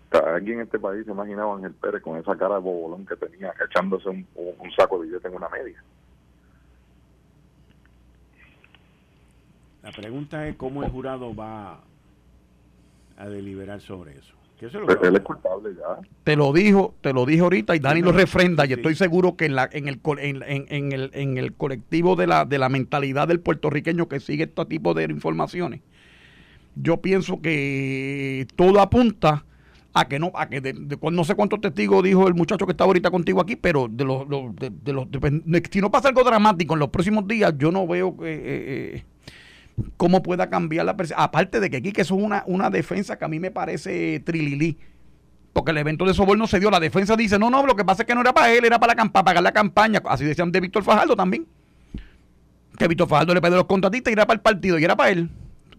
O 0.09 0.17
sea, 0.17 0.35
alguien 0.35 0.59
en 0.59 0.65
este 0.65 0.79
país 0.79 1.05
se 1.05 1.11
imaginaba 1.11 1.53
a 1.53 1.55
Ángel 1.57 1.73
Pérez 1.73 2.01
con 2.01 2.17
esa 2.17 2.35
cara 2.35 2.55
de 2.55 2.61
bobolón 2.61 3.05
que 3.05 3.15
tenía, 3.15 3.53
echándose 3.63 4.09
un, 4.09 4.25
un 4.35 4.71
saco 4.71 4.99
de 4.99 5.07
billetes 5.07 5.25
en 5.25 5.35
una 5.35 5.49
media. 5.49 5.83
La 9.83 9.91
pregunta 9.91 10.47
es 10.47 10.55
cómo 10.55 10.83
el 10.83 10.91
jurado 10.91 11.35
va 11.35 11.79
a 13.17 13.29
deliberar 13.29 13.81
sobre 13.81 14.17
eso. 14.17 14.35
Pues 14.59 14.73
él 15.03 15.15
es 15.15 15.21
culpable 15.21 15.69
ya. 15.75 16.01
Te 16.23 16.35
lo 16.35 16.51
dijo, 16.51 16.95
te 17.01 17.13
lo 17.13 17.25
dije 17.25 17.41
ahorita 17.41 17.75
y 17.75 17.79
Dani 17.79 18.01
lo 18.01 18.11
refrenda. 18.11 18.65
Y 18.65 18.73
estoy 18.73 18.95
seguro 18.95 19.35
que 19.37 19.45
en, 19.45 19.55
la, 19.55 19.69
en, 19.71 19.87
el, 19.87 19.99
en, 20.07 20.91
el, 20.91 21.11
en 21.13 21.37
el 21.37 21.53
colectivo 21.53 22.15
de 22.15 22.25
la, 22.25 22.45
de 22.45 22.57
la 22.57 22.67
mentalidad 22.67 23.27
del 23.27 23.39
puertorriqueño 23.39 24.07
que 24.07 24.19
sigue 24.19 24.45
este 24.45 24.65
tipo 24.65 24.95
de 24.95 25.03
informaciones, 25.03 25.81
yo 26.75 26.97
pienso 26.97 27.39
que 27.41 28.47
todo 28.55 28.79
apunta 28.79 29.45
a 29.93 30.07
que 30.07 30.19
no, 30.19 30.31
a 30.35 30.47
que 30.47 30.61
de, 30.61 30.73
no 30.73 31.23
sé 31.23 31.35
cuántos 31.35 31.61
testigos 31.61 32.03
dijo 32.03 32.27
el 32.27 32.35
muchacho 32.35 32.65
que 32.65 32.71
está 32.71 32.83
ahorita 32.83 33.09
contigo 33.09 33.41
aquí, 33.41 33.55
pero 33.55 33.87
de 33.89 34.05
los, 34.05 34.27
de, 34.27 34.93
los 34.93 35.07
si 35.71 35.81
no 35.81 35.89
pasa 35.91 36.09
algo 36.09 36.23
dramático 36.23 36.73
en 36.73 36.79
los 36.79 36.89
próximos 36.89 37.27
días, 37.27 37.53
yo 37.57 37.71
no 37.71 37.87
veo 37.87 38.15
que 38.17 38.31
eh, 38.31 38.95
eh, 38.95 39.05
cómo 39.97 40.23
pueda 40.23 40.49
cambiar 40.49 40.85
la 40.85 40.97
percepción. 40.97 41.23
Aparte 41.23 41.59
de 41.59 41.69
que 41.69 41.77
aquí 41.77 41.91
que 41.91 42.01
eso 42.01 42.15
es 42.17 42.23
una, 42.23 42.43
una 42.47 42.69
defensa 42.69 43.17
que 43.17 43.25
a 43.25 43.27
mí 43.27 43.39
me 43.39 43.51
parece 43.51 44.19
trililí. 44.21 44.77
Porque 45.53 45.71
el 45.71 45.77
evento 45.77 46.05
de 46.05 46.13
soborno 46.13 46.45
se 46.45 46.59
dio, 46.59 46.69
la 46.69 46.79
defensa 46.79 47.15
dice, 47.15 47.39
no, 47.39 47.49
no, 47.49 47.65
lo 47.65 47.75
que 47.75 47.83
pasa 47.83 48.03
es 48.03 48.07
que 48.07 48.13
no 48.13 48.21
era 48.21 48.33
para 48.33 48.53
él, 48.53 48.63
era 48.63 48.79
para, 48.79 48.93
la, 48.93 49.11
pagar 49.11 49.41
la 49.41 49.51
campaña. 49.51 50.01
Así 50.05 50.23
decían 50.23 50.51
de 50.51 50.59
Víctor 50.59 50.83
Fajardo 50.83 51.15
también. 51.15 51.47
Que 52.77 52.87
Víctor 52.87 53.07
Fajardo 53.07 53.33
le 53.33 53.41
pidió 53.41 53.55
los 53.55 53.65
contratistas 53.65 54.11
y 54.11 54.13
era 54.13 54.27
para 54.27 54.35
el 54.35 54.41
partido, 54.41 54.77
y 54.77 54.83
era 54.83 54.95
para 54.95 55.09
él. 55.09 55.31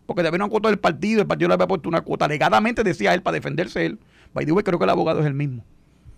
Porque 0.04 0.22
le 0.22 0.28
había 0.28 0.38
una 0.38 0.48
cuota 0.48 0.68
del 0.68 0.78
partido, 0.78 1.20
el 1.20 1.28
partido 1.28 1.48
le 1.48 1.54
había 1.54 1.68
puesto 1.68 1.88
una 1.88 2.00
cuota. 2.00 2.26
Legadamente 2.26 2.82
decía 2.82 3.14
él 3.14 3.22
para 3.22 3.34
defenderse 3.34 3.86
él. 3.86 4.00
By 4.34 4.46
the 4.46 4.52
creo 4.64 4.78
que 4.78 4.84
el 4.84 4.90
abogado 4.90 5.20
es 5.20 5.26
el 5.26 5.34
mismo. 5.34 5.64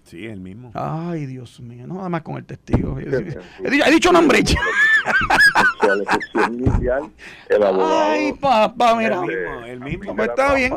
Sí, 0.04 0.26
el 0.26 0.40
mismo. 0.40 0.70
Ay, 0.74 1.26
Dios 1.26 1.60
mío, 1.60 1.86
no 1.86 1.94
nada 1.94 2.08
más 2.08 2.22
con 2.22 2.36
el 2.36 2.44
testigo. 2.44 2.98
He, 2.98 3.90
dicho 3.90 4.12
nombre. 4.12 4.40
inicial, 6.48 7.10
el 7.48 7.62
abogado. 7.62 8.10
Ay, 8.10 8.32
papá, 8.32 8.96
mira. 8.96 9.22
El 9.66 9.80
mismo, 9.80 10.16
pues 10.16 10.28
está 10.28 10.54
bien. 10.54 10.74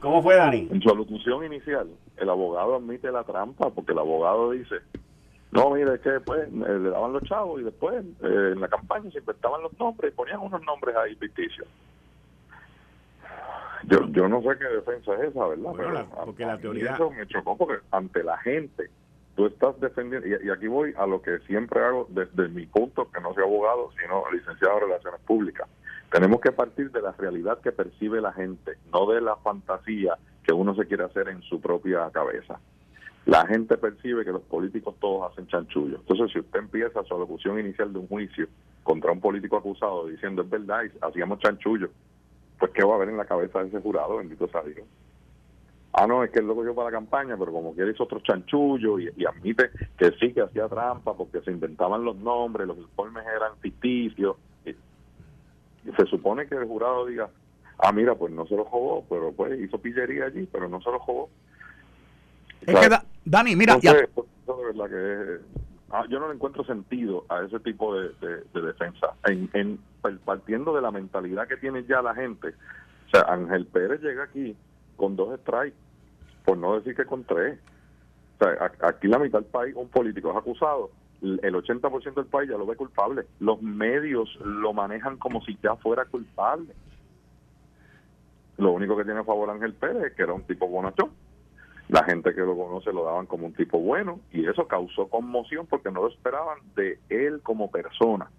¿Cómo 0.00 0.22
fue, 0.22 0.34
Dani? 0.34 0.68
En 0.70 0.80
su 0.82 0.90
alocución 0.90 1.44
inicial, 1.44 1.88
el 2.16 2.28
abogado 2.28 2.76
admite 2.76 3.12
la 3.12 3.22
trampa 3.24 3.70
porque 3.70 3.92
el 3.92 3.98
abogado 3.98 4.50
dice, 4.50 4.76
no, 5.52 5.70
mire, 5.70 5.94
es 5.94 6.00
que 6.00 6.10
después 6.10 6.48
pues, 6.50 6.80
le 6.80 6.90
daban 6.90 7.12
los 7.12 7.22
chavos 7.24 7.60
y 7.60 7.64
después 7.64 8.04
eh, 8.22 8.52
en 8.52 8.60
la 8.60 8.68
campaña 8.68 9.10
se 9.10 9.18
inventaban 9.18 9.62
los 9.62 9.78
nombres 9.78 10.12
y 10.12 10.16
ponían 10.16 10.40
unos 10.40 10.62
nombres 10.62 10.96
ahí 10.96 11.14
ficticios. 11.16 11.68
Yo, 13.84 14.06
yo 14.08 14.28
no 14.28 14.40
sé 14.42 14.58
qué 14.58 14.64
defensa 14.64 15.14
es 15.14 15.30
esa, 15.30 15.46
¿verdad? 15.48 16.06
porque 16.24 16.46
la 16.46 16.58
teoría... 16.58 16.94
Eso 16.94 17.10
me 17.10 17.26
chocó 17.26 17.56
porque 17.56 17.82
ante 17.90 18.22
la 18.22 18.38
gente 18.38 18.90
tú 19.34 19.46
estás 19.46 19.78
defendiendo, 19.80 20.28
y, 20.28 20.50
aquí 20.50 20.66
voy 20.68 20.94
a 20.96 21.06
lo 21.06 21.22
que 21.22 21.38
siempre 21.40 21.80
hago 21.80 22.06
desde 22.10 22.48
mi 22.48 22.66
punto, 22.66 23.10
que 23.10 23.20
no 23.20 23.34
soy 23.34 23.44
abogado, 23.44 23.90
sino 24.00 24.24
licenciado 24.30 24.74
en 24.74 24.84
Relaciones 24.84 25.20
Públicas. 25.22 25.68
Tenemos 26.10 26.40
que 26.40 26.52
partir 26.52 26.90
de 26.90 27.00
la 27.00 27.12
realidad 27.12 27.58
que 27.60 27.72
percibe 27.72 28.20
la 28.20 28.32
gente, 28.32 28.72
no 28.92 29.06
de 29.10 29.20
la 29.20 29.36
fantasía 29.36 30.16
que 30.44 30.52
uno 30.52 30.74
se 30.74 30.86
quiere 30.86 31.04
hacer 31.04 31.28
en 31.28 31.42
su 31.42 31.60
propia 31.60 32.10
cabeza. 32.10 32.60
La 33.24 33.46
gente 33.46 33.78
percibe 33.78 34.24
que 34.24 34.32
los 34.32 34.42
políticos 34.42 34.96
todos 35.00 35.30
hacen 35.30 35.46
chanchullo. 35.46 35.96
Entonces, 35.96 36.32
si 36.32 36.40
usted 36.40 36.58
empieza 36.58 37.04
su 37.04 37.14
alocución 37.14 37.58
inicial 37.58 37.92
de 37.92 38.00
un 38.00 38.08
juicio 38.08 38.48
contra 38.82 39.12
un 39.12 39.20
político 39.20 39.56
acusado 39.56 40.08
diciendo 40.08 40.42
es 40.42 40.50
verdad, 40.50 40.82
hacíamos 41.00 41.38
chanchullo, 41.38 41.88
pues 42.62 42.70
¿qué 42.74 42.84
va 42.84 42.92
a 42.92 42.94
haber 42.94 43.08
en 43.08 43.16
la 43.16 43.24
cabeza 43.24 43.60
de 43.60 43.70
ese 43.70 43.80
jurado? 43.80 44.18
Bendito 44.18 44.46
sea 44.46 44.62
Dios. 44.62 44.86
Ah, 45.92 46.06
no, 46.06 46.22
es 46.22 46.30
que 46.30 46.38
él 46.38 46.46
lo 46.46 46.54
cogió 46.54 46.72
para 46.76 46.90
la 46.90 46.96
campaña, 46.96 47.36
pero 47.36 47.50
como 47.50 47.74
quiere 47.74 47.90
hizo 47.90 48.04
otro 48.04 48.20
chanchullo 48.20 49.00
y, 49.00 49.08
admite 49.26 49.70
que 49.98 50.12
sí 50.12 50.32
que 50.32 50.42
hacía 50.42 50.68
trampa 50.68 51.12
porque 51.12 51.40
se 51.40 51.50
inventaban 51.50 52.04
los 52.04 52.14
nombres, 52.14 52.68
los 52.68 52.78
informes 52.78 53.24
eran 53.26 53.56
ficticios. 53.58 54.36
Y, 54.64 54.76
se 55.90 56.06
supone 56.06 56.46
que 56.46 56.54
el 56.54 56.66
jurado 56.66 57.04
diga, 57.04 57.30
ah, 57.78 57.90
mira, 57.90 58.14
pues 58.14 58.32
no 58.32 58.46
se 58.46 58.54
lo 58.54 58.64
jugó, 58.64 59.04
pero 59.10 59.32
pues 59.32 59.58
hizo 59.58 59.78
pillería 59.78 60.26
allí, 60.26 60.48
pero 60.52 60.68
no 60.68 60.80
se 60.82 60.90
lo 60.92 61.00
jugó. 61.00 61.30
Es 62.64 62.76
que, 62.76 62.96
Dani, 63.24 63.56
mira, 63.56 63.76
ya. 63.80 63.92
Ah, 65.92 66.06
yo 66.08 66.18
no 66.18 66.28
le 66.28 66.34
encuentro 66.34 66.64
sentido 66.64 67.26
a 67.28 67.42
ese 67.42 67.60
tipo 67.60 67.94
de, 67.94 68.10
defensa. 68.54 69.14
En, 69.26 69.50
en, 69.52 69.78
partiendo 70.24 70.74
de 70.74 70.80
la 70.80 70.90
mentalidad 70.90 71.46
que 71.46 71.58
tiene 71.58 71.84
ya 71.84 72.00
la 72.00 72.14
gente, 72.14 72.48
o 72.48 73.10
sea, 73.10 73.26
Ángel 73.28 73.66
Pérez 73.66 74.00
llega 74.00 74.24
aquí 74.24 74.56
con 74.96 75.16
dos 75.16 75.38
strikes, 75.40 75.76
por 76.46 76.56
no 76.56 76.76
decir 76.76 76.96
que 76.96 77.04
con 77.04 77.24
tres. 77.24 77.58
O 78.40 78.44
sea, 78.44 78.72
aquí 78.88 79.06
la 79.06 79.18
mitad 79.18 79.40
del 79.40 79.50
país, 79.50 79.74
un 79.76 79.88
político 79.88 80.30
es 80.30 80.36
acusado, 80.38 80.90
el 81.20 81.54
80% 81.54 82.14
del 82.14 82.26
país 82.26 82.50
ya 82.50 82.56
lo 82.56 82.66
ve 82.66 82.74
culpable. 82.74 83.26
Los 83.38 83.60
medios 83.60 84.34
lo 84.42 84.72
manejan 84.72 85.18
como 85.18 85.44
si 85.44 85.58
ya 85.62 85.76
fuera 85.76 86.06
culpable. 86.06 86.74
Lo 88.56 88.72
único 88.72 88.96
que 88.96 89.04
tiene 89.04 89.20
a 89.20 89.24
favor 89.24 89.50
Ángel 89.50 89.74
Pérez 89.74 90.04
es 90.04 90.14
que 90.14 90.22
era 90.22 90.32
un 90.32 90.44
tipo 90.44 90.66
bonachón. 90.68 91.10
La 91.92 92.04
gente 92.04 92.34
que 92.34 92.40
lo 92.40 92.56
conoce 92.56 92.90
lo 92.90 93.04
daban 93.04 93.26
como 93.26 93.44
un 93.44 93.52
tipo 93.52 93.78
bueno 93.78 94.18
y 94.32 94.48
eso 94.48 94.66
causó 94.66 95.08
conmoción 95.08 95.66
porque 95.66 95.90
no 95.90 96.00
lo 96.00 96.08
esperaban 96.08 96.56
de 96.74 96.98
él 97.10 97.40
como 97.42 97.70
persona. 97.70 98.30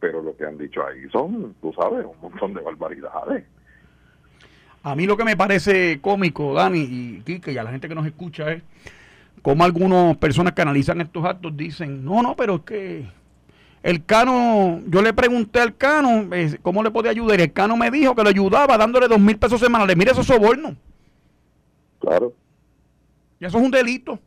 Pero 0.00 0.22
lo 0.22 0.34
que 0.34 0.46
han 0.46 0.56
dicho 0.56 0.80
ahí 0.86 1.06
son, 1.12 1.54
tú 1.60 1.70
sabes, 1.74 2.06
un 2.06 2.18
montón 2.18 2.54
de 2.54 2.62
barbaridades. 2.62 3.44
A 4.82 4.94
mí 4.94 5.04
lo 5.04 5.18
que 5.18 5.24
me 5.24 5.36
parece 5.36 6.00
cómico, 6.00 6.54
Dani 6.54 6.78
y 6.80 7.20
Kike, 7.26 7.52
y 7.52 7.58
a 7.58 7.62
la 7.62 7.72
gente 7.72 7.90
que 7.90 7.94
nos 7.94 8.06
escucha 8.06 8.52
es 8.52 8.62
como 9.42 9.64
algunas 9.64 10.16
personas 10.16 10.54
que 10.54 10.62
analizan 10.62 11.02
estos 11.02 11.26
actos 11.26 11.54
dicen, 11.54 12.02
no, 12.02 12.22
no, 12.22 12.36
pero 12.36 12.54
es 12.54 12.60
que 12.62 13.06
el 13.82 14.06
Cano, 14.06 14.80
yo 14.86 15.02
le 15.02 15.12
pregunté 15.12 15.60
al 15.60 15.76
Cano 15.76 16.34
eh, 16.34 16.58
cómo 16.62 16.82
le 16.82 16.90
podía 16.90 17.10
ayudar 17.10 17.38
y 17.38 17.42
el 17.42 17.52
Cano 17.52 17.76
me 17.76 17.90
dijo 17.90 18.14
que 18.14 18.22
le 18.22 18.30
ayudaba 18.30 18.78
dándole 18.78 19.08
dos 19.08 19.20
mil 19.20 19.36
pesos 19.36 19.60
semanales. 19.60 19.94
Mire 19.94 20.12
esos 20.12 20.26
sobornos. 20.26 20.72
Claro. 22.00 22.32
Y 23.40 23.44
eso 23.44 23.58
es 23.58 23.64
un 23.64 23.70
delito. 23.70 24.20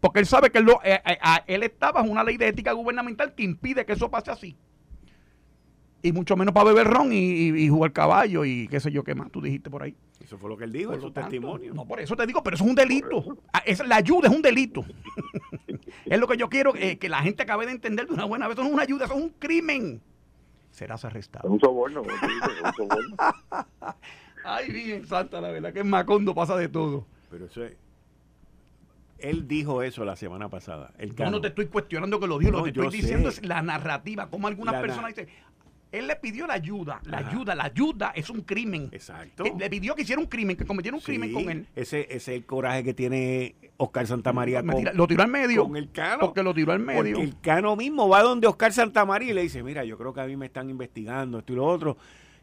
Porque 0.00 0.20
él 0.20 0.26
sabe 0.26 0.50
que 0.50 0.58
él, 0.58 0.68
eh, 0.84 1.00
eh, 1.04 1.18
él 1.46 1.62
está 1.62 1.92
bajo 1.92 2.08
una 2.08 2.22
ley 2.22 2.36
de 2.36 2.48
ética 2.48 2.72
gubernamental 2.72 3.34
que 3.34 3.42
impide 3.42 3.84
que 3.84 3.94
eso 3.94 4.10
pase 4.10 4.30
así 4.30 4.56
y 6.06 6.12
mucho 6.12 6.36
menos 6.36 6.54
para 6.54 6.66
beber 6.66 6.86
ron 6.86 7.10
y, 7.12 7.68
jugar 7.68 7.92
caballo 7.92 8.44
y 8.44 8.68
qué 8.68 8.80
sé 8.80 8.92
yo 8.92 9.02
qué 9.02 9.14
más 9.14 9.30
tú 9.30 9.40
dijiste 9.40 9.70
por 9.70 9.82
ahí. 9.82 9.96
Eso 10.20 10.38
fue 10.38 10.48
lo 10.48 10.56
que 10.56 10.64
él 10.64 10.72
dijo 10.72 10.92
en 10.92 11.00
su 11.00 11.10
testimonio. 11.10 11.74
No, 11.74 11.84
por 11.84 12.00
eso 12.00 12.16
te 12.16 12.26
digo, 12.26 12.42
pero 12.42 12.54
eso 12.54 12.64
es 12.64 12.70
un 12.70 12.76
delito. 12.76 13.38
Ah, 13.52 13.62
es, 13.64 13.86
la 13.86 13.96
ayuda 13.96 14.28
es 14.28 14.34
un 14.34 14.42
delito. 14.42 14.84
es 16.04 16.18
lo 16.18 16.26
que 16.26 16.36
yo 16.36 16.48
quiero 16.48 16.74
eh, 16.76 16.98
que 16.98 17.08
la 17.08 17.22
gente 17.22 17.42
acabe 17.42 17.66
de 17.66 17.72
entender 17.72 18.06
de 18.06 18.14
una 18.14 18.24
buena 18.24 18.46
vez. 18.46 18.54
Eso 18.54 18.62
no 18.62 18.68
es 18.68 18.74
una 18.74 18.82
ayuda, 18.82 19.04
eso 19.04 19.14
es 19.14 19.22
un 19.22 19.30
crimen. 19.30 20.00
Serás 20.70 21.04
arrestado. 21.04 21.48
Es 21.48 21.52
un 21.52 21.60
soborno. 21.60 22.02
un 22.02 22.72
soborno. 22.76 23.16
Ay, 24.44 24.70
bien, 24.70 25.06
santa 25.06 25.40
la 25.40 25.50
verdad, 25.50 25.72
que 25.72 25.80
en 25.80 25.90
Macondo 25.90 26.34
pasa 26.34 26.56
de 26.56 26.68
todo. 26.68 27.06
Pero 27.30 27.46
eso 27.46 27.64
es... 27.64 27.76
Él 29.18 29.48
dijo 29.48 29.82
eso 29.82 30.04
la 30.04 30.16
semana 30.16 30.48
pasada. 30.48 30.92
El 30.98 31.14
yo 31.14 31.30
no 31.30 31.40
te 31.40 31.48
estoy 31.48 31.66
cuestionando 31.66 32.20
que 32.20 32.26
lo 32.26 32.38
dijo, 32.38 32.52
lo 32.52 32.62
que 32.64 32.70
estoy 32.70 32.90
diciendo 32.90 33.28
es 33.28 33.44
la 33.44 33.62
narrativa, 33.62 34.28
como 34.28 34.46
algunas 34.48 34.80
personas 34.80 35.14
dicen, 35.14 35.28
él 35.92 36.06
le 36.06 36.16
pidió 36.16 36.46
la 36.46 36.54
ayuda. 36.54 37.00
La 37.04 37.18
ayuda, 37.18 37.54
la 37.54 37.64
ayuda 37.64 38.12
es 38.14 38.28
un 38.28 38.42
crimen. 38.42 38.88
Exacto. 38.92 39.44
le 39.58 39.70
pidió 39.70 39.94
que 39.94 40.02
hiciera 40.02 40.20
un 40.20 40.26
crimen, 40.26 40.56
que 40.56 40.64
cometiera 40.64 40.96
un 40.96 41.02
crimen 41.02 41.32
con 41.32 41.48
él. 41.48 41.66
Ese, 41.74 42.00
ese, 42.00 42.16
es 42.16 42.28
el 42.28 42.44
coraje 42.44 42.84
que 42.84 42.92
tiene 42.92 43.54
Oscar 43.76 44.06
Santamaría. 44.06 44.62
Con, 44.62 44.84
lo 44.92 45.06
tiró 45.06 45.22
al 45.22 45.30
medio. 45.30 45.64
Con 45.64 45.76
el 45.76 45.90
cano. 45.90 46.20
Porque 46.20 46.42
lo 46.42 46.52
tiró 46.52 46.72
al 46.72 46.80
medio. 46.80 47.00
Porque 47.00 47.22
el 47.22 47.40
cano 47.40 47.76
mismo 47.76 48.08
va 48.08 48.22
donde 48.22 48.46
Oscar 48.46 48.72
Santamaría 48.72 49.30
y 49.30 49.34
le 49.34 49.42
dice: 49.42 49.62
Mira, 49.62 49.84
yo 49.84 49.96
creo 49.96 50.12
que 50.12 50.20
a 50.20 50.26
mí 50.26 50.36
me 50.36 50.46
están 50.46 50.68
investigando 50.68 51.38
esto 51.38 51.52
y 51.52 51.56
lo 51.56 51.64
otro. 51.64 51.96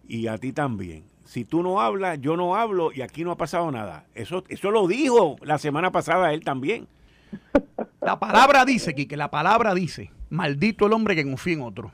Y 0.07 0.27
a 0.27 0.37
ti 0.37 0.51
también. 0.51 1.03
Si 1.23 1.45
tú 1.45 1.63
no 1.63 1.81
hablas, 1.81 2.19
yo 2.19 2.35
no 2.35 2.55
hablo 2.55 2.91
y 2.91 3.01
aquí 3.01 3.23
no 3.23 3.31
ha 3.31 3.37
pasado 3.37 3.71
nada. 3.71 4.05
Eso, 4.13 4.43
eso 4.49 4.71
lo 4.71 4.87
dijo 4.87 5.37
la 5.41 5.57
semana 5.57 5.91
pasada 5.91 6.33
él 6.33 6.43
también. 6.43 6.87
La 8.01 8.19
palabra 8.19 8.65
dice, 8.65 8.93
que 8.93 9.15
la 9.15 9.31
palabra 9.31 9.73
dice: 9.73 10.11
Maldito 10.29 10.87
el 10.87 10.93
hombre 10.93 11.15
que 11.15 11.23
confía 11.23 11.53
en 11.53 11.61
otro. 11.61 11.91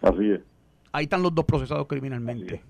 Así 0.00 0.30
es 0.30 0.40
ahí 0.94 1.04
están 1.04 1.22
los 1.22 1.34
dos 1.34 1.44
procesados 1.44 1.86
criminalmente. 1.88 2.62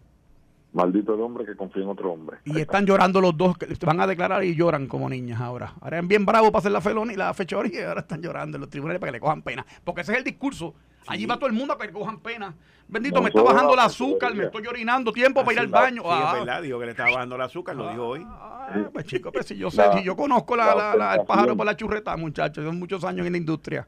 Maldito 0.74 1.14
el 1.14 1.20
hombre 1.20 1.46
que 1.46 1.54
confía 1.54 1.84
en 1.84 1.88
otro 1.88 2.12
hombre. 2.12 2.38
Y 2.44 2.58
están 2.58 2.84
llorando 2.84 3.20
los 3.20 3.36
dos, 3.36 3.56
que 3.56 3.66
van 3.86 4.00
a 4.00 4.08
declarar 4.08 4.42
y 4.42 4.56
lloran 4.56 4.88
como 4.88 5.08
niñas 5.08 5.40
ahora. 5.40 5.72
Ahora 5.80 5.98
eran 5.98 6.08
bien 6.08 6.26
bravos 6.26 6.50
para 6.50 6.58
hacer 6.58 6.72
la 6.72 6.80
felonía 6.80 7.14
y 7.14 7.16
la 7.16 7.32
fechoría 7.32 7.80
y 7.80 7.84
ahora 7.84 8.00
están 8.00 8.20
llorando 8.20 8.56
en 8.56 8.62
los 8.62 8.70
tribunales 8.70 8.98
para 8.98 9.12
que 9.12 9.16
le 9.18 9.20
cojan 9.20 9.42
pena. 9.42 9.64
Porque 9.84 10.00
ese 10.00 10.12
es 10.12 10.18
el 10.18 10.24
discurso. 10.24 10.74
Allí 11.06 11.26
va 11.26 11.36
todo 11.36 11.46
el 11.46 11.52
mundo 11.52 11.74
a 11.74 11.78
que 11.78 11.86
le 11.86 11.92
cojan 11.92 12.18
pena. 12.18 12.52
Bendito, 12.88 13.22
me 13.22 13.28
está 13.28 13.40
bajando 13.42 13.74
el 13.74 13.78
azúcar, 13.78 14.34
me 14.34 14.44
estoy 14.44 14.66
orinando, 14.66 15.12
tiempo 15.12 15.42
para 15.44 15.52
ir 15.52 15.58
al 15.60 15.68
baño. 15.68 16.02
Sí, 16.02 16.08
es 16.08 16.32
verdad, 16.32 16.62
dijo 16.62 16.80
que 16.80 16.86
le 16.86 16.90
estaba 16.90 17.10
bajando 17.10 17.36
el 17.36 17.42
azúcar, 17.42 17.76
lo 17.76 17.90
dijo 17.90 18.08
hoy. 18.08 18.26
Ah, 18.26 18.88
pues 18.92 19.06
chico, 19.06 19.30
pues 19.30 19.46
si 19.46 19.56
yo 19.56 19.70
sé, 19.70 19.84
si 19.92 20.02
yo 20.02 20.16
conozco 20.16 20.56
la, 20.56 20.74
la, 20.74 20.96
la, 20.96 21.14
el 21.14 21.24
pájaro 21.24 21.56
por 21.56 21.66
la 21.66 21.76
churreta, 21.76 22.16
muchachos, 22.16 22.64
son 22.64 22.80
muchos 22.80 23.04
años 23.04 23.24
en 23.26 23.32
la 23.32 23.38
industria. 23.38 23.84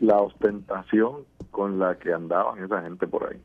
La 0.00 0.18
ostentación 0.18 1.24
con 1.50 1.78
la 1.78 1.98
que 1.98 2.12
andaban 2.12 2.62
esa 2.62 2.82
gente 2.82 3.06
por 3.06 3.30
ahí. 3.32 3.40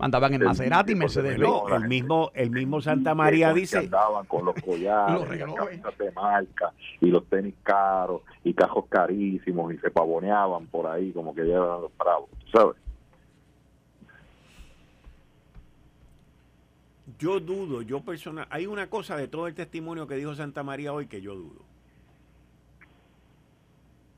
Andaban 0.00 0.34
en 0.34 0.44
Maserati 0.44 0.92
y 0.92 0.94
Mercedes 0.94 1.38
Benz. 1.38 1.52
El 1.72 1.88
mismo, 1.88 2.30
el 2.34 2.50
mismo 2.50 2.80
Santa 2.80 3.14
María 3.14 3.52
dice. 3.52 3.78
Andaban 3.78 4.26
con 4.26 4.44
los 4.44 4.54
collares, 4.64 5.14
Los 5.14 5.28
las 5.28 5.38
relojes. 5.38 5.64
camisas 5.80 5.98
de 5.98 6.12
marca 6.12 6.72
y 7.00 7.06
los 7.06 7.24
tenis 7.26 7.54
caros 7.62 8.22
y 8.44 8.54
cajos 8.54 8.86
carísimos 8.88 9.72
y 9.74 9.78
se 9.78 9.90
pavoneaban 9.90 10.66
por 10.66 10.86
ahí 10.86 11.10
como 11.12 11.34
que 11.34 11.42
llevan 11.42 11.82
los 11.82 11.96
bravos, 11.96 12.28
¿tú 12.50 12.58
¿sabes? 12.58 12.76
Yo 17.18 17.40
dudo, 17.40 17.82
yo 17.82 18.00
personal, 18.00 18.46
hay 18.50 18.66
una 18.66 18.88
cosa 18.88 19.16
de 19.16 19.28
todo 19.28 19.46
el 19.48 19.54
testimonio 19.54 20.06
que 20.06 20.14
dijo 20.14 20.34
Santa 20.34 20.62
María 20.62 20.92
hoy 20.92 21.06
que 21.06 21.20
yo 21.20 21.34
dudo. 21.34 21.62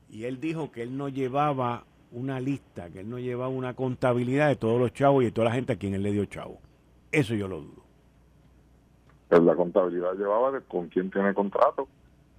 Y 0.09 0.25
él 0.25 0.39
dijo 0.39 0.71
que 0.71 0.83
él 0.83 0.97
no 0.97 1.07
llevaba 1.09 1.85
una 2.11 2.39
lista, 2.39 2.89
que 2.89 2.99
él 3.01 3.09
no 3.09 3.19
llevaba 3.19 3.47
una 3.49 3.73
contabilidad 3.73 4.49
de 4.49 4.55
todos 4.57 4.79
los 4.79 4.91
chavos 4.93 5.23
y 5.23 5.25
de 5.27 5.31
toda 5.31 5.45
la 5.45 5.53
gente 5.55 5.73
a 5.73 5.75
quien 5.77 5.93
él 5.93 6.03
le 6.03 6.11
dio 6.11 6.25
chavo. 6.25 6.59
Eso 7.11 7.33
yo 7.35 7.47
lo 7.47 7.61
dudo. 7.61 7.83
Pero 9.29 9.43
la 9.43 9.55
contabilidad 9.55 10.13
llevaba 10.15 10.51
de 10.51 10.61
con 10.61 10.87
quién 10.89 11.09
tiene 11.09 11.33
contrato 11.33 11.87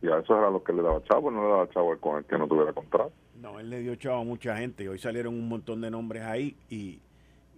y 0.03 0.09
a 0.09 0.18
eso 0.18 0.37
era 0.37 0.51
lo 0.51 0.62
que 0.62 0.73
le 0.73 0.83
daba 0.83 1.03
chavo, 1.05 1.31
no 1.31 1.43
le 1.45 1.49
daba 1.51 1.70
chavo 1.70 1.97
con 1.99 2.18
el 2.18 2.25
que 2.25 2.37
no 2.37 2.47
tuviera 2.47 2.73
contrato. 2.73 3.12
No, 3.41 3.59
él 3.59 3.70
le 3.70 3.81
dio 3.81 3.95
chavo 3.97 4.20
a 4.20 4.25
mucha 4.25 4.57
gente 4.59 4.85
y 4.85 4.89
hoy 4.89 4.99
salieron 4.99 5.35
un 5.35 5.49
montón 5.49 5.81
de 5.81 5.91
nombres 5.91 6.23
ahí 6.23 6.57
y... 6.68 7.01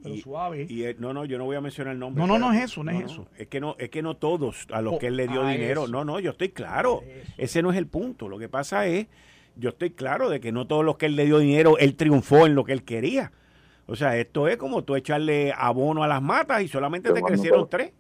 Pero 0.03 0.15
y- 0.17 0.21
suave. 0.21 0.67
y 0.69 0.83
él- 0.85 0.97
no, 0.99 1.15
no, 1.15 1.25
yo 1.25 1.39
no 1.39 1.45
voy 1.47 1.57
a 1.57 1.61
mencionar 1.63 1.97
nombres. 1.97 2.27
No, 2.27 2.33
no, 2.33 2.39
no 2.39 2.47
espérate. 2.53 2.65
es 2.65 2.71
eso, 2.73 2.85
no 2.85 2.91
es 2.91 3.05
eso. 3.11 3.27
Es 3.39 3.49
que 3.49 3.59
no, 3.59 3.75
es 3.79 3.89
que 3.89 4.03
no 4.03 4.17
todos 4.17 4.67
a 4.71 4.83
los 4.83 4.95
Oh, 4.95 4.99
que 4.99 5.07
él 5.07 5.17
le 5.17 5.27
dio 5.29 5.47
dinero. 5.47 5.85
eso. 5.85 5.93
No, 5.93 6.05
no, 6.05 6.21
yo 6.21 6.33
estoy 6.33 6.51
claro. 6.51 7.03
Ese 7.39 7.63
no 7.63 7.71
es 7.73 7.79
el 7.79 7.87
punto. 7.87 8.29
Lo 8.29 8.39
que 8.39 8.49
pasa 8.51 8.87
es, 8.87 9.07
yo 9.57 9.71
estoy 9.71 9.91
claro 9.91 10.29
de 10.29 10.41
que 10.41 10.53
no 10.53 10.67
todos 10.67 10.85
los 10.85 10.97
que 10.97 11.07
él 11.07 11.17
le 11.17 11.25
dio 11.27 11.39
dinero, 11.39 11.79
él 11.79 11.97
triunfó 11.97 12.47
en 12.47 12.55
lo 12.55 12.65
que 12.65 12.73
él 12.73 12.85
quería. 12.85 13.33
O 13.87 13.97
sea, 13.97 14.17
esto 14.17 14.49
es 14.49 14.57
como 14.57 14.83
tú 14.85 14.97
echarle 14.97 15.53
abono 15.57 16.03
a 16.03 16.09
las 16.09 16.23
matas 16.23 16.63
y 16.63 16.69
solamente 16.69 17.09
te 17.11 17.15
Pero 17.15 17.27
crecieron 17.27 17.69
tres. 17.69 17.93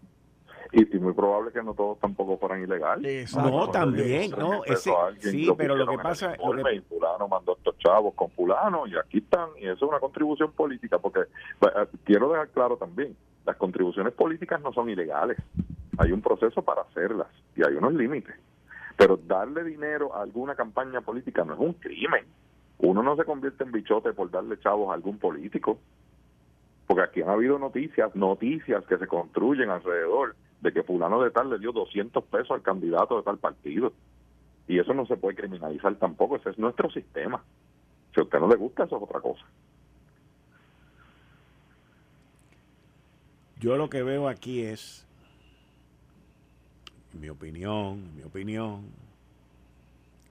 Y, 0.72 0.96
y 0.96 0.98
muy 0.98 1.12
probable 1.12 1.52
que 1.52 1.62
no 1.62 1.72
todos 1.74 2.00
tampoco 2.00 2.36
fueran 2.38 2.62
ilegales. 2.62 3.04
Exacto. 3.22 3.48
No, 3.50 3.70
también, 3.70 4.32
no, 4.32 4.62
se 4.64 4.72
ese- 4.72 4.90
sí, 5.20 5.44
lo 5.44 5.56
pero 5.56 5.76
lo 5.76 5.86
que 5.86 5.98
pasa- 5.98 6.34
lo 6.44 6.64
que- 6.64 6.80
fulano 6.88 7.28
mandó 7.28 7.52
estos 7.56 7.78
chavos 7.78 8.14
con 8.14 8.30
fulano 8.30 8.84
y 8.86 8.96
aquí 8.96 9.18
están 9.18 9.50
y 9.60 9.66
eso 9.66 9.72
es 9.74 9.82
una 9.82 10.00
contribución 10.00 10.50
política 10.52 10.98
porque 10.98 11.20
eh, 11.20 11.86
quiero 12.02 12.30
dejar 12.30 12.48
claro 12.48 12.76
también 12.76 13.14
las 13.46 13.54
contribuciones 13.56 14.12
políticas 14.14 14.60
no 14.62 14.72
son 14.72 14.90
ilegales 14.90 15.36
hay 15.98 16.10
un 16.10 16.20
proceso 16.22 16.62
para 16.62 16.82
hacerlas 16.82 17.28
y 17.54 17.62
hay 17.62 17.74
unos 17.74 17.92
límites 17.94 18.34
pero 18.96 19.16
darle 19.16 19.64
dinero 19.64 20.14
a 20.14 20.22
alguna 20.22 20.54
campaña 20.54 21.00
política 21.00 21.44
no 21.44 21.54
es 21.54 21.60
un 21.60 21.72
crimen 21.74 22.24
uno 22.78 23.02
no 23.02 23.16
se 23.16 23.24
convierte 23.24 23.64
en 23.64 23.72
bichote 23.72 24.12
por 24.12 24.30
darle 24.30 24.58
chavos 24.58 24.90
a 24.90 24.94
algún 24.94 25.18
político 25.18 25.78
porque 26.86 27.02
aquí 27.02 27.22
han 27.22 27.30
habido 27.30 27.58
noticias, 27.58 28.14
noticias 28.14 28.84
que 28.86 28.98
se 28.98 29.06
construyen 29.06 29.70
alrededor 29.70 30.36
de 30.60 30.72
que 30.72 30.82
fulano 30.82 31.22
de 31.22 31.30
tal 31.30 31.50
le 31.50 31.58
dio 31.58 31.72
200 31.72 32.24
pesos 32.24 32.50
al 32.50 32.62
candidato 32.62 33.16
de 33.16 33.22
tal 33.22 33.38
partido. 33.38 33.92
Y 34.66 34.78
eso 34.78 34.94
no 34.94 35.06
se 35.06 35.16
puede 35.16 35.36
criminalizar 35.36 35.94
tampoco, 35.96 36.36
ese 36.36 36.50
es 36.50 36.58
nuestro 36.58 36.90
sistema. 36.90 37.42
Si 38.14 38.20
a 38.20 38.24
usted 38.24 38.38
no 38.38 38.48
le 38.48 38.56
gusta, 38.56 38.84
eso 38.84 38.96
es 38.96 39.02
otra 39.02 39.20
cosa. 39.20 39.44
Yo 43.60 43.76
lo 43.76 43.88
que 43.88 44.02
veo 44.02 44.28
aquí 44.28 44.62
es, 44.62 45.06
en 47.14 47.20
mi 47.20 47.28
opinión, 47.28 48.02
en 48.04 48.16
mi 48.16 48.22
opinión, 48.22 48.82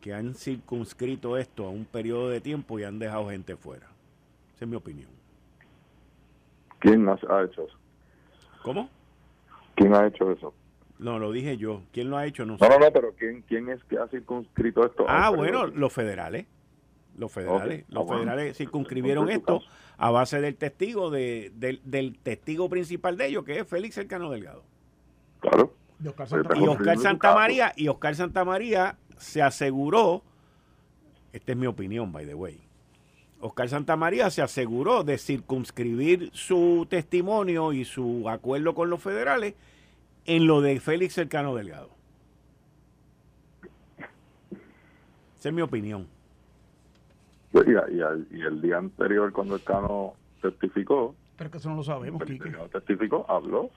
que 0.01 0.13
han 0.13 0.35
circunscrito 0.35 1.37
esto 1.37 1.65
a 1.65 1.69
un 1.69 1.85
periodo 1.85 2.29
de 2.29 2.41
tiempo 2.41 2.77
y 2.77 2.83
han 2.83 2.99
dejado 2.99 3.29
gente 3.29 3.55
fuera. 3.55 3.87
Esa 4.55 4.65
es 4.65 4.67
mi 4.67 4.75
opinión. 4.75 5.09
¿Quién 6.79 7.07
ha, 7.07 7.13
ha 7.13 7.43
hecho 7.43 7.65
eso? 7.65 7.77
¿Cómo? 8.61 8.89
¿Quién 9.75 9.95
ha 9.95 10.05
hecho 10.05 10.29
eso? 10.31 10.53
No, 10.99 11.19
lo 11.19 11.31
dije 11.31 11.57
yo. 11.57 11.81
¿Quién 11.91 12.09
lo 12.09 12.17
ha 12.17 12.25
hecho? 12.25 12.45
No 12.45 12.57
sé. 12.57 12.67
No, 12.67 12.77
no, 12.77 12.85
no, 12.85 12.91
pero 12.91 13.13
¿quién, 13.17 13.41
quién 13.47 13.69
es 13.69 13.83
que 13.85 13.97
ha 13.97 14.07
circunscrito 14.07 14.85
esto? 14.85 15.05
Ah, 15.07 15.29
bueno, 15.29 15.67
los 15.67 15.91
federales. 15.91 16.45
Los 17.17 17.31
federales. 17.31 17.85
Los 17.89 18.01
ah, 18.01 18.05
bueno. 18.05 18.23
federales 18.23 18.57
circunscribieron 18.57 19.29
esto 19.29 19.61
a 19.97 20.11
base 20.11 20.41
del 20.41 20.55
testigo, 20.55 21.09
de, 21.09 21.51
del, 21.55 21.81
del 21.85 22.17
testigo 22.19 22.69
principal 22.69 23.17
de 23.17 23.27
ellos, 23.27 23.43
que 23.45 23.59
es 23.59 23.67
Félix 23.67 23.95
Cercano 23.95 24.29
Delgado. 24.29 24.63
Claro. 25.39 25.72
De 26.03 26.09
Oscar 26.09 26.27
Pero 26.29 26.43
Santa 26.43 26.59
Y. 26.59 26.67
Oscar 26.67 26.97
Santa. 26.97 27.33
María, 27.33 27.73
y 27.77 27.87
Oscar 27.87 28.15
Santa 28.15 28.43
María 28.43 28.97
se 29.17 29.41
aseguró, 29.41 30.21
esta 31.31 31.53
es 31.53 31.57
mi 31.57 31.65
opinión, 31.65 32.11
by 32.11 32.25
the 32.25 32.35
way. 32.35 32.59
Oscar 33.39 33.69
Santa 33.69 33.95
María 33.95 34.29
se 34.29 34.41
aseguró 34.41 35.05
de 35.05 35.17
circunscribir 35.17 36.29
su 36.33 36.85
testimonio 36.89 37.71
y 37.71 37.85
su 37.85 38.29
acuerdo 38.29 38.75
con 38.75 38.89
los 38.89 39.01
federales 39.01 39.55
en 40.25 40.45
lo 40.45 40.59
de 40.59 40.79
Félix 40.81 41.13
Cercano 41.13 41.55
Delgado. 41.55 41.89
Esa 45.39 45.49
es 45.49 45.55
mi 45.55 45.61
opinión. 45.61 46.07
Y, 47.53 48.37
y 48.37 48.41
el 48.41 48.61
día 48.61 48.77
anterior, 48.77 49.31
cuando 49.31 49.55
el 49.55 49.63
Cano 49.63 50.15
testificó, 50.41 51.15
Pero 51.37 51.49
que 51.51 51.57
eso 51.59 51.69
no 51.69 51.75
lo 51.77 51.83
sabemos, 51.83 52.21
el 52.21 52.27
Quique. 52.27 52.43
Delgado 52.45 52.67
testificó, 52.69 53.25
habló 53.29 53.69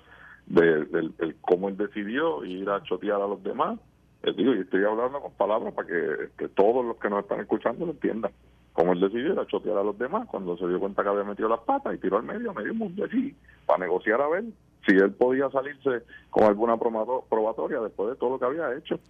de, 0.47 0.84
del- 0.86 1.16
del 1.16 1.36
cómo 1.40 1.68
él 1.68 1.76
decidió 1.76 2.44
ir 2.44 2.68
a 2.70 2.82
chotear 2.82 3.20
a 3.20 3.26
los 3.26 3.42
demás. 3.42 3.78
Eh, 4.22 4.32
digo, 4.36 4.55
y 4.55 4.61
estoy 4.61 4.84
hablando 4.84 5.20
con 5.20 5.32
palabras 5.32 5.74
para 5.74 5.86
que, 5.88 6.28
que 6.38 6.49
todos 6.49 6.84
los 6.84 6.97
que 6.97 7.11
nos 7.11 7.20
están 7.22 7.40
escuchando 7.40 7.86
lo 7.86 7.92
entiendan. 7.92 8.32
Cómo 8.72 8.92
él 8.92 9.01
decidió 9.01 9.32
ir 9.32 9.38
a 9.38 9.47
chotear 9.47 9.78
a 9.78 9.82
los 9.82 9.99
demás 9.99 10.26
cuando 10.28 10.57
se 10.57 10.66
dio 10.68 10.78
cuenta 10.80 11.03
que 11.03 11.09
había 11.09 11.24
metido 11.24 11.49
las 11.49 11.61
patas 11.61 11.94
y 11.94 11.99
tiró 11.99 12.16
al 12.18 12.24
medio, 12.24 12.51
a 12.51 12.55
medio 12.55 12.74
mundo 12.74 13.05
allí, 13.05 13.34
para 13.64 13.78
negociar 13.80 14.20
a 14.20 14.28
ver 14.28 14.44
si 14.86 14.94
él 14.94 15.12
podía 15.14 15.49
salirse 15.51 16.03
con 16.30 16.44
alguna 16.44 16.76
probatoria 16.76 17.80
después 17.80 18.11
de 18.11 18.16
todo 18.16 18.30
lo 18.30 18.38
que 18.38 18.44
había 18.44 18.76
hecho. 18.76 19.01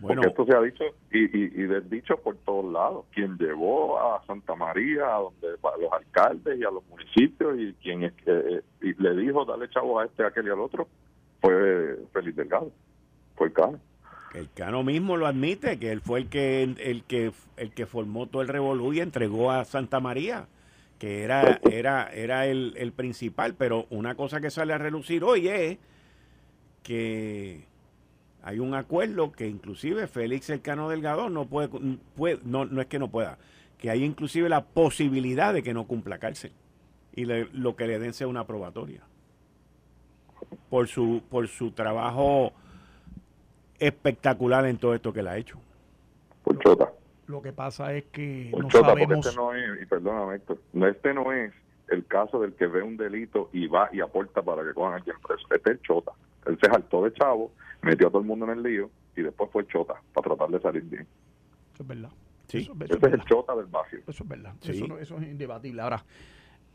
Bueno, 0.00 0.22
Porque 0.22 0.28
esto 0.28 0.46
se 0.46 0.56
ha 0.56 0.60
dicho 0.62 0.84
y, 1.10 1.24
y, 1.24 1.44
y 1.62 1.66
desdicho 1.66 2.16
por 2.18 2.36
todos 2.38 2.72
lados. 2.72 3.06
Quien 3.12 3.36
llevó 3.36 3.98
a 3.98 4.24
Santa 4.26 4.54
María, 4.54 5.06
a 5.06 5.18
donde 5.18 5.48
a 5.48 5.76
los 5.76 5.92
alcaldes 5.92 6.58
y 6.58 6.64
a 6.64 6.70
los 6.70 6.86
municipios, 6.86 7.58
y 7.58 7.72
quien 7.82 8.04
eh, 8.04 8.62
y 8.80 8.94
le 9.02 9.16
dijo, 9.16 9.44
dale 9.44 9.68
chavo 9.70 9.98
a 9.98 10.04
este, 10.04 10.22
a 10.22 10.28
aquel 10.28 10.46
y 10.46 10.50
al 10.50 10.60
otro, 10.60 10.86
fue 11.40 11.98
Félix 12.12 12.36
Delgado. 12.36 12.70
Fue 13.34 13.48
el 13.48 13.52
Cano. 13.52 13.80
el 14.34 14.48
Cano 14.52 14.82
mismo 14.82 15.16
lo 15.16 15.26
admite, 15.26 15.78
que 15.78 15.90
él 15.90 16.00
fue 16.00 16.20
el 16.20 16.28
que, 16.28 16.62
el 16.62 17.02
que, 17.04 17.32
el 17.56 17.72
que 17.72 17.86
formó 17.86 18.26
todo 18.26 18.42
el 18.42 18.48
revolú 18.48 18.92
y 18.92 19.00
entregó 19.00 19.50
a 19.50 19.64
Santa 19.64 19.98
María, 20.00 20.46
que 20.98 21.24
era, 21.24 21.60
era, 21.70 22.08
era 22.12 22.46
el, 22.46 22.74
el 22.76 22.92
principal. 22.92 23.54
Pero 23.54 23.86
una 23.90 24.14
cosa 24.14 24.40
que 24.40 24.50
sale 24.50 24.72
a 24.72 24.78
relucir 24.78 25.24
hoy 25.24 25.48
es 25.48 25.78
que 26.82 27.64
hay 28.42 28.58
un 28.60 28.74
acuerdo 28.74 29.32
que 29.32 29.46
inclusive 29.48 30.06
Félix 30.06 30.46
Cercano 30.46 30.88
Delgado 30.88 31.28
no 31.28 31.46
puede, 31.46 31.68
puede 32.16 32.38
no, 32.44 32.64
no 32.64 32.80
es 32.80 32.86
que 32.86 32.98
no 32.98 33.08
pueda, 33.10 33.38
que 33.78 33.90
hay 33.90 34.04
inclusive 34.04 34.48
la 34.48 34.64
posibilidad 34.64 35.52
de 35.52 35.62
que 35.62 35.74
no 35.74 35.86
cumpla 35.86 36.18
cárcel 36.18 36.52
y 37.14 37.24
le- 37.24 37.48
lo 37.52 37.74
que 37.76 37.86
le 37.86 37.98
den 37.98 38.12
sea 38.14 38.26
una 38.28 38.46
probatoria 38.46 39.02
por 40.70 40.86
su 40.88 41.22
por 41.28 41.48
su 41.48 41.72
trabajo 41.72 42.52
espectacular 43.78 44.66
en 44.66 44.78
todo 44.78 44.94
esto 44.94 45.12
que 45.12 45.20
él 45.20 45.28
ha 45.28 45.36
hecho. 45.36 45.58
Por 46.42 46.58
Chota. 46.60 46.92
Lo 47.26 47.42
que 47.42 47.52
pasa 47.52 47.92
es 47.94 48.04
que 48.04 48.48
Por 48.50 48.62
no 48.64 48.68
Chota, 48.68 48.88
porque 48.88 49.04
sabemos. 49.04 49.26
este 49.26 49.36
no 49.38 49.54
es, 49.54 49.82
y 49.82 49.86
perdóname 49.86 50.36
Héctor, 50.36 50.58
no, 50.72 50.86
este 50.88 51.14
no 51.14 51.32
es 51.32 51.52
el 51.88 52.06
caso 52.06 52.40
del 52.40 52.54
que 52.54 52.66
ve 52.66 52.82
un 52.82 52.96
delito 52.96 53.50
y 53.52 53.66
va 53.66 53.88
y 53.92 54.00
aporta 54.00 54.42
para 54.42 54.62
que 54.64 54.72
cojan 54.74 54.94
a 55.00 55.04
quien 55.04 55.16
preso. 55.20 55.42
Este 55.54 55.70
es 55.70 55.76
el 55.78 55.82
Chota. 55.82 56.12
Él 56.46 56.58
se 56.60 56.70
saltó 56.70 57.04
de 57.04 57.12
chavo, 57.12 57.52
metió 57.82 58.08
a 58.08 58.10
todo 58.10 58.20
el 58.20 58.26
mundo 58.26 58.44
en 58.50 58.58
el 58.58 58.62
lío 58.62 58.90
y 59.16 59.22
después 59.22 59.50
fue 59.52 59.66
Chota 59.66 59.94
para 60.12 60.28
tratar 60.28 60.48
de 60.50 60.60
salir 60.60 60.82
bien. 60.84 61.06
Eso 61.74 61.82
es 61.82 61.88
verdad. 61.88 62.10
Sí. 62.48 62.58
Eso, 62.58 62.72
eso 62.72 62.84
Ese 62.96 63.06
es 63.06 63.12
el. 63.12 63.24
Chota 63.24 63.54
del 63.56 63.66
barrio. 63.66 64.00
Eso 64.06 64.22
es 64.24 64.28
verdad. 64.28 64.54
Sí. 64.60 64.72
Eso, 64.72 64.86
no- 64.88 64.98
eso 64.98 65.16
es 65.18 65.24
indebatible. 65.28 65.82
Ahora, 65.82 66.04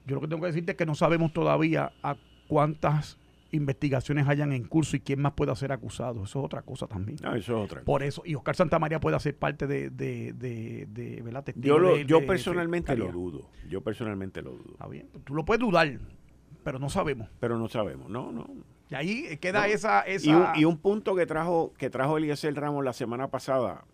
yo 0.06 0.16
lo 0.16 0.22
que 0.22 0.28
tengo 0.28 0.41
que 0.41 0.47
decirte 0.47 0.72
es 0.74 0.78
que 0.78 0.86
no 0.86 0.95
sabemos 0.95 1.34
todavía 1.34 1.91
a 2.04 2.16
cuántas 2.47 3.18
investigaciones 3.51 4.28
hayan 4.28 4.51
en 4.51 4.64
curso 4.64 4.95
y 4.95 4.99
quién 4.99 5.22
más 5.22 5.34
pueda 5.34 5.56
ser 5.56 5.72
acusado. 5.72 6.24
Eso 6.24 6.39
es 6.39 6.45
otra 6.45 6.64
cosa 6.64 6.88
también. 6.88 7.18
No, 7.22 7.36
eso 7.36 7.58
es 7.58 7.64
otra. 7.66 7.82
Por 7.84 8.01
eso, 8.04 8.24
y 8.26 8.34
Oscar 8.36 8.56
Santamaría 8.56 8.99
puede 8.99 9.20
ser 9.20 9.38
parte 9.38 9.68
de, 9.68 9.89
de, 9.91 10.34
de, 10.34 10.88
de 10.89 11.22
¿verdad? 11.22 11.43
Testigo 11.43 11.68
Yo 11.68 11.80
lo, 11.80 11.95
de- 11.95 12.06
yo 12.06 12.20
de 12.20 12.26
personalmente 12.28 12.95
lo 12.97 13.12
dudo. 13.12 13.49
Yo 13.70 13.82
personalmente 13.82 14.41
lo 14.41 14.51
dudo. 14.51 14.72
Está 14.74 14.88
bien. 14.88 15.08
Tú 15.24 15.36
lo 15.36 15.45
puedes 15.45 15.60
dudar, 15.60 15.99
pero 16.64 16.80
no 16.80 16.89
sabemos. 16.89 17.30
Pero 17.39 17.58
no 17.60 17.68
sabemos. 17.68 18.10
No, 18.10 18.32
no. 18.32 18.47
Y 18.93 18.95
ahí 18.95 19.37
queda 19.37 19.67
esa... 19.67 20.01
esa... 20.01 20.29
Y, 20.29 20.33
un, 20.33 20.45
y, 20.55 20.65
un, 20.65 20.77
punto 20.77 21.15
que 21.15 21.25
trajo, 21.25 21.73
que 21.79 21.89
trajo 21.89 22.17
Eliezer 22.17 22.53
Ramos 22.53 22.85
la 22.85 22.93
semana 22.93 23.27
pasada, 23.29 23.85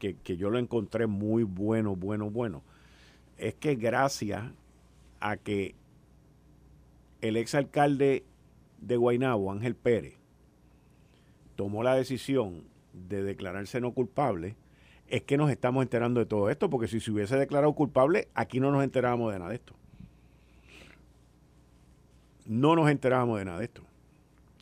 que, 0.00 0.16
que 0.16 0.36
yo 0.36 0.50
lo 0.50 0.58
encontré 0.58 1.06
muy 1.06 1.44
bueno, 1.44 1.94
bueno, 1.94 2.28
bueno, 2.28 2.64
es 3.38 3.54
que 3.54 3.76
gracias 3.76 4.42
a 5.20 5.36
que 5.36 5.76
el 7.20 7.36
exalcalde 7.36 8.24
de 8.80 8.96
Guaynabo, 8.96 9.52
Ángel 9.52 9.76
Pérez, 9.76 10.18
tomó 11.54 11.84
la 11.84 11.94
decisión 11.94 12.64
de 12.92 13.22
declararse 13.22 13.80
no 13.80 13.92
culpable, 13.92 14.56
es 15.06 15.22
que 15.22 15.36
nos 15.36 15.52
estamos 15.52 15.84
enterando 15.84 16.18
de 16.18 16.26
todo 16.26 16.50
esto, 16.50 16.68
porque 16.68 16.88
si 16.88 16.98
se 16.98 17.12
hubiese 17.12 17.36
declarado 17.36 17.72
culpable, 17.74 18.26
aquí 18.34 18.58
no 18.58 18.72
nos 18.72 18.82
enterábamos 18.82 19.32
de 19.32 19.38
nada 19.38 19.50
de 19.50 19.56
esto. 19.56 19.76
No 22.46 22.76
nos 22.76 22.90
enterábamos 22.90 23.38
de 23.38 23.44
nada 23.44 23.58
de 23.58 23.64
esto. 23.64 23.82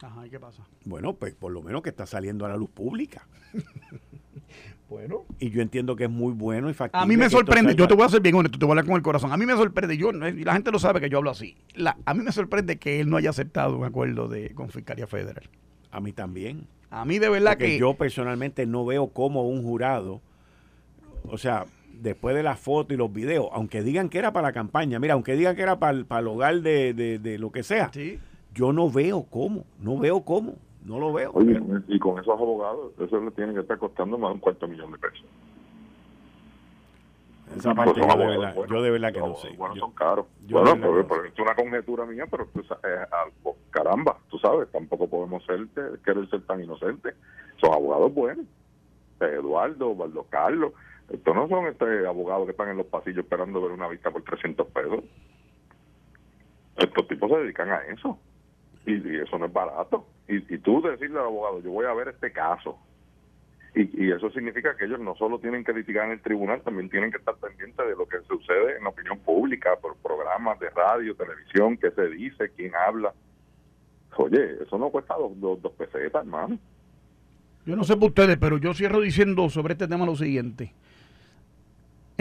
Ajá, 0.02 0.26
¿y 0.26 0.30
qué 0.30 0.40
pasa? 0.40 0.62
Bueno, 0.84 1.14
pues 1.14 1.34
por 1.34 1.52
lo 1.52 1.62
menos 1.62 1.82
que 1.82 1.90
está 1.90 2.06
saliendo 2.06 2.44
a 2.44 2.48
la 2.48 2.56
luz 2.56 2.70
pública. 2.70 3.26
bueno. 4.88 5.24
Y 5.38 5.50
yo 5.50 5.62
entiendo 5.62 5.94
que 5.94 6.04
es 6.04 6.10
muy 6.10 6.32
bueno 6.32 6.68
y 6.68 6.74
factible. 6.74 7.04
A 7.04 7.06
mí 7.06 7.16
me 7.16 7.30
sorprende, 7.30 7.74
yo 7.76 7.86
te 7.86 7.94
voy 7.94 8.04
a 8.04 8.08
ser 8.08 8.20
bien 8.20 8.34
honesto, 8.34 8.58
te 8.58 8.64
voy 8.64 8.72
a 8.72 8.72
hablar 8.72 8.86
con 8.86 8.96
el 8.96 9.02
corazón. 9.02 9.32
A 9.32 9.36
mí 9.36 9.46
me 9.46 9.54
sorprende, 9.54 9.96
yo, 9.96 10.10
y 10.10 10.44
la 10.44 10.54
gente 10.54 10.72
lo 10.72 10.78
sabe 10.80 11.00
que 11.00 11.08
yo 11.08 11.18
hablo 11.18 11.30
así. 11.30 11.56
La, 11.74 11.96
a 12.04 12.14
mí 12.14 12.24
me 12.24 12.32
sorprende 12.32 12.78
que 12.78 13.00
él 13.00 13.08
no 13.08 13.16
haya 13.16 13.30
aceptado 13.30 13.76
un 13.76 13.84
acuerdo 13.84 14.26
de, 14.28 14.50
con 14.54 14.70
Fiscalía 14.70 15.06
Federal. 15.06 15.48
A 15.92 16.00
mí 16.00 16.12
también. 16.12 16.66
A 16.90 17.04
mí 17.04 17.18
de 17.18 17.28
verdad 17.28 17.52
Porque 17.52 17.66
que... 17.66 17.78
yo 17.78 17.94
personalmente 17.94 18.66
no 18.66 18.84
veo 18.84 19.08
cómo 19.08 19.48
un 19.48 19.62
jurado, 19.62 20.20
o 21.24 21.38
sea, 21.38 21.64
después 22.02 22.34
de 22.34 22.42
la 22.42 22.56
foto 22.56 22.92
y 22.92 22.96
los 22.96 23.12
videos, 23.12 23.48
aunque 23.52 23.82
digan 23.82 24.08
que 24.08 24.18
era 24.18 24.32
para 24.32 24.48
la 24.48 24.52
campaña, 24.52 24.98
mira, 24.98 25.14
aunque 25.14 25.34
digan 25.34 25.54
que 25.54 25.62
era 25.62 25.78
para, 25.78 26.04
para 26.04 26.20
el 26.20 26.28
hogar 26.28 26.60
de, 26.60 26.94
de, 26.94 27.18
de 27.18 27.38
lo 27.38 27.52
que 27.52 27.62
sea, 27.62 27.90
¿Sí? 27.92 28.18
yo 28.54 28.72
no 28.72 28.90
veo 28.90 29.24
cómo, 29.30 29.64
no 29.80 29.98
veo 29.98 30.22
cómo, 30.22 30.56
no 30.84 30.98
lo 30.98 31.12
veo. 31.12 31.30
Oye, 31.34 31.60
y 31.88 31.98
con 31.98 32.18
esos 32.18 32.34
abogados, 32.34 32.92
eso 32.98 33.20
le 33.20 33.30
tiene 33.30 33.54
que 33.54 33.60
estar 33.60 33.78
costando 33.78 34.18
más 34.18 34.30
de 34.30 34.34
un 34.34 34.40
cuarto 34.40 34.66
millón 34.66 34.92
de 34.92 34.98
pesos. 34.98 35.24
Esa 37.56 37.74
parte 37.74 38.00
yo, 38.00 38.06
de 38.06 38.26
verdad, 38.26 38.54
bueno, 38.54 38.74
yo 38.74 38.82
de 38.82 38.90
verdad 38.90 39.12
que 39.12 39.20
no 39.20 39.34
sé. 39.34 39.50
Bueno, 39.58 39.74
yo, 39.74 39.80
son 39.80 39.92
caros. 39.92 40.26
Bueno, 40.48 40.74
pero, 40.74 41.06
pero 41.06 41.24
es 41.26 41.38
una 41.38 41.54
conjetura 41.54 42.06
mía, 42.06 42.24
pero 42.30 42.46
tú 42.46 42.64
sabes, 42.64 42.82
eh, 42.84 43.50
caramba, 43.70 44.16
tú 44.30 44.38
sabes, 44.38 44.70
tampoco 44.72 45.06
podemos 45.06 45.44
ser, 45.44 45.66
querer 46.02 46.28
ser 46.30 46.40
tan 46.46 46.62
inocentes. 46.62 47.14
Son 47.60 47.72
abogados 47.72 48.12
buenos. 48.14 48.46
Eduardo, 49.20 49.94
Valdo 49.94 50.26
Carlos, 50.30 50.72
estos 51.10 51.34
no 51.34 51.48
son 51.48 51.66
este 51.66 52.06
abogados 52.06 52.46
que 52.46 52.52
están 52.52 52.70
en 52.70 52.78
los 52.78 52.86
pasillos 52.86 53.24
esperando 53.24 53.60
ver 53.60 53.72
una 53.72 53.88
vista 53.88 54.10
por 54.10 54.22
300 54.22 54.66
pesos. 54.68 55.04
Estos 56.76 57.08
tipos 57.08 57.30
se 57.30 57.38
dedican 57.38 57.70
a 57.70 57.78
eso. 57.86 58.18
Y, 58.86 59.16
eso 59.16 59.38
no 59.38 59.46
es 59.46 59.52
barato. 59.52 60.06
Y, 60.28 60.36
y, 60.54 60.58
tú 60.58 60.82
decirle 60.82 61.18
al 61.18 61.26
abogado, 61.26 61.60
yo 61.60 61.70
voy 61.70 61.86
a 61.86 61.94
ver 61.94 62.08
este 62.08 62.32
caso. 62.32 62.78
Y, 63.74 64.04
y, 64.04 64.10
eso 64.10 64.30
significa 64.30 64.76
que 64.76 64.86
ellos 64.86 65.00
no 65.00 65.14
solo 65.16 65.38
tienen 65.38 65.64
que 65.64 65.72
litigar 65.72 66.06
en 66.06 66.12
el 66.12 66.22
tribunal, 66.22 66.62
también 66.62 66.90
tienen 66.90 67.10
que 67.10 67.18
estar 67.18 67.36
pendientes 67.36 67.86
de 67.86 67.94
lo 67.94 68.06
que 68.06 68.20
sucede 68.28 68.76
en 68.76 68.84
la 68.84 68.90
opinión 68.90 69.18
pública, 69.20 69.76
por 69.80 69.96
programas 69.96 70.58
de 70.60 70.70
radio, 70.70 71.14
televisión, 71.14 71.76
qué 71.76 71.90
se 71.90 72.08
dice, 72.08 72.50
quién 72.56 72.74
habla. 72.74 73.14
Oye, 74.16 74.62
eso 74.62 74.76
no 74.78 74.90
cuesta 74.90 75.14
dos, 75.14 75.38
dos, 75.40 75.62
dos 75.62 75.72
pesetas, 75.72 76.24
hermano. 76.24 76.58
Yo 77.64 77.76
no 77.76 77.84
sé 77.84 77.96
por 77.96 78.08
ustedes, 78.08 78.36
pero 78.38 78.58
yo 78.58 78.74
cierro 78.74 79.00
diciendo 79.00 79.48
sobre 79.48 79.74
este 79.74 79.86
tema 79.86 80.04
lo 80.04 80.16
siguiente. 80.16 80.72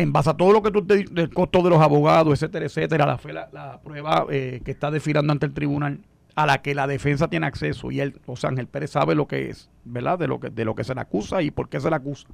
En 0.02 0.12
base 0.12 0.30
a 0.30 0.34
todo 0.34 0.52
lo 0.52 0.62
que 0.64 0.72
tú 0.72 0.86
te 0.86 1.04
del 1.04 1.30
costo 1.34 1.62
de 1.62 1.70
los 1.70 1.80
abogados, 1.80 2.34
etcétera, 2.34 2.66
etcétera, 2.66 3.06
la, 3.06 3.20
la, 3.32 3.50
la 3.52 3.82
prueba 3.82 4.26
eh, 4.30 4.62
que 4.66 4.72
está 4.72 4.90
desfilando 4.90 5.32
ante 5.32 5.46
el 5.46 5.54
tribunal, 5.54 6.00
a 6.36 6.46
la 6.46 6.62
que 6.62 6.74
la 6.74 6.88
defensa 6.88 7.28
tiene 7.28 7.46
acceso 7.46 7.92
y 7.92 8.00
él, 8.00 8.20
o 8.26 8.36
sea, 8.36 8.50
Ángel 8.50 8.68
Pérez 8.68 8.92
sabe 8.92 9.16
lo 9.16 9.28
que 9.28 9.50
es, 9.50 9.70
¿verdad? 9.86 10.18
De 10.18 10.28
lo 10.28 10.40
que, 10.40 10.50
de 10.50 10.66
lo 10.66 10.76
que 10.76 10.84
se 10.84 10.96
le 10.96 11.02
acusa 11.02 11.42
y 11.42 11.52
por 11.52 11.70
qué 11.70 11.80
se 11.80 11.90
le 11.90 11.96
acusa. 11.96 12.28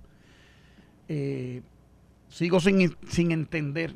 Eh, 1.08 1.62
sigo 2.30 2.60
sin, 2.60 2.96
sin 3.08 3.32
entender 3.32 3.94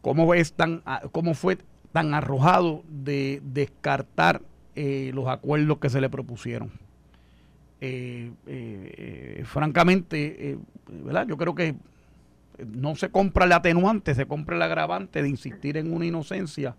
cómo 0.00 0.34
es 0.34 0.52
tan, 0.52 0.82
cómo 1.12 1.34
fue 1.34 1.58
tan 1.92 2.14
arrojado 2.14 2.82
de 2.88 3.40
descartar 3.44 4.42
eh, 4.74 5.10
los 5.14 5.28
acuerdos 5.28 5.78
que 5.78 5.88
se 5.88 6.00
le 6.00 6.10
propusieron. 6.10 6.72
Eh, 7.78 8.30
eh, 8.46 9.42
francamente, 9.44 10.50
eh, 10.50 10.58
¿verdad? 11.04 11.26
Yo 11.28 11.36
creo 11.36 11.54
que 11.54 11.74
no 12.66 12.96
se 12.96 13.10
compra 13.10 13.44
el 13.44 13.52
atenuante, 13.52 14.14
se 14.14 14.24
compra 14.24 14.56
el 14.56 14.62
agravante 14.62 15.22
de 15.22 15.28
insistir 15.28 15.76
en 15.76 15.92
una 15.92 16.06
inocencia 16.06 16.74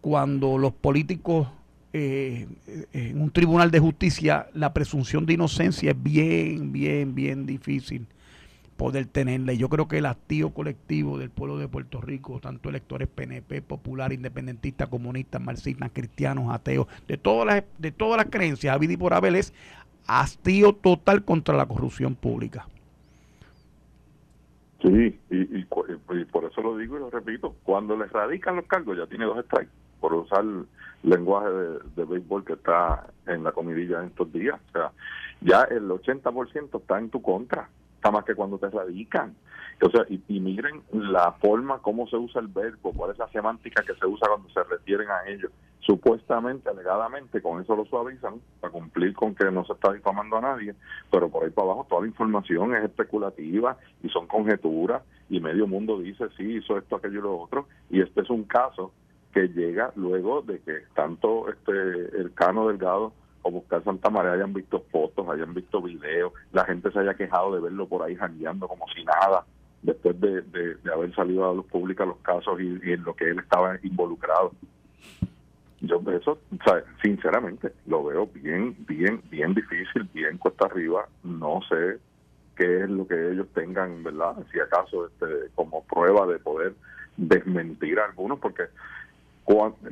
cuando 0.00 0.58
los 0.58 0.74
políticos 0.74 1.48
en 1.92 3.20
un 3.20 3.30
tribunal 3.30 3.70
de 3.70 3.78
justicia 3.78 4.48
la 4.52 4.74
presunción 4.74 5.24
de 5.24 5.34
inocencia 5.34 5.92
es 5.92 6.02
bien, 6.02 6.70
bien, 6.70 7.14
bien 7.14 7.46
difícil 7.46 8.06
poder 8.80 9.04
tenerla. 9.04 9.52
Y 9.52 9.58
yo 9.58 9.68
creo 9.68 9.88
que 9.88 9.98
el 9.98 10.06
hastío 10.06 10.54
colectivo 10.54 11.18
del 11.18 11.28
pueblo 11.28 11.58
de 11.58 11.68
Puerto 11.68 12.00
Rico, 12.00 12.40
tanto 12.40 12.70
electores 12.70 13.08
PNP, 13.08 13.60
popular, 13.60 14.10
independentistas, 14.10 14.88
comunistas, 14.88 15.38
marxistas, 15.38 15.90
cristianos, 15.92 16.50
ateos, 16.50 16.86
de 17.06 17.18
todas 17.18 17.46
las, 17.46 17.64
de 17.76 17.92
todas 17.92 18.16
las 18.16 18.30
creencias, 18.30 18.74
Abid 18.74 18.88
y 18.88 18.96
por 18.96 19.12
Abel, 19.12 19.36
es 19.36 19.52
hastío 20.06 20.72
total 20.72 21.26
contra 21.26 21.54
la 21.54 21.66
corrupción 21.66 22.14
pública. 22.14 22.66
Sí, 24.80 25.20
y, 25.28 25.36
y, 25.36 25.60
y, 25.60 26.24
por 26.24 26.44
eso 26.50 26.62
lo 26.62 26.78
digo 26.78 26.96
y 26.96 27.00
lo 27.00 27.10
repito, 27.10 27.54
cuando 27.64 27.98
les 27.98 28.10
radican 28.10 28.56
los 28.56 28.64
cargos 28.64 28.96
ya 28.96 29.06
tiene 29.06 29.26
dos 29.26 29.44
strikes, 29.44 29.70
por 30.00 30.14
usar 30.14 30.40
el 30.40 30.64
lenguaje 31.02 31.50
de, 31.50 31.78
de 31.96 32.04
béisbol 32.06 32.46
que 32.46 32.54
está 32.54 33.08
en 33.26 33.44
la 33.44 33.52
comidilla 33.52 34.00
en 34.00 34.06
estos 34.06 34.32
días. 34.32 34.58
O 34.70 34.72
sea, 34.72 34.90
ya 35.42 35.64
el 35.64 35.86
80% 35.90 36.80
está 36.80 36.98
en 36.98 37.10
tu 37.10 37.20
contra 37.20 37.68
está 38.00 38.10
más 38.10 38.24
que 38.24 38.34
cuando 38.34 38.58
te 38.58 38.70
radican. 38.70 39.36
O 39.82 39.90
sea, 39.90 40.04
y, 40.08 40.22
y, 40.28 40.40
miren 40.40 40.82
la 40.92 41.32
forma, 41.32 41.78
cómo 41.78 42.06
se 42.08 42.16
usa 42.16 42.40
el 42.40 42.48
verbo, 42.48 42.92
cuál 42.92 43.12
es 43.12 43.18
la 43.18 43.28
semántica 43.28 43.82
que 43.82 43.94
se 43.94 44.06
usa 44.06 44.28
cuando 44.28 44.48
se 44.50 44.62
refieren 44.64 45.08
a 45.10 45.26
ellos. 45.28 45.52
Supuestamente, 45.80 46.68
alegadamente, 46.68 47.42
con 47.42 47.60
eso 47.60 47.76
lo 47.76 47.84
suavizan 47.84 48.40
para 48.60 48.72
cumplir 48.72 49.14
con 49.14 49.34
que 49.34 49.50
no 49.50 49.64
se 49.64 49.72
está 49.74 49.92
difamando 49.92 50.36
a 50.36 50.40
nadie, 50.40 50.74
pero 51.10 51.28
por 51.30 51.44
ahí 51.44 51.50
para 51.50 51.66
abajo 51.66 51.86
toda 51.88 52.02
la 52.02 52.08
información 52.08 52.74
es 52.74 52.84
especulativa 52.84 53.76
y 54.02 54.08
son 54.08 54.26
conjeturas 54.26 55.02
y 55.28 55.40
medio 55.40 55.66
mundo 55.66 55.98
dice, 55.98 56.24
sí, 56.36 56.56
hizo 56.56 56.76
esto, 56.76 56.96
aquello 56.96 57.20
y 57.20 57.22
lo 57.22 57.38
otro, 57.38 57.66
y 57.88 58.00
este 58.02 58.20
es 58.20 58.30
un 58.30 58.44
caso 58.44 58.92
que 59.32 59.48
llega 59.48 59.92
luego 59.94 60.42
de 60.42 60.58
que 60.60 60.80
tanto 60.94 61.48
este 61.48 61.72
el 61.72 62.32
Cano 62.34 62.68
Delgado 62.68 63.12
o 63.42 63.50
buscar 63.50 63.82
Santa 63.84 64.10
María 64.10 64.32
hayan 64.32 64.52
visto 64.52 64.84
fotos, 64.90 65.28
hayan 65.28 65.54
visto 65.54 65.80
videos, 65.82 66.32
la 66.52 66.64
gente 66.64 66.90
se 66.90 66.98
haya 66.98 67.14
quejado 67.14 67.54
de 67.54 67.60
verlo 67.60 67.86
por 67.86 68.02
ahí 68.02 68.16
jangueando 68.16 68.68
como 68.68 68.86
si 68.94 69.04
nada, 69.04 69.44
después 69.82 70.20
de, 70.20 70.42
de, 70.42 70.92
haber 70.92 71.14
salido 71.14 71.44
a 71.44 71.48
la 71.48 71.54
luz 71.54 71.66
pública 71.66 72.04
los 72.04 72.18
casos 72.18 72.60
y, 72.60 72.92
en 72.92 73.04
lo 73.04 73.14
que 73.14 73.30
él 73.30 73.38
estaba 73.38 73.78
involucrado. 73.82 74.52
Yo 75.80 76.02
eso, 76.12 76.32
o 76.32 76.72
sinceramente, 77.02 77.72
lo 77.86 78.04
veo 78.04 78.26
bien, 78.26 78.76
bien, 78.86 79.22
bien 79.30 79.54
difícil, 79.54 80.08
bien 80.12 80.36
cuesta 80.36 80.66
arriba, 80.66 81.08
no 81.24 81.60
sé 81.68 81.98
qué 82.54 82.82
es 82.82 82.90
lo 82.90 83.06
que 83.06 83.32
ellos 83.32 83.46
tengan, 83.54 84.02
¿verdad? 84.02 84.34
Si 84.52 84.60
acaso 84.60 85.06
este, 85.06 85.48
como 85.54 85.82
prueba 85.84 86.26
de 86.26 86.38
poder 86.38 86.74
desmentir 87.16 87.98
a 87.98 88.04
algunos, 88.04 88.38
porque 88.38 88.64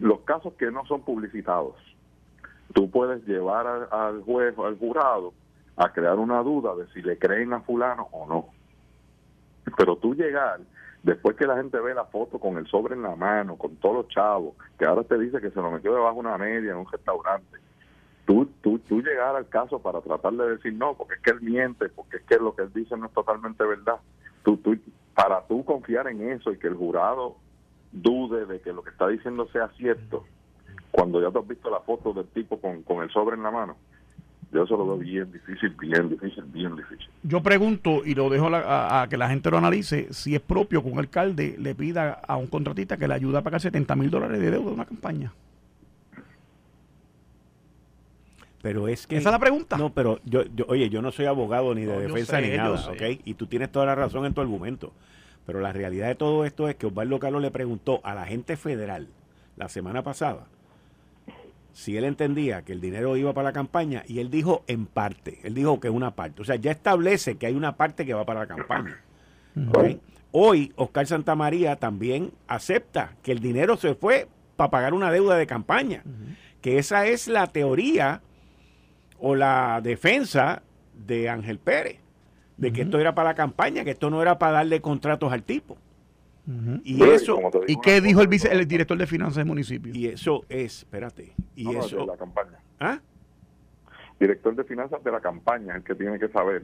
los 0.01 0.21
casos 0.21 0.53
que 0.55 0.71
no 0.71 0.85
son 0.87 1.03
publicitados, 1.03 1.75
tú 2.75 2.91
puedes 2.91 3.27
llevar 3.27 3.89
al, 3.91 4.23
juez 4.23 4.55
o 4.57 4.67
al 4.67 4.79
jurado 4.79 5.33
a 5.77 5.93
crear 5.93 6.19
una 6.19 6.43
duda 6.43 6.75
de 6.75 6.87
si 6.93 7.03
le 7.03 7.19
creen 7.19 7.53
a 7.53 7.61
fulano 7.61 8.09
o 8.13 8.27
no. 8.27 8.49
Pero 9.77 9.97
tú 9.97 10.15
llegar, 10.15 10.61
después 11.03 11.37
que 11.37 11.47
la 11.47 11.57
gente 11.57 11.79
ve 11.81 11.95
la 11.95 12.05
foto 12.07 12.39
con 12.39 12.57
el 12.57 12.67
sobre 12.67 12.95
en 12.95 13.03
la 13.03 13.15
mano, 13.15 13.57
con 13.57 13.77
todos 13.77 13.97
los 13.97 14.09
chavos, 14.09 14.55
que 14.79 14.85
ahora 14.85 15.05
te 15.05 15.19
dice 15.19 15.41
que 15.41 15.51
se 15.51 15.61
lo 15.61 15.71
metió 15.71 15.95
debajo 15.95 16.15
de 16.15 16.21
una 16.21 16.39
media 16.39 16.73
en 16.73 16.79
un 16.79 16.91
restaurante, 16.91 17.59
tú, 18.27 18.47
tú, 18.61 18.79
tú 18.81 19.01
llegar 19.01 19.37
al 19.37 19.49
caso 19.49 19.81
para 19.81 20.01
tratar 20.01 20.33
de 20.33 20.51
decir 20.51 20.75
no, 20.75 20.95
porque 20.95 21.15
es 21.15 21.21
que 21.21 21.31
él 21.31 21.41
miente, 21.41 21.89
porque 21.91 22.19
es 22.19 22.23
que 22.25 22.37
lo 22.37 22.55
que 22.55 22.63
él 22.63 22.73
dice 22.75 22.97
no 22.97 23.07
es 23.07 23.13
totalmente 23.13 23.65
verdad. 23.65 23.97
Tú, 24.43 24.57
tú, 24.59 24.77
para 25.15 25.47
tú 25.47 25.65
confiar 25.65 26.09
en 26.09 26.31
eso 26.31 26.53
y 26.53 26.59
que 26.59 26.69
el 26.69 26.75
jurado 26.75 27.37
dude 27.93 28.47
de 28.47 28.61
que 28.61 28.73
lo 28.73 28.83
que 28.83 28.91
está 28.91 29.09
diciendo 29.09 29.49
sea 29.49 29.69
cierto, 29.77 30.25
cuando 30.91 31.21
ya 31.21 31.31
tú 31.31 31.39
has 31.39 31.49
visto 31.49 31.71
la 31.71 31.81
foto 31.81 32.13
del 32.13 32.27
tipo 32.27 32.59
con, 32.59 32.83
con 32.83 33.03
el 33.03 33.11
sobre 33.11 33.37
en 33.37 33.43
la 33.43 33.51
mano, 33.51 33.77
yo 34.53 34.63
eso 34.63 34.77
lo 34.77 34.87
veo 34.87 34.97
bien 34.97 35.31
difícil, 35.31 35.71
bien 35.79 36.09
difícil, 36.09 36.45
bien 36.45 36.75
difícil. 36.75 37.09
Yo 37.23 37.43
pregunto, 37.43 38.03
y 38.05 38.15
lo 38.15 38.31
dejo 38.31 38.47
a, 38.49 38.61
a, 38.61 39.03
a, 39.03 39.09
que 39.09 39.19
la 39.19 39.29
gente 39.29 39.51
lo 39.51 39.59
analice, 39.59 40.13
si 40.13 40.35
es 40.35 40.41
propio 40.41 40.83
que 40.83 40.89
un 40.89 40.99
alcalde 40.99 41.57
le 41.59 41.75
pida 41.75 42.13
a 42.27 42.37
un 42.37 42.47
contratista 42.47 42.97
que 42.97 43.07
le 43.07 43.15
ayude 43.15 43.37
a 43.39 43.43
pagar 43.43 43.61
70 43.61 43.95
mil 43.97 44.11
dólares 44.11 44.41
de 44.41 44.51
deuda 44.51 44.69
de 44.69 44.73
una 44.73 44.87
campaña. 44.87 45.33
Pero 48.63 48.89
es 48.89 49.07
que... 49.07 49.19
¿Esa 49.19 49.29
es 49.29 49.33
la 49.33 49.39
pregunta? 49.39 49.77
No, 49.77 49.91
pero 49.91 50.19
yo, 50.25 50.43
yo 50.55 50.65
oye, 50.69 50.89
yo 50.89 51.03
no 51.03 51.13
soy 51.13 51.27
abogado 51.27 51.75
ni 51.75 51.83
de 51.83 51.95
no, 51.95 52.01
defensa 52.01 52.41
sé, 52.41 52.51
ni 52.51 52.57
nada, 52.57 52.91
¿ok? 52.91 53.21
Y 53.25 53.35
tú 53.35 53.47
tienes 53.47 53.71
toda 53.71 53.87
la 53.87 53.95
razón 53.95 54.25
en 54.25 54.35
tu 54.35 54.41
argumento. 54.41 54.93
Pero 55.47 55.61
la 55.61 55.73
realidad 55.73 56.09
de 56.09 56.15
todo 56.15 56.45
esto 56.45 56.69
es 56.69 56.75
que 56.75 56.87
Osvaldo 56.87 57.19
Carlos 57.19 57.41
le 57.41 57.51
preguntó 57.51 58.01
a 58.03 58.15
la 58.15 58.25
gente 58.27 58.57
federal, 58.57 59.09
la 59.57 59.69
semana 59.69 60.03
pasada 60.03 60.47
si 61.79 61.97
él 61.97 62.03
entendía 62.03 62.63
que 62.63 62.73
el 62.73 62.81
dinero 62.81 63.17
iba 63.17 63.33
para 63.33 63.51
la 63.51 63.53
campaña 63.53 64.03
y 64.09 64.19
él 64.19 64.31
dijo 64.31 64.65
en 64.67 64.87
parte, 64.87 65.39
él 65.45 65.55
dijo 65.55 65.79
que 65.79 65.89
una 65.89 66.11
parte, 66.11 66.43
o 66.43 66.45
sea, 66.45 66.57
ya 66.57 66.73
establece 66.73 67.37
que 67.37 67.47
hay 67.47 67.55
una 67.55 67.77
parte 67.77 68.05
que 68.05 68.15
va 68.15 68.25
para 68.25 68.41
la 68.41 68.47
campaña. 68.49 69.01
Hoy 70.33 70.73
Oscar 70.75 71.07
Santamaría 71.07 71.77
también 71.77 72.33
acepta 72.49 73.15
que 73.23 73.31
el 73.31 73.39
dinero 73.39 73.77
se 73.77 73.95
fue 73.95 74.27
para 74.57 74.71
pagar 74.73 74.93
una 74.93 75.13
deuda 75.13 75.37
de 75.37 75.47
campaña, 75.47 76.03
que 76.61 76.79
esa 76.79 77.07
es 77.07 77.29
la 77.29 77.47
teoría 77.47 78.23
o 79.21 79.37
la 79.37 79.81
defensa 79.81 80.65
de 81.07 81.29
Ángel 81.29 81.61
Pérez, 81.61 82.01
de 82.57 82.73
que 82.73 82.83
esto 82.83 82.99
era 82.99 83.15
para 83.15 83.29
la 83.29 83.35
campaña, 83.37 83.85
que 83.85 83.93
esto 83.93 84.11
no 84.11 84.21
era 84.21 84.37
para 84.37 84.55
darle 84.55 84.81
contratos 84.81 85.33
al 85.33 85.45
tipo. 85.45 85.79
Y 86.83 87.03
eso, 87.03 87.39
¿Y 87.67 87.75
una 87.75 87.83
qué 87.83 88.01
dijo 88.01 88.23
el, 88.23 88.29
vice, 88.29 88.51
el 88.51 88.67
director 88.67 88.97
de 88.97 89.07
finanzas 89.07 89.37
del 89.37 89.47
municipio? 89.47 89.93
y 89.95 90.07
eso 90.07 90.45
es, 90.49 90.79
espérate, 90.79 91.35
y 91.55 91.65
no, 91.65 91.73
no, 91.73 91.81
de 91.81 91.87
eso, 91.87 92.07
la 92.07 92.17
campaña. 92.17 92.59
¿ah? 92.81 92.99
Director 94.19 94.55
de 94.57 94.65
finanzas 94.65 95.05
de 95.05 95.13
la 95.13 95.21
campaña, 95.21 95.77
el 95.77 95.83
que 95.83 95.95
tiene 95.95 96.19
que 96.19 96.29
saber 96.29 96.63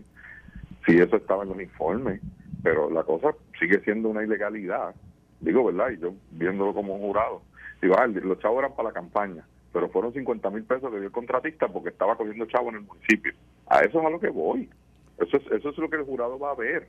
si 0.87 0.97
eso 0.97 1.17
estaba 1.17 1.43
en 1.43 1.51
los 1.51 1.61
informes. 1.61 2.21
Pero 2.63 2.89
la 2.91 3.03
cosa 3.03 3.35
sigue 3.61 3.81
siendo 3.81 4.09
una 4.09 4.23
ilegalidad. 4.23 4.95
Digo, 5.41 5.65
¿verdad? 5.65 5.91
Y 5.91 5.99
yo 5.99 6.15
viéndolo 6.31 6.73
como 6.73 6.95
un 6.95 7.03
jurado. 7.03 7.43
Digo, 7.83 7.95
ah, 7.99 8.07
los 8.07 8.39
chavos 8.39 8.61
eran 8.61 8.75
para 8.75 8.89
la 8.89 8.95
campaña, 8.95 9.47
pero 9.71 9.91
fueron 9.91 10.15
50 10.15 10.49
mil 10.49 10.65
pesos 10.65 10.91
que 10.91 10.97
dio 10.97 11.07
el 11.07 11.13
contratista 11.13 11.69
porque 11.69 11.91
estaba 11.91 12.17
cogiendo 12.17 12.47
chavos 12.47 12.73
en 12.73 12.81
el 12.81 12.87
municipio. 12.87 13.35
A 13.67 13.81
eso 13.81 14.01
es 14.01 14.07
a 14.07 14.11
lo 14.11 14.19
que 14.19 14.31
voy. 14.31 14.71
Eso 15.19 15.37
es, 15.37 15.47
eso 15.53 15.69
es 15.69 15.77
lo 15.77 15.91
que 15.91 15.97
el 15.97 16.05
jurado 16.05 16.39
va 16.39 16.53
a 16.53 16.55
ver. 16.55 16.89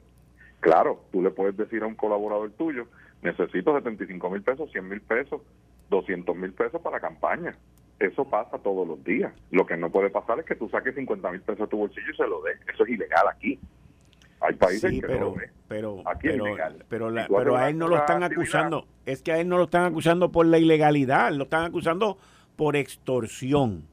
Claro, 0.60 1.02
tú 1.12 1.22
le 1.22 1.30
puedes 1.32 1.56
decir 1.58 1.84
a 1.84 1.88
un 1.88 1.96
colaborador 1.96 2.52
tuyo, 2.52 2.88
necesito 3.22 3.76
75 3.76 4.30
mil 4.30 4.42
pesos, 4.42 4.72
100 4.72 4.88
mil 4.90 5.02
pesos, 5.02 5.42
200 5.90 6.36
mil 6.36 6.54
pesos 6.54 6.82
para 6.82 7.00
campaña. 7.00 7.56
Eso 8.00 8.26
pasa 8.26 8.58
todos 8.58 8.88
los 8.88 9.04
días. 9.04 9.34
Lo 9.52 9.66
que 9.66 9.78
no 9.78 9.90
puede 9.90 10.10
pasar 10.10 10.40
es 10.40 10.46
que 10.46 10.56
tú 10.56 10.68
saques 10.70 10.96
50 10.96 11.32
mil 11.32 11.42
pesos 11.42 11.60
de 11.60 11.68
tu 11.68 11.78
bolsillo 11.78 12.12
y 12.12 12.16
se 12.16 12.28
lo 12.28 12.42
des. 12.42 12.58
Eso 12.74 12.84
es 12.84 12.90
ilegal 12.90 13.26
aquí. 13.32 13.60
Hay 14.42 14.54
países 14.56 14.92
Sí, 14.92 15.00
que 15.02 15.08
pero, 15.08 15.20
no 15.20 15.26
lo 15.28 15.36
pero, 15.68 16.04
Aquí 16.06 16.28
es 16.28 16.36
ilegal. 16.36 16.84
pero, 16.90 17.10
la- 17.10 17.28
pero 17.28 17.56
a 17.56 17.70
él 17.70 17.78
no 17.78 17.88
lo 17.88 17.96
están 17.98 18.22
actividad- 18.24 18.42
acusando, 18.44 18.88
es 19.06 19.22
que 19.24 19.32
a 19.32 19.40
él 19.40 19.48
no 19.48 19.58
lo 19.58 19.64
están 19.64 19.86
acusando 19.86 20.32
por 20.32 20.46
la 20.46 20.58
ilegalidad, 20.58 21.32
lo 21.32 21.44
están 21.46 21.64
acusando 21.66 22.18
por 22.58 22.76
extorsión. 22.76 23.88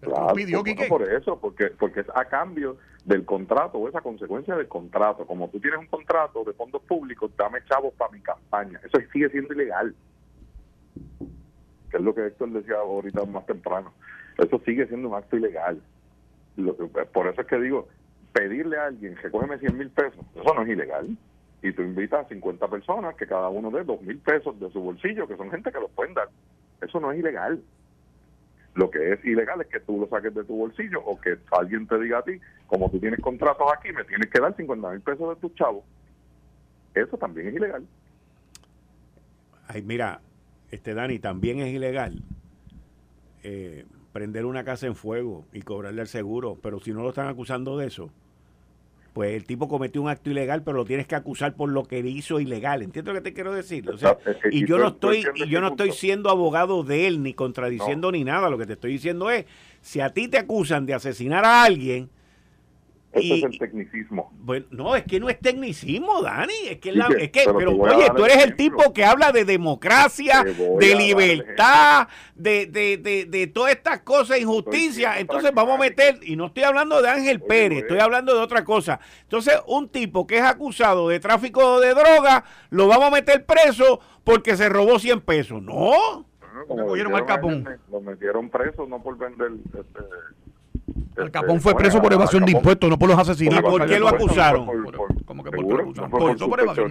Claro, 0.00 0.34
pidió, 0.34 0.62
pues, 0.62 0.74
bueno, 0.76 0.88
por 0.88 1.02
eso, 1.02 1.38
porque 1.38 1.66
porque 1.78 2.00
es 2.00 2.06
a 2.14 2.24
cambio 2.24 2.78
del 3.04 3.24
contrato 3.24 3.78
o 3.78 3.88
esa 3.88 4.00
consecuencia 4.00 4.56
del 4.56 4.66
contrato. 4.66 5.26
Como 5.26 5.48
tú 5.48 5.60
tienes 5.60 5.78
un 5.78 5.86
contrato 5.86 6.42
de 6.44 6.54
fondos 6.54 6.82
públicos, 6.82 7.30
dame 7.36 7.58
chavos 7.68 7.92
para 7.94 8.10
mi 8.10 8.20
campaña. 8.20 8.80
Eso 8.82 8.98
sigue 9.12 9.28
siendo 9.28 9.52
ilegal. 9.52 9.94
Que 11.90 11.96
es 11.98 12.02
lo 12.02 12.14
que 12.14 12.26
Héctor 12.26 12.50
decía 12.50 12.76
ahorita 12.76 13.24
más 13.26 13.44
temprano. 13.46 13.92
Eso 14.38 14.58
sigue 14.64 14.86
siendo 14.86 15.08
un 15.08 15.14
acto 15.16 15.36
ilegal. 15.36 15.82
Lo 16.56 16.76
que- 16.76 16.86
por 17.04 17.26
eso 17.26 17.42
es 17.42 17.46
que 17.46 17.58
digo, 17.58 17.88
pedirle 18.32 18.78
a 18.78 18.86
alguien 18.86 19.16
que 19.16 19.30
cógeme 19.30 19.58
100 19.58 19.76
mil 19.76 19.90
pesos, 19.90 20.24
eso 20.34 20.54
no 20.54 20.62
es 20.62 20.68
ilegal. 20.68 21.08
Y 21.62 21.72
tú 21.72 21.82
invitas 21.82 22.24
a 22.24 22.28
50 22.28 22.68
personas 22.68 23.16
que 23.16 23.26
cada 23.26 23.48
uno 23.50 23.70
dé 23.70 23.84
2 23.84 24.00
mil 24.00 24.18
pesos 24.18 24.58
de 24.58 24.70
su 24.70 24.80
bolsillo, 24.80 25.28
que 25.28 25.36
son 25.36 25.50
gente 25.50 25.70
que 25.70 25.80
los 25.80 25.90
pueden 25.90 26.14
dar. 26.14 26.28
Eso 26.80 27.00
no 27.00 27.12
es 27.12 27.18
ilegal. 27.18 27.62
Lo 28.80 28.90
que 28.90 29.12
es 29.12 29.22
ilegal 29.26 29.60
es 29.60 29.66
que 29.66 29.78
tú 29.80 30.00
lo 30.00 30.08
saques 30.08 30.34
de 30.34 30.42
tu 30.42 30.56
bolsillo 30.56 31.02
o 31.04 31.20
que 31.20 31.36
alguien 31.50 31.86
te 31.86 31.98
diga 31.98 32.20
a 32.20 32.22
ti, 32.22 32.40
como 32.66 32.90
tú 32.90 32.98
tienes 32.98 33.20
contratos 33.20 33.66
aquí, 33.76 33.92
me 33.92 34.04
tienes 34.04 34.30
que 34.30 34.40
dar 34.40 34.56
50 34.56 34.88
mil 34.88 35.00
pesos 35.02 35.28
de 35.28 35.38
tus 35.38 35.54
chavos. 35.54 35.84
Eso 36.94 37.18
también 37.18 37.48
es 37.48 37.56
ilegal. 37.56 37.86
Ay, 39.68 39.82
mira, 39.82 40.22
este 40.70 40.94
Dani, 40.94 41.18
también 41.18 41.60
es 41.60 41.74
ilegal 41.74 42.22
eh, 43.42 43.84
prender 44.14 44.46
una 44.46 44.64
casa 44.64 44.86
en 44.86 44.94
fuego 44.94 45.44
y 45.52 45.60
cobrarle 45.60 46.00
el 46.00 46.08
seguro, 46.08 46.56
pero 46.62 46.80
si 46.80 46.94
no 46.94 47.02
lo 47.02 47.10
están 47.10 47.26
acusando 47.26 47.76
de 47.76 47.86
eso, 47.86 48.10
pues 49.12 49.34
el 49.34 49.44
tipo 49.44 49.68
cometió 49.68 50.00
un 50.02 50.08
acto 50.08 50.30
ilegal, 50.30 50.62
pero 50.62 50.76
lo 50.76 50.84
tienes 50.84 51.06
que 51.06 51.14
acusar 51.14 51.54
por 51.54 51.68
lo 51.70 51.84
que 51.84 51.98
hizo 51.98 52.40
ilegal. 52.40 52.82
¿Entiendes 52.82 53.14
lo 53.14 53.20
que 53.20 53.30
te 53.30 53.34
quiero 53.34 53.52
decir? 53.52 53.88
O 53.90 53.98
sea, 53.98 54.12
Exacto. 54.12 54.48
y 54.50 54.66
yo 54.66 54.78
no 54.78 54.88
estoy 54.88 55.24
y 55.34 55.48
yo 55.48 55.60
no 55.60 55.68
estoy 55.68 55.92
siendo 55.92 56.30
abogado 56.30 56.82
de 56.84 57.06
él 57.06 57.22
ni 57.22 57.34
contradiciendo 57.34 58.12
ni 58.12 58.24
nada. 58.24 58.50
Lo 58.50 58.58
que 58.58 58.66
te 58.66 58.74
estoy 58.74 58.92
diciendo 58.92 59.30
es, 59.30 59.46
si 59.80 60.00
a 60.00 60.10
ti 60.10 60.28
te 60.28 60.38
acusan 60.38 60.86
de 60.86 60.94
asesinar 60.94 61.44
a 61.44 61.64
alguien, 61.64 62.10
Eso 63.12 63.34
es 63.34 63.42
el 63.42 63.58
tecnicismo. 63.58 64.32
bueno, 64.38 64.66
no, 64.70 64.94
es 64.94 65.02
que 65.04 65.18
no 65.18 65.28
es 65.28 65.40
tecnicismo, 65.40 66.22
Dani. 66.22 66.52
Es 66.68 66.78
que, 66.78 66.92
Sí 66.92 66.98
la- 66.98 67.08
que- 67.08 67.24
es 67.24 67.30
que 67.30 67.42
pero 67.56 67.72
oye, 67.76 68.06
tú 68.14 68.24
eres 68.24 68.36
el 68.36 68.52
ejemplo. 68.52 68.56
tipo 68.56 68.92
que 68.92 69.04
habla 69.04 69.32
de 69.32 69.44
democracia, 69.44 70.44
de 70.78 70.94
libertad, 70.94 72.06
de, 72.34 72.66
de, 72.66 72.96
de, 72.98 73.24
de 73.26 73.46
todas 73.48 73.72
estas 73.72 74.00
cosas, 74.02 74.38
injusticia. 74.38 75.18
Entonces 75.18 75.52
vamos 75.52 75.74
a 75.74 75.80
meter, 75.80 76.20
y 76.22 76.36
no 76.36 76.46
estoy 76.46 76.62
hablando 76.62 77.02
de 77.02 77.08
Ángel 77.08 77.38
Oye, 77.38 77.48
Pérez, 77.48 77.78
estoy 77.80 77.98
hablando 77.98 78.34
de 78.34 78.40
otra 78.40 78.64
cosa. 78.64 79.00
Entonces, 79.22 79.54
un 79.66 79.88
tipo 79.88 80.26
que 80.26 80.36
es 80.38 80.42
acusado 80.44 81.08
de 81.08 81.18
tráfico 81.20 81.80
de 81.80 81.90
droga, 81.94 82.44
lo 82.70 82.86
vamos 82.86 83.06
a 83.08 83.10
meter 83.10 83.44
preso 83.44 84.00
porque 84.22 84.56
se 84.56 84.68
robó 84.68 84.98
100 84.98 85.20
pesos. 85.22 85.60
No. 85.62 86.26
Bueno, 86.68 86.86
Lo 87.90 88.00
metieron 88.00 88.50
preso 88.50 88.86
no 88.86 89.02
por 89.02 89.16
vender. 89.18 89.50
Este, 89.66 90.00
El 91.20 91.26
este, 91.26 91.38
Capón 91.38 91.60
fue 91.60 91.72
¿cómo 91.72 91.82
preso 91.82 92.02
por 92.02 92.12
evasión 92.12 92.42
Al 92.42 92.46
de 92.46 92.52
impuestos, 92.52 92.90
no 92.90 92.98
por 92.98 93.08
los 93.08 93.18
asesinatos. 93.18 93.60
¿Y 93.60 93.78
por 93.78 93.86
qué 93.86 93.98
lo 93.98 94.08
acusaron? 94.08 94.66
¿Cómo 95.24 95.44
que 95.44 95.50
por 95.50 95.66
qué 95.66 95.72
lo 95.74 95.80
acusaron? 95.80 96.10
Por 96.10 96.30
eso, 96.30 96.48
por 96.48 96.60
evasión. 96.60 96.90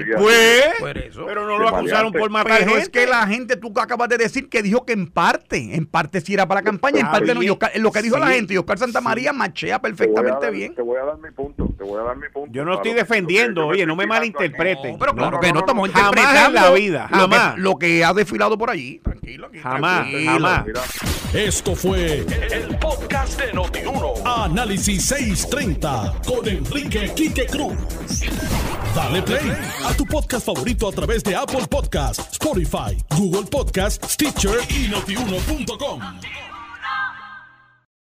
Por 0.79 0.97
eso. 0.97 1.25
pero 1.25 1.45
no 1.45 1.57
lo 1.57 1.69
acusaron 1.69 2.11
por 2.13 2.29
matar 2.29 2.59
gente. 2.59 2.79
es 2.79 2.89
que 2.89 3.05
la 3.05 3.27
gente, 3.27 3.55
tú 3.55 3.73
acabas 3.77 4.09
de 4.09 4.17
decir 4.17 4.49
que 4.49 4.61
dijo 4.61 4.85
que 4.85 4.93
en 4.93 5.07
parte, 5.07 5.75
en 5.75 5.85
parte 5.85 6.21
sí 6.21 6.33
era 6.33 6.47
para 6.47 6.61
la 6.61 6.65
campaña, 6.65 6.99
en 6.99 7.11
parte 7.11 7.33
no. 7.33 7.41
Lo 7.41 7.91
que 7.91 8.01
dijo 8.01 8.17
la 8.17 8.27
gente, 8.27 8.53
y 8.53 8.57
Oscar 8.57 8.77
Santamaría 8.77 9.33
machea 9.33 9.79
Te 9.79 9.81
voy 9.81 9.91
a 9.91 9.95
perfectamente 9.95 10.51
bien. 10.51 10.75
Te 10.75 10.81
voy 10.81 10.97
a 10.97 11.05
dar 11.05 11.17
mi 11.17 11.31
punto. 11.31 11.69
Te 11.77 11.83
voy 11.83 11.99
a 11.99 12.03
dar 12.03 12.17
mi 12.17 12.29
punto. 12.29 12.51
Yo 12.51 12.65
no 12.65 12.75
estoy 12.75 12.93
defendiendo, 12.93 13.67
oye, 13.67 13.85
no 13.85 13.95
me 13.95 14.05
malinterpreten. 14.05 14.93
No, 14.93 14.99
pero 14.99 15.13
claro 15.13 15.39
que 15.39 15.51
no, 15.51 15.59
estamos 15.59 15.87
interpretando 15.89 16.61
la 16.61 16.71
vida, 16.71 17.03
lo 17.03 17.07
que- 17.09 17.15
jamás. 17.15 17.57
Lo 17.57 17.75
que, 17.77 18.03
ha 18.03 18.13
desfilado 18.13 18.57
por 18.57 18.69
allí. 18.69 18.99
Tranquilo, 18.99 19.47
aquí, 19.47 19.59
Jamás, 19.59 20.07
jamás. 20.25 20.65
Esto 21.33 21.75
fue 21.75 22.25
el 22.51 22.77
podcast 22.79 23.39
de 23.39 23.53
Notiuno. 23.53 24.18
Análisis 24.25 25.05
630 25.05 26.13
con 26.25 26.47
Enrique 26.47 27.11
Quique 27.15 27.45
Cruz. 27.45 27.77
Dale 28.95 29.21
play 29.21 29.51
a 29.85 29.93
tu 29.93 30.05
podcast 30.05 30.45
favorito 30.45 30.87
a 30.87 30.91
través 30.91 31.23
de 31.23 31.35
Apple 31.35 31.67
Podcasts, 31.69 32.27
Spotify, 32.33 32.97
Google 33.15 33.45
Podcasts, 33.49 34.13
Stitcher 34.13 34.59
y 34.69 34.87
notiuno.com. 34.87 36.48